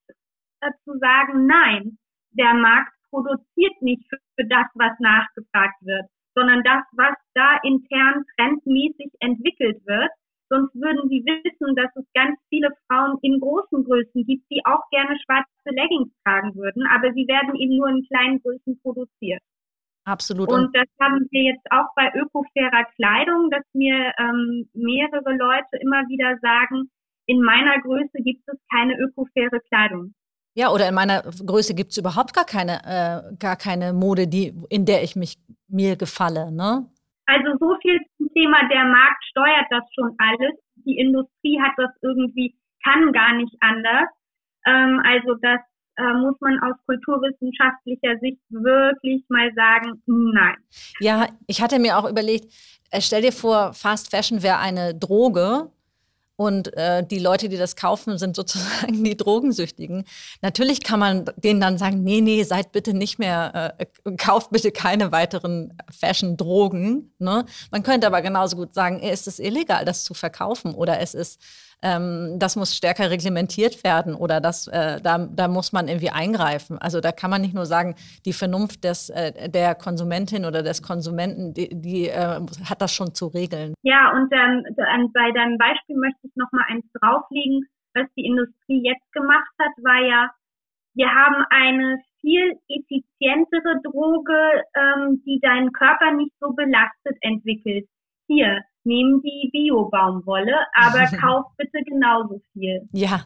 äh, 0.61 0.71
zu 0.85 0.99
sagen, 0.99 1.47
nein, 1.47 1.99
der 2.31 2.55
Markt 2.55 2.93
produziert 3.11 3.81
nicht 3.81 4.03
für, 4.09 4.19
für 4.37 4.47
das, 4.47 4.67
was 4.75 4.99
nachgefragt 5.01 5.77
wird, 5.83 6.07
sondern 6.35 6.63
das, 6.63 6.85
was 6.93 7.15
da 7.35 7.59
intern 7.63 8.25
trendmäßig 8.37 9.13
entwickelt 9.21 9.85
wird. 9.87 10.11
Sonst 10.49 10.75
würden 10.75 11.09
sie 11.09 11.25
wissen, 11.25 11.75
dass 11.75 11.91
es 11.97 12.05
ganz 12.15 12.39
viele 12.49 12.71
Frauen 12.87 13.19
in 13.23 13.41
großen 13.41 13.85
Größen 13.85 14.25
gibt, 14.25 14.49
die 14.51 14.65
auch 14.65 14.83
gerne 14.91 15.19
schwarze 15.25 15.56
Leggings 15.71 16.11
tragen 16.25 16.55
würden, 16.55 16.87
aber 16.87 17.13
sie 17.13 17.27
werden 17.27 17.55
eben 17.57 17.77
nur 17.77 17.89
in 17.89 18.07
kleinen 18.07 18.41
Größen 18.41 18.81
produziert. 18.83 19.43
Absolut. 20.05 20.49
Und 20.49 20.75
das 20.75 20.87
haben 21.01 21.27
wir 21.31 21.43
jetzt 21.43 21.67
auch 21.71 21.89
bei 21.97 22.13
ökofairer 22.15 22.85
Kleidung, 22.95 23.51
dass 23.51 23.65
mir 23.73 24.13
ähm, 24.19 24.69
mehrere 24.73 25.35
Leute 25.37 25.77
immer 25.81 26.07
wieder 26.09 26.39
sagen, 26.41 26.89
in 27.27 27.43
meiner 27.43 27.81
Größe 27.81 28.23
gibt 28.23 28.43
es 28.47 28.57
keine 28.73 28.97
ökofaire 28.99 29.61
Kleidung. 29.69 30.15
Ja, 30.55 30.71
oder 30.71 30.89
in 30.89 30.95
meiner 30.95 31.23
Größe 31.23 31.75
gibt 31.75 31.91
es 31.91 31.99
überhaupt 31.99 32.33
gar 32.33 32.47
keine, 32.47 32.81
äh, 32.85 33.37
gar 33.37 33.57
keine 33.57 33.93
Mode, 33.93 34.27
die, 34.29 34.55
in 34.71 34.87
der 34.87 35.03
ich 35.03 35.17
mich 35.17 35.37
mir 35.69 35.97
gefalle, 35.97 36.51
ne? 36.53 36.87
Also 37.27 37.59
so 37.59 37.77
viel 37.83 37.99
zum 38.17 38.33
Thema, 38.33 38.67
der 38.69 38.85
Markt 38.85 39.25
steuert 39.31 39.67
das 39.71 39.83
schon 39.93 40.15
alles. 40.19 40.55
Die 40.77 40.97
Industrie 40.97 41.61
hat 41.61 41.73
das 41.77 41.91
irgendwie, 42.01 42.55
kann 42.85 43.13
gar 43.13 43.35
nicht 43.35 43.55
anders. 43.61 44.09
Ähm, 44.67 45.01
also 45.05 45.35
das 45.41 45.61
äh, 45.97 46.13
muss 46.15 46.35
man 46.41 46.59
aus 46.61 46.77
kulturwissenschaftlicher 46.87 48.19
Sicht 48.21 48.41
wirklich 48.51 49.25
mal 49.29 49.51
sagen, 49.55 50.03
nein. 50.07 50.57
Ja, 51.01 51.27
ich 51.47 51.63
hatte 51.63 51.79
mir 51.79 51.99
auch 51.99 52.09
überlegt, 52.09 52.53
äh, 52.91 53.01
stell 53.01 53.23
dir 53.23 53.33
vor, 53.33 53.73
Fast 53.73 54.11
Fashion 54.11 54.43
wäre 54.43 54.59
eine 54.59 54.95
Droge 54.95 55.71
und 56.37 56.77
äh, 56.77 57.05
die 57.05 57.19
Leute, 57.19 57.49
die 57.49 57.57
das 57.57 57.77
kaufen, 57.77 58.19
sind 58.19 58.37
sozusagen 58.37 59.03
die 59.05 59.17
Drogensüchtigen. 59.17 60.05
Natürlich 60.43 60.83
kann 60.83 61.01
man 61.01 61.25
denen 61.37 61.61
dann 61.61 61.79
sagen, 61.79 62.05
nee, 62.05 62.21
nee, 62.21 62.43
seid 62.43 62.73
bitte 62.73 62.93
nicht 62.93 63.19
mehr, 63.19 63.77
äh, 63.79 63.87
kauft 64.19 64.51
bitte 64.51 64.71
keine 64.71 65.13
weiteren 65.13 65.79
Fashion-Drogen. 65.91 67.15
Ne? 67.19 67.47
Man 67.71 67.83
könnte 67.83 68.07
aber 68.07 68.21
genauso 68.21 68.57
gut 68.57 68.75
sagen, 68.75 69.01
es 69.01 69.27
ist 69.27 69.41
illegal, 69.41 69.87
das 69.87 70.05
zu 70.05 70.13
verkaufen 70.13 70.75
oder 70.75 71.01
es 71.01 71.15
ist 71.15 71.41
ähm, 71.83 72.39
das 72.39 72.57
muss 72.57 72.75
stärker 72.75 73.11
reglementiert 73.11 73.85
werden 73.85 74.15
oder 74.15 74.41
das, 74.41 74.67
äh, 74.69 75.01
da, 75.01 75.19
da 75.19 75.49
muss 75.49 75.73
man 75.73 75.89
irgendwie 75.89 76.11
eingreifen. 76.11 76.79
Also 76.79 77.01
da 77.01 77.13
kann 77.13 77.31
man 77.31 77.43
nicht 77.43 77.55
nur 77.55 77.67
sagen, 77.67 77.95
die 78.25 78.33
Vernunft 78.33 78.85
des, 78.85 79.11
äh, 79.11 79.49
der 79.49 79.75
Konsumentin 79.75 80.45
oder 80.45 80.63
des 80.63 80.83
Konsumenten, 80.83 81.55
die, 81.55 81.69
die 81.73 82.09
äh, 82.09 82.41
hat 82.69 82.81
das 82.81 82.93
schon 82.93 83.15
zu 83.15 83.27
regeln. 83.27 83.75
Ja, 83.83 84.13
und 84.13 84.33
ähm, 84.33 84.65
bei 85.13 85.31
deinem 85.33 85.59
Beispiel 85.59 85.97
möchte 85.97 86.27
ich 86.27 86.37
noch 86.37 86.51
mal 86.53 86.65
eins 86.69 86.85
drauflegen. 87.01 87.67
Was 87.95 88.07
die 88.17 88.27
Industrie 88.27 88.83
jetzt 88.85 89.13
gemacht 89.13 89.53
hat, 89.59 89.73
war 89.83 90.03
ja, 90.05 90.31
wir 90.95 91.09
haben 91.09 91.45
eine 91.51 91.99
viel 92.21 92.59
effizientere 92.69 93.81
Droge, 93.83 94.63
ähm, 94.75 95.23
die 95.25 95.39
deinen 95.41 95.73
Körper 95.73 96.13
nicht 96.13 96.33
so 96.41 96.53
belastet 96.53 97.17
entwickelt. 97.21 97.87
Hier, 98.27 98.63
nehmen 98.87 99.21
die 99.23 99.51
Bio-Baumwolle, 99.53 100.55
aber 100.75 101.07
kauf 101.21 101.45
bitte 101.59 101.83
genauso 101.85 102.41
viel. 102.53 102.89
Ja, 102.93 103.25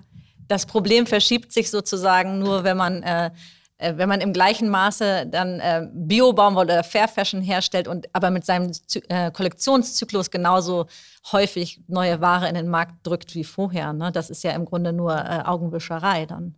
das 0.49 0.67
Problem 0.67 1.07
verschiebt 1.07 1.53
sich 1.53 1.71
sozusagen 1.71 2.39
nur, 2.39 2.65
wenn 2.65 2.77
man 2.77 3.03
äh, 3.03 3.31
äh 3.79 3.97
wenn 3.97 4.09
man 4.09 4.21
im 4.21 4.33
gleichen 4.33 4.69
Maße 4.69 5.27
dann 5.31 5.61
äh, 5.61 5.87
Bio-Baumwolle 5.93 6.73
oder 6.73 6.83
Fair 6.83 7.07
Fashion 7.07 7.43
herstellt 7.43 7.87
und 7.87 8.09
aber 8.13 8.31
mit 8.31 8.45
seinem 8.45 8.73
Zy 8.73 9.01
äh, 9.09 9.31
Kollektionszyklus 9.31 10.31
genauso 10.31 10.87
häufig 11.31 11.81
neue 11.87 12.21
Ware 12.21 12.49
in 12.49 12.55
den 12.55 12.69
Markt 12.69 13.07
drückt 13.07 13.35
wie 13.35 13.45
vorher. 13.45 13.93
Ne? 13.93 14.11
Das 14.13 14.31
ist 14.31 14.43
ja 14.43 14.53
im 14.53 14.65
Grunde 14.65 14.93
nur 14.93 15.13
äh, 15.13 15.43
Augenwischerei 15.45 16.27
dann. 16.27 16.57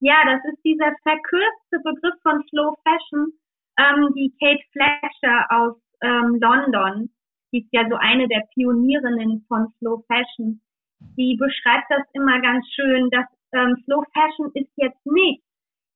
Ja, 0.00 0.16
das 0.26 0.52
ist 0.52 0.62
dieser 0.62 0.92
verkürzte 1.02 1.78
Begriff 1.82 2.14
von 2.22 2.44
Slow 2.50 2.74
Fashion, 2.84 3.32
ähm, 3.78 4.12
die 4.14 4.34
Kate 4.38 4.62
Fletcher 4.72 5.46
aus 5.48 5.76
ähm, 6.02 6.38
London 6.40 7.08
die 7.54 7.60
ist 7.60 7.68
ja 7.72 7.88
so 7.88 7.96
eine 7.96 8.26
der 8.26 8.42
Pionierinnen 8.52 9.44
von 9.46 9.68
Slow 9.78 10.02
Fashion, 10.08 10.60
die 11.16 11.36
beschreibt 11.38 11.86
das 11.88 12.02
immer 12.12 12.40
ganz 12.40 12.66
schön, 12.74 13.08
dass 13.10 13.26
ähm, 13.52 13.76
Slow 13.84 14.02
Fashion 14.12 14.50
ist 14.54 14.72
jetzt 14.76 15.06
nicht, 15.06 15.42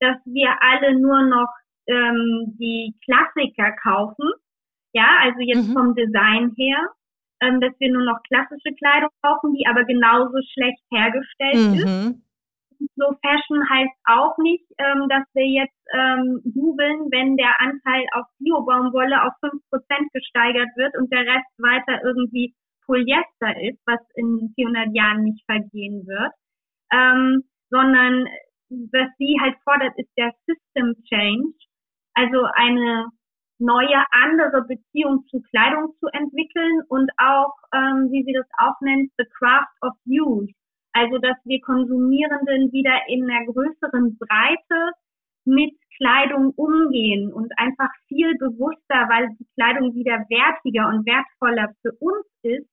dass 0.00 0.16
wir 0.24 0.50
alle 0.60 0.98
nur 1.00 1.22
noch 1.22 1.48
ähm, 1.88 2.54
die 2.60 2.94
Klassiker 3.04 3.72
kaufen, 3.82 4.30
ja, 4.92 5.08
also 5.20 5.40
jetzt 5.40 5.68
mhm. 5.68 5.72
vom 5.72 5.94
Design 5.94 6.54
her, 6.56 6.78
ähm, 7.40 7.60
dass 7.60 7.72
wir 7.78 7.92
nur 7.92 8.04
noch 8.04 8.22
klassische 8.28 8.74
Kleidung 8.78 9.10
kaufen, 9.22 9.54
die 9.54 9.66
aber 9.66 9.84
genauso 9.84 10.38
schlecht 10.52 10.82
hergestellt 10.92 11.70
mhm. 11.70 11.74
ist. 11.74 12.27
Slow 12.94 13.16
Fashion 13.22 13.68
heißt 13.68 13.96
auch 14.06 14.36
nicht, 14.38 14.64
ähm, 14.78 15.08
dass 15.08 15.24
wir 15.34 15.46
jetzt 15.46 15.78
ähm, 15.92 16.40
jubeln, 16.54 17.10
wenn 17.10 17.36
der 17.36 17.60
Anteil 17.60 18.06
auf 18.12 18.26
Bio-Baumwolle 18.38 19.22
auf 19.24 19.32
fünf 19.40 19.62
Prozent 19.70 20.12
gesteigert 20.12 20.68
wird 20.76 20.96
und 20.96 21.12
der 21.12 21.26
Rest 21.26 21.50
weiter 21.58 22.02
irgendwie 22.04 22.54
Polyester 22.86 23.52
ist, 23.62 23.80
was 23.86 24.00
in 24.14 24.52
400 24.54 24.94
Jahren 24.94 25.24
nicht 25.24 25.44
vergehen 25.44 26.06
wird, 26.06 26.32
ähm, 26.92 27.44
sondern 27.70 28.26
was 28.70 29.08
sie 29.18 29.36
halt 29.40 29.56
fordert, 29.64 29.92
ist 29.96 30.10
der 30.16 30.32
System 30.46 30.94
Change, 31.04 31.52
also 32.14 32.46
eine 32.54 33.08
neue, 33.58 34.04
andere 34.12 34.62
Beziehung 34.62 35.26
zu 35.26 35.40
Kleidung 35.50 35.94
zu 35.98 36.06
entwickeln 36.12 36.82
und 36.88 37.10
auch, 37.18 37.54
ähm, 37.74 38.08
wie 38.10 38.22
sie 38.24 38.32
das 38.32 38.46
auch 38.58 38.80
nennt, 38.80 39.10
the 39.18 39.24
craft 39.38 39.74
of 39.82 39.94
use. 40.06 40.52
Also, 40.92 41.18
dass 41.18 41.36
wir 41.44 41.60
Konsumierenden 41.60 42.72
wieder 42.72 42.96
in 43.08 43.30
einer 43.30 43.46
größeren 43.46 44.18
Breite 44.18 44.92
mit 45.44 45.74
Kleidung 45.96 46.52
umgehen 46.56 47.32
und 47.32 47.52
einfach 47.56 47.90
viel 48.06 48.36
bewusster, 48.38 49.08
weil 49.08 49.28
die 49.38 49.46
Kleidung 49.54 49.94
wieder 49.94 50.24
wertiger 50.28 50.88
und 50.88 51.06
wertvoller 51.06 51.72
für 51.82 51.92
uns 52.00 52.26
ist, 52.42 52.68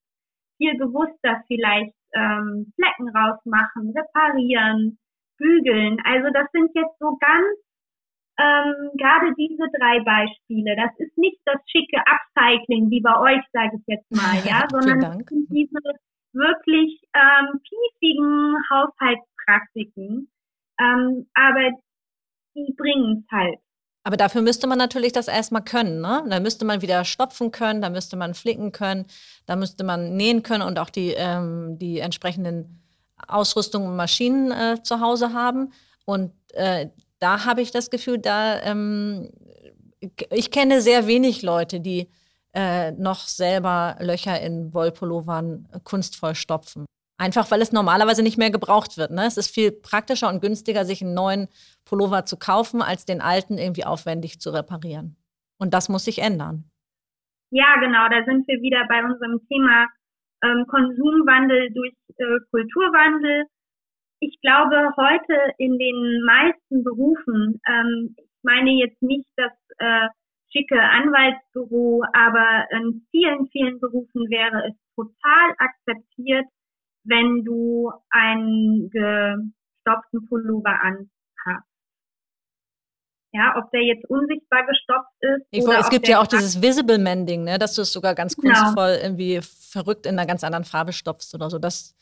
viel 0.57 0.77
bewusster 0.77 1.41
vielleicht 1.47 1.95
ähm, 2.13 2.71
Flecken 2.75 3.09
rausmachen, 3.09 3.93
reparieren, 3.95 4.97
bügeln. 5.37 5.97
Also 6.05 6.29
das 6.31 6.47
sind 6.53 6.71
jetzt 6.75 6.97
so 6.99 7.17
ganz 7.19 7.57
ähm, 8.37 8.91
gerade 8.97 9.33
diese 9.37 9.65
drei 9.79 9.99
Beispiele. 10.03 10.75
Das 10.75 10.91
ist 10.99 11.17
nicht 11.17 11.39
das 11.45 11.59
schicke 11.67 11.97
Upcycling 12.03 12.89
wie 12.89 13.01
bei 13.01 13.17
euch, 13.19 13.43
sage 13.53 13.77
ich 13.77 13.83
jetzt 13.87 14.11
mal, 14.11 14.35
ja, 14.45 14.67
sondern 14.69 15.23
diese 15.49 15.79
wirklich 16.35 17.01
ähm, 17.13 17.59
piefigen 17.61 18.55
Haushaltspraktiken, 18.69 20.29
ähm, 20.79 21.27
aber 21.33 21.71
die 22.55 22.73
bringen 22.77 23.25
es 23.25 23.31
halt. 23.31 23.59
Aber 24.03 24.17
dafür 24.17 24.43
müsste 24.43 24.67
man 24.67 24.77
natürlich 24.77 25.13
das 25.13 25.27
erstmal 25.27 25.63
können. 25.63 25.99
Ne? 25.99 26.23
Da 26.29 26.39
müsste 26.39 26.63
man 26.63 26.83
wieder 26.83 27.03
stopfen 27.05 27.49
können, 27.49 27.81
da 27.81 27.89
müsste 27.89 28.15
man 28.15 28.35
flicken 28.35 28.71
können, 28.71 29.07
da 29.47 29.55
müsste 29.55 29.83
man 29.83 30.15
nähen 30.15 30.43
können 30.43 30.61
und 30.61 30.77
auch 30.77 30.91
die, 30.91 31.13
ähm, 31.17 31.79
die 31.79 31.99
entsprechenden 31.99 32.83
Ausrüstungen 33.27 33.89
und 33.89 33.95
Maschinen 33.95 34.51
äh, 34.51 34.83
zu 34.83 34.99
Hause 34.99 35.33
haben. 35.33 35.71
Und 36.05 36.31
äh, 36.53 36.89
da 37.19 37.45
habe 37.45 37.61
ich 37.61 37.71
das 37.71 37.89
Gefühl, 37.89 38.19
da 38.19 38.61
ähm, 38.61 39.31
ich 40.29 40.51
kenne 40.51 40.81
sehr 40.81 41.07
wenig 41.07 41.41
Leute, 41.41 41.79
die 41.79 42.07
äh, 42.55 42.91
noch 42.93 43.19
selber 43.19 43.97
Löcher 43.99 44.39
in 44.41 44.73
Wollpullovern 44.73 45.67
kunstvoll 45.83 46.35
stopfen. 46.35 46.85
Einfach 47.17 47.49
weil 47.51 47.61
es 47.61 47.71
normalerweise 47.71 48.23
nicht 48.23 48.37
mehr 48.37 48.51
gebraucht 48.51 48.97
wird. 48.97 49.11
Ne? 49.11 49.25
Es 49.25 49.37
ist 49.37 49.53
viel 49.53 49.71
praktischer 49.71 50.29
und 50.29 50.41
günstiger, 50.41 50.83
sich 50.83 51.01
einen 51.01 51.13
neuen 51.13 51.47
Pullover 51.85 52.25
zu 52.25 52.37
kaufen, 52.37 52.81
als 52.81 53.05
den 53.05 53.21
alten 53.21 53.57
irgendwie 53.57 53.85
aufwendig 53.85 54.39
zu 54.39 54.49
reparieren. 54.51 55.15
Und 55.57 55.73
das 55.73 55.87
muss 55.87 56.05
sich 56.05 56.19
ändern. 56.19 56.65
Ja, 57.51 57.75
genau, 57.79 58.09
da 58.09 58.25
sind 58.25 58.47
wir 58.47 58.61
wieder 58.61 58.85
bei 58.89 59.03
unserem 59.03 59.39
Thema 59.47 59.87
ähm, 60.43 60.65
Konsumwandel 60.67 61.71
durch 61.71 61.93
äh, 62.17 62.39
Kulturwandel. 62.51 63.45
Ich 64.19 64.37
glaube, 64.41 64.91
heute 64.97 65.53
in 65.57 65.77
den 65.77 66.21
meisten 66.25 66.83
Berufen, 66.83 67.61
ähm, 67.67 68.15
ich 68.17 68.29
meine 68.43 68.71
jetzt 68.71 69.01
nicht, 69.01 69.27
dass 69.37 69.53
äh, 69.77 70.07
schicke 70.55 70.79
Anwaltsbüro, 70.79 72.03
aber 72.13 72.65
in 72.71 73.05
vielen, 73.11 73.47
vielen 73.51 73.79
Berufen 73.79 74.29
wäre 74.29 74.69
es 74.69 74.75
total 74.95 75.55
akzeptiert, 75.57 76.45
wenn 77.03 77.43
du 77.43 77.91
einen 78.09 78.89
gestopften 78.89 80.25
Pullover 80.27 80.81
anhast. 80.81 81.67
Ja, 83.33 83.55
ob 83.57 83.69
der 83.71 83.83
jetzt 83.83 84.09
unsichtbar 84.09 84.65
gestopft 84.65 85.11
ist. 85.19 85.45
Ich 85.51 85.63
oder 85.63 85.79
es 85.79 85.89
gibt 85.89 86.07
ja 86.07 86.21
auch 86.21 86.27
dieses 86.27 86.61
Visible 86.61 86.97
Mending, 86.97 87.43
ne, 87.43 87.59
dass 87.59 87.75
du 87.75 87.81
es 87.81 87.91
sogar 87.91 88.15
ganz 88.15 88.35
genau. 88.37 88.53
kunstvoll 88.53 88.97
irgendwie 89.03 89.41
verrückt 89.41 90.05
in 90.05 90.17
einer 90.17 90.25
ganz 90.25 90.45
anderen 90.45 90.63
Farbe 90.63 90.93
stopfst 90.93 91.35
oder 91.35 91.49
so. 91.49 91.59
Das 91.59 91.95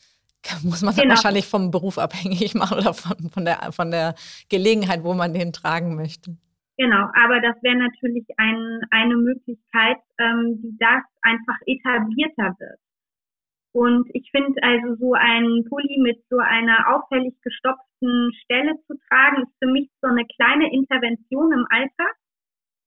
muss 0.62 0.82
man 0.82 0.94
genau. 0.94 1.08
wahrscheinlich 1.08 1.46
vom 1.46 1.72
Beruf 1.72 1.98
abhängig 1.98 2.54
machen 2.54 2.78
oder 2.78 2.94
von, 2.94 3.30
von, 3.30 3.44
der, 3.44 3.72
von 3.72 3.90
der 3.90 4.14
Gelegenheit, 4.48 5.02
wo 5.02 5.12
man 5.12 5.34
den 5.34 5.52
tragen 5.52 5.96
möchte. 5.96 6.36
Genau, 6.76 7.08
aber 7.14 7.40
das 7.40 7.54
wäre 7.62 7.76
natürlich 7.76 8.26
ein, 8.36 8.80
eine 8.90 9.16
Möglichkeit, 9.16 9.98
ähm, 10.18 10.58
wie 10.60 10.76
das 10.78 11.04
einfach 11.22 11.58
etablierter 11.66 12.56
wird. 12.58 12.80
Und 13.74 14.08
ich 14.12 14.30
finde 14.30 14.60
also 14.62 14.94
so 14.96 15.14
ein 15.14 15.64
Pulli 15.68 15.98
mit 16.00 16.22
so 16.30 16.38
einer 16.38 16.94
auffällig 16.94 17.34
gestopften 17.42 18.32
Stelle 18.44 18.74
zu 18.86 18.94
tragen, 19.08 19.42
ist 19.42 19.52
für 19.60 19.70
mich 19.70 19.90
so 20.00 20.08
eine 20.08 20.24
kleine 20.36 20.72
Intervention 20.72 21.52
im 21.52 21.66
Alltag, 21.70 22.14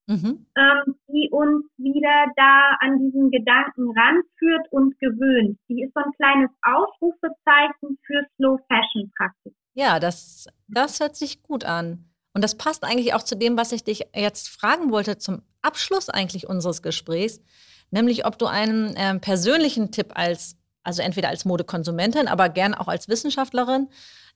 mhm. 0.08 0.46
ähm, 0.56 0.96
die 1.10 1.30
uns 1.32 1.66
wieder 1.78 2.32
da 2.38 2.78
an 2.80 3.00
diesen 3.00 3.32
Gedanken 3.32 3.92
ranführt 3.98 4.68
und 4.72 4.98
gewöhnt. 5.00 5.60
Die 5.68 5.84
ist 5.84 5.94
so 5.94 6.00
ein 6.00 6.12
kleines 6.14 6.52
Ausrufezeichen 6.62 7.98
für 8.06 8.26
Slow 8.36 8.58
Fashion 8.68 9.12
Praktik. 9.18 9.54
Ja, 9.74 10.00
das, 10.00 10.48
das 10.68 11.02
hört 11.02 11.18
sich 11.18 11.44
gut 11.44 11.66
an. 11.66 12.06
Und 12.38 12.44
das 12.44 12.54
passt 12.54 12.84
eigentlich 12.84 13.16
auch 13.16 13.24
zu 13.24 13.36
dem, 13.36 13.58
was 13.58 13.72
ich 13.72 13.84
dich 13.84 14.10
jetzt 14.16 14.50
fragen 14.50 14.92
wollte 14.92 15.18
zum 15.18 15.42
Abschluss 15.64 16.08
eigentlich 16.08 16.48
unseres 16.48 16.84
Gesprächs, 16.84 17.42
nämlich 17.90 18.28
ob 18.28 18.38
du 18.38 18.46
einen 18.46 18.96
äh, 18.96 19.18
persönlichen 19.18 19.90
Tipp 19.90 20.12
als, 20.14 20.56
also 20.84 21.02
entweder 21.02 21.30
als 21.30 21.46
Modekonsumentin, 21.46 22.28
aber 22.28 22.50
gern 22.50 22.76
auch 22.76 22.90
als 22.90 23.08
Wissenschaftlerin, 23.08 23.90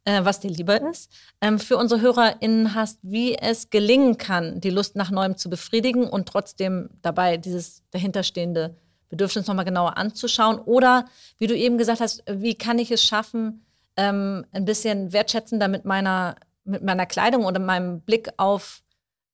äh, 0.05 0.21
was 0.23 0.39
dir 0.39 0.49
lieber 0.49 0.81
ist, 0.89 1.11
ähm, 1.41 1.59
für 1.59 1.77
unsere 1.77 2.01
HörerInnen 2.01 2.73
hast, 2.73 2.97
wie 3.03 3.35
es 3.35 3.69
gelingen 3.69 4.17
kann, 4.17 4.59
die 4.61 4.71
Lust 4.71 4.95
nach 4.95 5.11
Neuem 5.11 5.37
zu 5.37 5.51
befriedigen 5.51 6.09
und 6.09 6.27
trotzdem 6.27 6.89
dabei 7.03 7.37
dieses 7.37 7.83
dahinterstehende 7.91 8.77
Bedürfnis 9.09 9.45
nochmal 9.45 9.65
genauer 9.65 9.97
anzuschauen. 9.97 10.57
Oder 10.57 11.05
wie 11.37 11.45
du 11.45 11.55
eben 11.55 11.77
gesagt 11.77 12.01
hast, 12.01 12.23
wie 12.27 12.55
kann 12.55 12.79
ich 12.79 12.89
es 12.89 13.03
schaffen, 13.03 13.63
ähm, 13.95 14.43
ein 14.53 14.65
bisschen 14.65 15.13
wertschätzender 15.13 15.67
mit 15.67 15.85
meiner 15.85 16.35
mit 16.72 16.84
meiner 16.84 17.05
Kleidung 17.05 17.45
oder 17.45 17.59
meinem 17.59 18.01
Blick 18.01 18.30
auf 18.38 18.82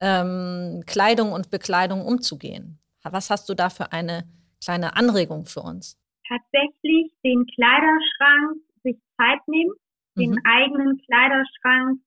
ähm, 0.01 0.83
Kleidung 0.85 1.31
und 1.31 1.49
Bekleidung 1.49 2.05
umzugehen. 2.05 2.79
Was 3.03 3.29
hast 3.29 3.47
du 3.47 3.53
da 3.53 3.69
für 3.69 3.91
eine 3.93 4.23
kleine 4.61 4.95
Anregung 4.95 5.45
für 5.45 5.61
uns? 5.61 5.97
Tatsächlich 6.27 7.13
den 7.23 7.45
Kleiderschrank 7.45 8.57
sich 8.83 8.97
Zeit 9.15 9.39
nehmen, 9.47 9.71
mhm. 10.15 10.19
den 10.19 10.45
eigenen 10.45 11.01
Kleiderschrank 11.05 12.01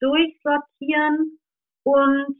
durchsortieren 0.00 1.38
und 1.84 2.36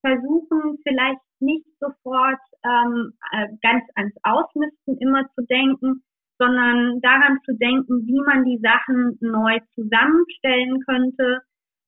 versuchen 0.00 0.78
vielleicht 0.82 1.20
nicht 1.40 1.66
sofort 1.80 2.40
ähm, 2.64 3.12
äh, 3.32 3.48
ganz 3.62 3.84
ans 3.94 4.14
Ausmisten 4.22 4.98
immer 4.98 5.28
zu 5.34 5.44
denken, 5.46 6.02
sondern 6.38 7.00
daran 7.00 7.38
zu 7.44 7.56
denken, 7.56 8.06
wie 8.06 8.20
man 8.24 8.44
die 8.44 8.58
Sachen 8.58 9.18
neu 9.20 9.58
zusammenstellen 9.74 10.80
könnte, 10.86 11.40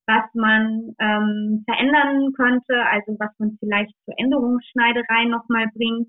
was 0.07 0.25
man 0.35 0.95
ähm, 0.99 1.65
verändern 1.67 2.33
könnte, 2.33 2.85
also 2.87 3.17
was 3.19 3.31
man 3.39 3.57
vielleicht 3.61 3.95
zur 4.05 4.15
Änderungsschneiderei 4.19 5.25
nochmal 5.27 5.67
bringt. 5.75 6.09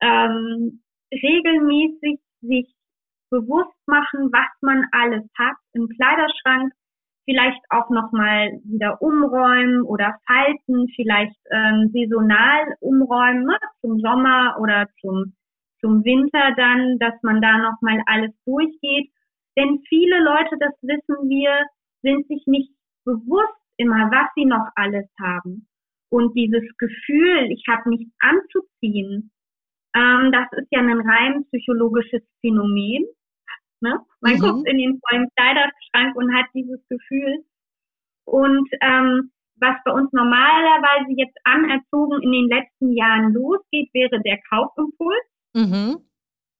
Ähm, 0.00 0.82
regelmäßig 1.12 2.20
sich 2.40 2.74
bewusst 3.30 3.78
machen, 3.86 4.30
was 4.32 4.50
man 4.60 4.84
alles 4.92 5.24
hat 5.38 5.56
im 5.72 5.88
Kleiderschrank, 5.88 6.72
vielleicht 7.24 7.62
auch 7.70 7.88
nochmal 7.90 8.60
wieder 8.64 9.00
umräumen 9.00 9.82
oder 9.82 10.18
falten, 10.26 10.88
vielleicht 10.94 11.36
ähm, 11.50 11.90
saisonal 11.92 12.76
umräumen, 12.80 13.44
ne, 13.44 13.56
zum 13.80 14.00
Sommer 14.00 14.56
oder 14.60 14.86
zum, 15.00 15.34
zum 15.82 16.04
Winter 16.04 16.54
dann, 16.56 16.98
dass 16.98 17.14
man 17.22 17.42
da 17.42 17.58
nochmal 17.58 18.02
alles 18.06 18.32
durchgeht. 18.46 19.10
Denn 19.56 19.82
viele 19.88 20.22
Leute, 20.22 20.56
das 20.58 20.72
wissen 20.80 21.28
wir, 21.28 21.66
sind 22.02 22.26
sich 22.28 22.46
nicht 22.46 22.72
bewusst 23.04 23.58
immer, 23.76 24.10
was 24.10 24.28
sie 24.34 24.46
noch 24.46 24.68
alles 24.76 25.06
haben. 25.20 25.66
Und 26.10 26.34
dieses 26.34 26.64
Gefühl, 26.78 27.50
ich 27.50 27.64
habe 27.68 27.90
nichts 27.90 28.14
anzuziehen, 28.20 29.30
ähm, 29.94 30.32
das 30.32 30.46
ist 30.52 30.68
ja 30.70 30.80
ein 30.80 31.00
rein 31.00 31.44
psychologisches 31.46 32.22
Phänomen. 32.40 33.04
Ne? 33.80 33.98
Man 34.20 34.34
mhm. 34.34 34.38
guckt 34.38 34.68
in 34.68 34.78
den 34.78 35.00
vollen 35.00 35.28
Kleiderschrank 35.36 36.16
und 36.16 36.34
hat 36.34 36.46
dieses 36.54 36.80
Gefühl. 36.88 37.44
Und 38.24 38.68
ähm, 38.80 39.32
was 39.56 39.76
bei 39.84 39.92
uns 39.92 40.12
normalerweise 40.12 41.12
jetzt 41.16 41.36
anerzogen 41.44 42.22
in 42.22 42.32
den 42.32 42.48
letzten 42.48 42.92
Jahren 42.92 43.32
losgeht, 43.32 43.90
wäre 43.92 44.20
der 44.22 44.38
Kaufimpuls. 44.48 45.31
Mhm. 45.54 45.98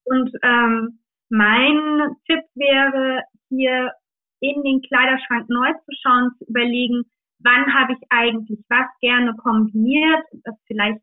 Und 0.05 0.31
ähm, 0.43 0.99
mein 1.31 2.17
Tipp 2.27 2.45
wäre 2.55 3.23
hier 3.49 3.93
in 4.41 4.63
den 4.63 4.83
Kleiderschrank 4.83 5.49
neu 5.49 5.73
zu 5.73 5.93
schauen, 6.03 6.31
zu 6.39 6.45
überlegen, 6.47 7.05
wann 7.39 7.73
habe 7.75 7.93
ich 7.93 8.01
eigentlich 8.11 8.61
was 8.69 8.87
gerne 9.01 9.35
kombiniert, 9.37 10.25
das 10.45 10.57
vielleicht 10.67 11.01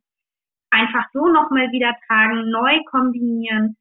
einfach 0.72 1.06
so 1.14 1.28
nochmal 1.28 1.72
wieder 1.72 1.96
tragen, 2.08 2.50
neu 2.50 2.80
kombinieren. 2.92 3.76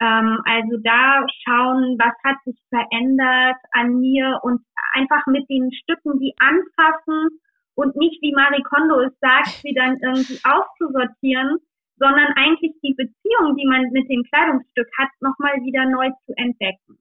Ähm, 0.00 0.40
also 0.44 0.78
da 0.82 1.24
schauen, 1.44 1.96
was 1.98 2.14
hat 2.24 2.36
sich 2.44 2.58
verändert 2.68 3.56
an 3.72 4.00
mir 4.00 4.40
und 4.42 4.60
einfach 4.94 5.24
mit 5.26 5.48
den 5.48 5.72
Stücken, 5.72 6.18
die 6.18 6.34
anfassen 6.38 7.40
und 7.74 7.96
nicht, 7.96 8.20
wie 8.22 8.32
Marie 8.34 8.62
Kondo 8.62 9.00
es 9.00 9.18
sagt, 9.20 9.62
sie 9.62 9.74
dann 9.74 9.98
irgendwie 10.02 10.40
auszusortieren, 10.44 11.58
sondern 12.02 12.32
eigentlich 12.34 12.72
die 12.82 12.94
Beziehung, 12.94 13.56
die 13.56 13.66
man 13.66 13.82
mit 13.92 14.10
dem 14.10 14.24
Kleidungsstück 14.24 14.88
hat, 14.98 15.08
nochmal 15.20 15.54
wieder 15.62 15.88
neu 15.88 16.10
zu 16.26 16.32
entdecken. 16.36 16.98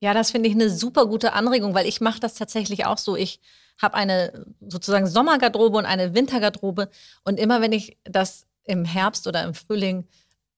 Ja, 0.00 0.14
das 0.14 0.30
finde 0.30 0.48
ich 0.48 0.54
eine 0.54 0.70
super 0.70 1.06
gute 1.06 1.32
Anregung, 1.32 1.74
weil 1.74 1.86
ich 1.86 2.00
mache 2.00 2.20
das 2.20 2.34
tatsächlich 2.34 2.86
auch 2.86 2.98
so. 2.98 3.16
Ich 3.16 3.40
habe 3.82 3.94
eine 3.94 4.46
sozusagen 4.60 5.06
Sommergarderobe 5.06 5.78
und 5.78 5.86
eine 5.86 6.14
Wintergarderobe 6.14 6.88
und 7.24 7.40
immer 7.40 7.60
wenn 7.60 7.72
ich 7.72 7.98
das 8.04 8.46
im 8.64 8.84
Herbst 8.84 9.26
oder 9.26 9.42
im 9.42 9.54
Frühling 9.54 10.06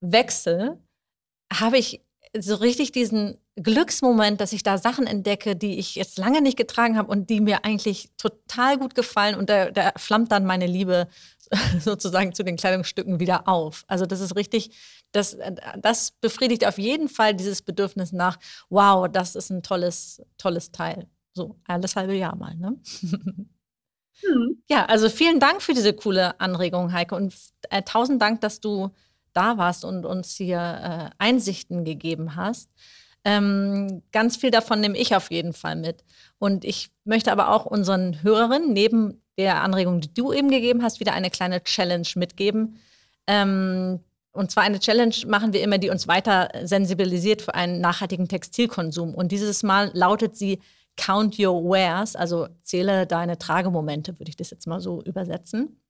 wechsle, 0.01 0.79
habe 1.53 1.79
ich 1.79 2.03
so 2.37 2.57
richtig 2.57 2.93
diesen 2.93 3.39
Glücksmoment, 3.63 4.41
dass 4.41 4.53
ich 4.53 4.63
da 4.63 4.79
Sachen 4.79 5.07
entdecke, 5.07 5.57
die 5.57 5.79
ich 5.79 5.95
jetzt 5.95 6.19
lange 6.19 6.41
nicht 6.41 6.57
getragen 6.57 6.97
habe 6.97 7.11
und 7.11 7.31
die 7.31 7.41
mir 7.41 7.65
eigentlich 7.65 8.11
total 8.17 8.79
gut 8.79 8.95
gefallen 8.95 9.35
und 9.35 9.51
da, 9.51 9.71
da 9.71 9.93
flammt 9.97 10.33
dann 10.33 10.45
meine 10.45 10.67
Liebe 10.67 11.09
sozusagen 11.81 12.33
zu 12.33 12.43
den 12.43 12.57
Kleidungsstücken 12.57 13.21
wieder 13.21 13.49
auf. 13.49 13.85
Also 13.87 14.07
das 14.07 14.21
ist 14.21 14.37
richtig, 14.37 14.71
das, 15.13 15.37
das 15.79 16.13
befriedigt 16.13 16.67
auf 16.67 16.79
jeden 16.79 17.09
Fall 17.09 17.35
dieses 17.35 17.63
Bedürfnis 17.63 18.13
nach, 18.13 18.39
wow, 18.69 19.09
das 19.11 19.35
ist 19.35 19.51
ein 19.51 19.63
tolles, 19.63 20.23
tolles 20.37 20.73
Teil. 20.73 21.09
So, 21.35 21.57
alles 21.67 21.97
halbe 21.97 22.15
Jahr 22.15 22.37
mal, 22.37 22.55
ne? 22.57 22.77
Hm. 24.21 24.63
Ja, 24.69 24.87
also 24.87 25.09
vielen 25.09 25.39
Dank 25.39 25.63
für 25.63 25.75
diese 25.75 25.93
coole 25.93 26.41
Anregung, 26.41 26.93
Heike. 26.93 27.15
Und 27.15 27.35
äh, 27.71 27.83
tausend 27.83 28.21
Dank, 28.21 28.41
dass 28.41 28.61
du 28.61 28.91
da 29.33 29.59
warst 29.59 29.85
und 29.85 30.05
uns 30.05 30.35
hier 30.35 30.59
äh, 30.59 31.11
Einsichten 31.19 31.85
gegeben 31.85 32.35
hast. 32.35 32.69
Ähm, 33.25 34.03
ganz 34.13 34.37
viel 34.37 34.51
davon 34.51 34.81
nehme 34.81 34.97
ich 34.97 35.15
auf 35.15 35.31
jeden 35.31 35.53
Fall 35.53 35.77
mit. 35.77 36.05
Und 36.39 36.65
ich 36.65 36.91
möchte 37.05 37.33
aber 37.33 37.51
auch 37.51 37.67
unseren 37.67 38.23
Hörerinnen 38.23 38.73
neben 38.73 39.23
der 39.37 39.63
Anregung, 39.63 40.01
die 40.01 40.13
du 40.13 40.33
eben 40.33 40.51
gegeben 40.51 40.83
hast, 40.83 41.01
wieder 41.01 41.13
eine 41.13 41.31
kleine 41.31 41.63
Challenge 41.63 42.09
mitgeben. 42.17 42.79
Ähm, 43.27 44.01
und 44.33 44.51
zwar 44.51 44.65
eine 44.65 44.79
Challenge 44.79 45.15
machen 45.27 45.53
wir 45.53 45.63
immer, 45.63 45.79
die 45.79 45.91
uns 45.91 46.07
weiter 46.07 46.49
sensibilisiert 46.63 47.43
für 47.43 47.55
einen 47.55 47.81
nachhaltigen 47.81 48.29
Textilkonsum. 48.29 49.15
Und 49.15 49.33
dieses 49.33 49.63
Mal 49.63 49.91
lautet 49.95 50.37
sie 50.37 50.61
Count 50.97 51.39
Your 51.39 51.63
Wears, 51.65 52.17
also 52.17 52.49
zähle 52.63 53.07
deine 53.07 53.39
Tragemomente, 53.39 54.19
würde 54.19 54.31
ich 54.31 54.37
das 54.37 54.51
jetzt 54.51 54.67
mal 54.67 54.81
so 54.81 55.03
übersetzen. 55.03 55.81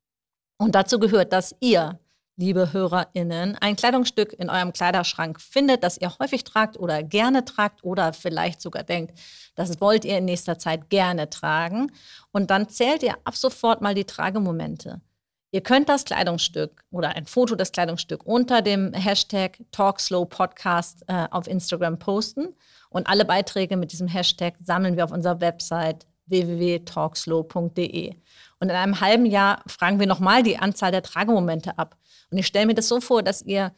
Und 0.58 0.74
dazu 0.74 0.98
gehört, 0.98 1.32
dass 1.32 1.54
ihr 1.60 1.98
liebe 2.38 2.72
HörerInnen, 2.72 3.56
ein 3.56 3.74
Kleidungsstück 3.74 4.32
in 4.32 4.48
eurem 4.48 4.72
Kleiderschrank 4.72 5.40
findet, 5.40 5.82
das 5.82 5.98
ihr 5.98 6.16
häufig 6.20 6.44
tragt 6.44 6.78
oder 6.78 7.02
gerne 7.02 7.44
tragt 7.44 7.82
oder 7.82 8.12
vielleicht 8.12 8.62
sogar 8.62 8.84
denkt, 8.84 9.18
das 9.56 9.80
wollt 9.80 10.04
ihr 10.04 10.18
in 10.18 10.24
nächster 10.24 10.56
Zeit 10.56 10.88
gerne 10.88 11.28
tragen. 11.28 11.90
Und 12.30 12.50
dann 12.50 12.68
zählt 12.68 13.02
ihr 13.02 13.16
ab 13.24 13.34
sofort 13.34 13.82
mal 13.82 13.94
die 13.94 14.04
Tragemomente. 14.04 15.00
Ihr 15.50 15.62
könnt 15.62 15.88
das 15.88 16.04
Kleidungsstück 16.04 16.84
oder 16.90 17.16
ein 17.16 17.26
Foto 17.26 17.56
des 17.56 17.72
Kleidungsstücks 17.72 18.24
unter 18.24 18.62
dem 18.62 18.92
Hashtag 18.92 19.58
TalkSlowPodcast 19.72 21.04
äh, 21.08 21.26
auf 21.30 21.48
Instagram 21.48 21.98
posten. 21.98 22.54
Und 22.90 23.08
alle 23.08 23.24
Beiträge 23.24 23.76
mit 23.76 23.90
diesem 23.90 24.08
Hashtag 24.08 24.54
sammeln 24.62 24.96
wir 24.96 25.04
auf 25.04 25.12
unserer 25.12 25.40
Website 25.40 26.06
www.talkslow.de. 26.26 28.14
Und 28.60 28.70
in 28.70 28.76
einem 28.76 29.00
halben 29.00 29.26
Jahr 29.26 29.62
fragen 29.66 30.00
wir 30.00 30.06
nochmal 30.06 30.42
die 30.42 30.58
Anzahl 30.58 30.90
der 30.90 31.02
Tragemomente 31.02 31.78
ab. 31.78 31.96
Und 32.30 32.38
ich 32.38 32.46
stelle 32.46 32.66
mir 32.66 32.74
das 32.74 32.88
so 32.88 33.00
vor, 33.00 33.22
dass 33.22 33.42
ihr 33.42 33.72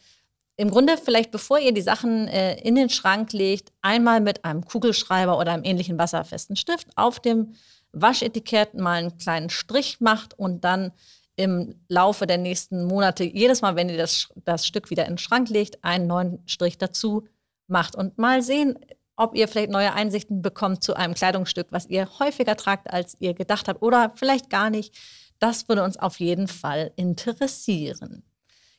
im 0.56 0.70
Grunde 0.70 0.98
vielleicht, 0.98 1.30
bevor 1.30 1.58
ihr 1.58 1.72
die 1.72 1.80
Sachen 1.80 2.28
äh, 2.28 2.60
in 2.60 2.74
den 2.74 2.90
Schrank 2.90 3.32
legt, 3.32 3.72
einmal 3.80 4.20
mit 4.20 4.44
einem 4.44 4.64
Kugelschreiber 4.64 5.38
oder 5.38 5.52
einem 5.52 5.64
ähnlichen 5.64 5.98
wasserfesten 5.98 6.56
Stift 6.56 6.88
auf 6.96 7.20
dem 7.20 7.54
Waschetikett 7.92 8.74
mal 8.74 8.98
einen 8.98 9.16
kleinen 9.16 9.50
Strich 9.50 10.00
macht 10.00 10.38
und 10.38 10.62
dann 10.64 10.92
im 11.36 11.74
Laufe 11.88 12.26
der 12.26 12.36
nächsten 12.36 12.84
Monate 12.84 13.24
jedes 13.24 13.62
Mal, 13.62 13.74
wenn 13.74 13.88
ihr 13.88 13.96
das, 13.96 14.28
das 14.44 14.66
Stück 14.66 14.90
wieder 14.90 15.06
in 15.06 15.12
den 15.12 15.18
Schrank 15.18 15.48
legt, 15.48 15.82
einen 15.82 16.06
neuen 16.06 16.42
Strich 16.46 16.76
dazu 16.76 17.26
macht 17.66 17.96
und 17.96 18.18
mal 18.18 18.42
sehen, 18.42 18.78
ob 19.20 19.36
ihr 19.36 19.48
vielleicht 19.48 19.70
neue 19.70 19.92
Einsichten 19.92 20.42
bekommt 20.42 20.82
zu 20.82 20.94
einem 20.94 21.14
Kleidungsstück, 21.14 21.68
was 21.70 21.86
ihr 21.86 22.08
häufiger 22.18 22.56
tragt, 22.56 22.92
als 22.92 23.16
ihr 23.20 23.34
gedacht 23.34 23.68
habt 23.68 23.82
oder 23.82 24.12
vielleicht 24.14 24.50
gar 24.50 24.70
nicht. 24.70 24.96
Das 25.38 25.68
würde 25.68 25.84
uns 25.84 25.96
auf 25.96 26.20
jeden 26.20 26.48
Fall 26.48 26.92
interessieren. 26.96 28.22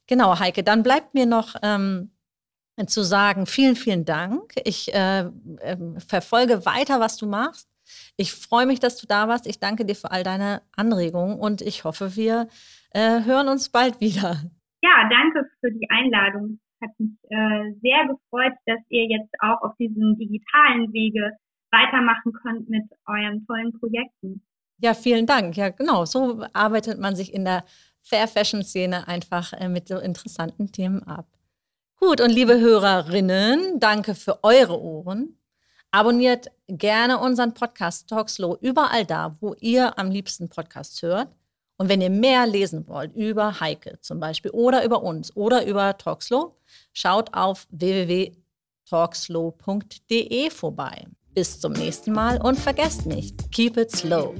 Genau, 0.08 0.40
Heike, 0.40 0.64
dann 0.64 0.84
bleibt 0.84 1.14
mir 1.14 1.26
noch 1.26 1.56
ähm, 1.62 2.12
zu 2.88 3.04
sagen, 3.04 3.46
vielen, 3.46 3.76
vielen 3.76 4.06
Dank. 4.06 4.54
Ich 4.66 4.94
äh, 4.94 5.22
äh, 5.22 5.78
verfolge 6.06 6.66
weiter, 6.66 7.00
was 7.00 7.18
du 7.18 7.28
machst. 7.28 7.68
Ich 8.18 8.34
freue 8.34 8.66
mich, 8.66 8.80
dass 8.80 8.98
du 8.98 9.08
da 9.08 9.28
warst. 9.28 9.48
Ich 9.48 9.60
danke 9.60 9.86
dir 9.86 9.96
für 9.96 10.12
all 10.12 10.24
deine 10.24 10.62
Anregungen 10.76 11.40
und 11.40 11.62
ich 11.62 11.84
hoffe, 11.84 12.16
wir 12.16 12.48
äh, 12.92 13.24
hören 13.24 13.48
uns 13.48 13.70
bald 13.70 14.00
wieder. 14.00 14.42
Ja, 14.82 15.10
danke 15.10 15.50
für 15.60 15.72
die 15.72 15.90
Einladung. 15.90 16.60
Hat 16.82 16.92
mich 16.98 17.12
äh, 17.30 17.74
sehr 17.82 18.08
gefreut, 18.08 18.54
dass 18.66 18.80
ihr 18.90 19.06
jetzt 19.06 19.34
auch 19.40 19.62
auf 19.62 19.76
diesem 19.78 20.18
digitalen 20.18 20.92
Wege 20.94 21.32
weitermachen 21.72 22.34
könnt 22.34 22.70
mit 22.70 22.84
euren 23.08 23.46
tollen 23.46 23.72
Projekten. 23.80 24.44
Ja, 24.80 24.94
vielen 24.94 25.26
Dank. 25.26 25.56
Ja, 25.58 25.70
genau. 25.70 26.06
So 26.06 26.44
arbeitet 26.54 27.00
man 27.00 27.16
sich 27.16 27.34
in 27.34 27.46
der 27.46 27.64
Fair 28.02 28.28
Fashion 28.28 28.64
Szene 28.64 29.08
einfach 29.08 29.54
äh, 29.54 29.70
mit 29.70 29.88
so 29.88 30.00
interessanten 30.00 30.72
Themen 30.72 31.04
ab. 31.04 31.28
Gut, 31.98 32.20
und 32.20 32.32
liebe 32.32 32.60
Hörerinnen, 32.60 33.80
danke 33.80 34.16
für 34.16 34.44
eure 34.44 34.82
Ohren. 34.82 35.38
Abonniert 35.92 36.48
gerne 36.68 37.20
unseren 37.20 37.54
Podcast 37.54 38.10
Talkslow 38.10 38.58
überall 38.60 39.06
da, 39.06 39.36
wo 39.40 39.54
ihr 39.60 40.00
am 40.00 40.10
liebsten 40.10 40.50
Podcasts 40.50 41.02
hört. 41.04 41.28
Und 41.82 41.90
wenn 41.90 42.00
ihr 42.00 42.12
mehr 42.12 42.46
lesen 42.46 42.88
wollt 42.88 43.16
über 43.16 43.60
Heike 43.60 43.98
zum 44.02 44.20
Beispiel 44.20 44.52
oder 44.52 44.86
über 44.86 45.02
uns 45.02 45.36
oder 45.36 45.66
über 45.66 45.98
Talkslow, 45.98 46.56
schaut 46.94 47.34
auf 47.34 47.66
www.talkslow.de 47.72 50.52
vorbei. 50.52 51.08
Bis 51.34 51.60
zum 51.60 51.74
nächsten 51.74 52.12
Mal 52.12 52.40
und 52.40 52.60
vergesst 52.60 53.08
nicht, 53.08 53.52
keep 53.52 53.78
it 53.78 53.90
slow. 53.90 54.36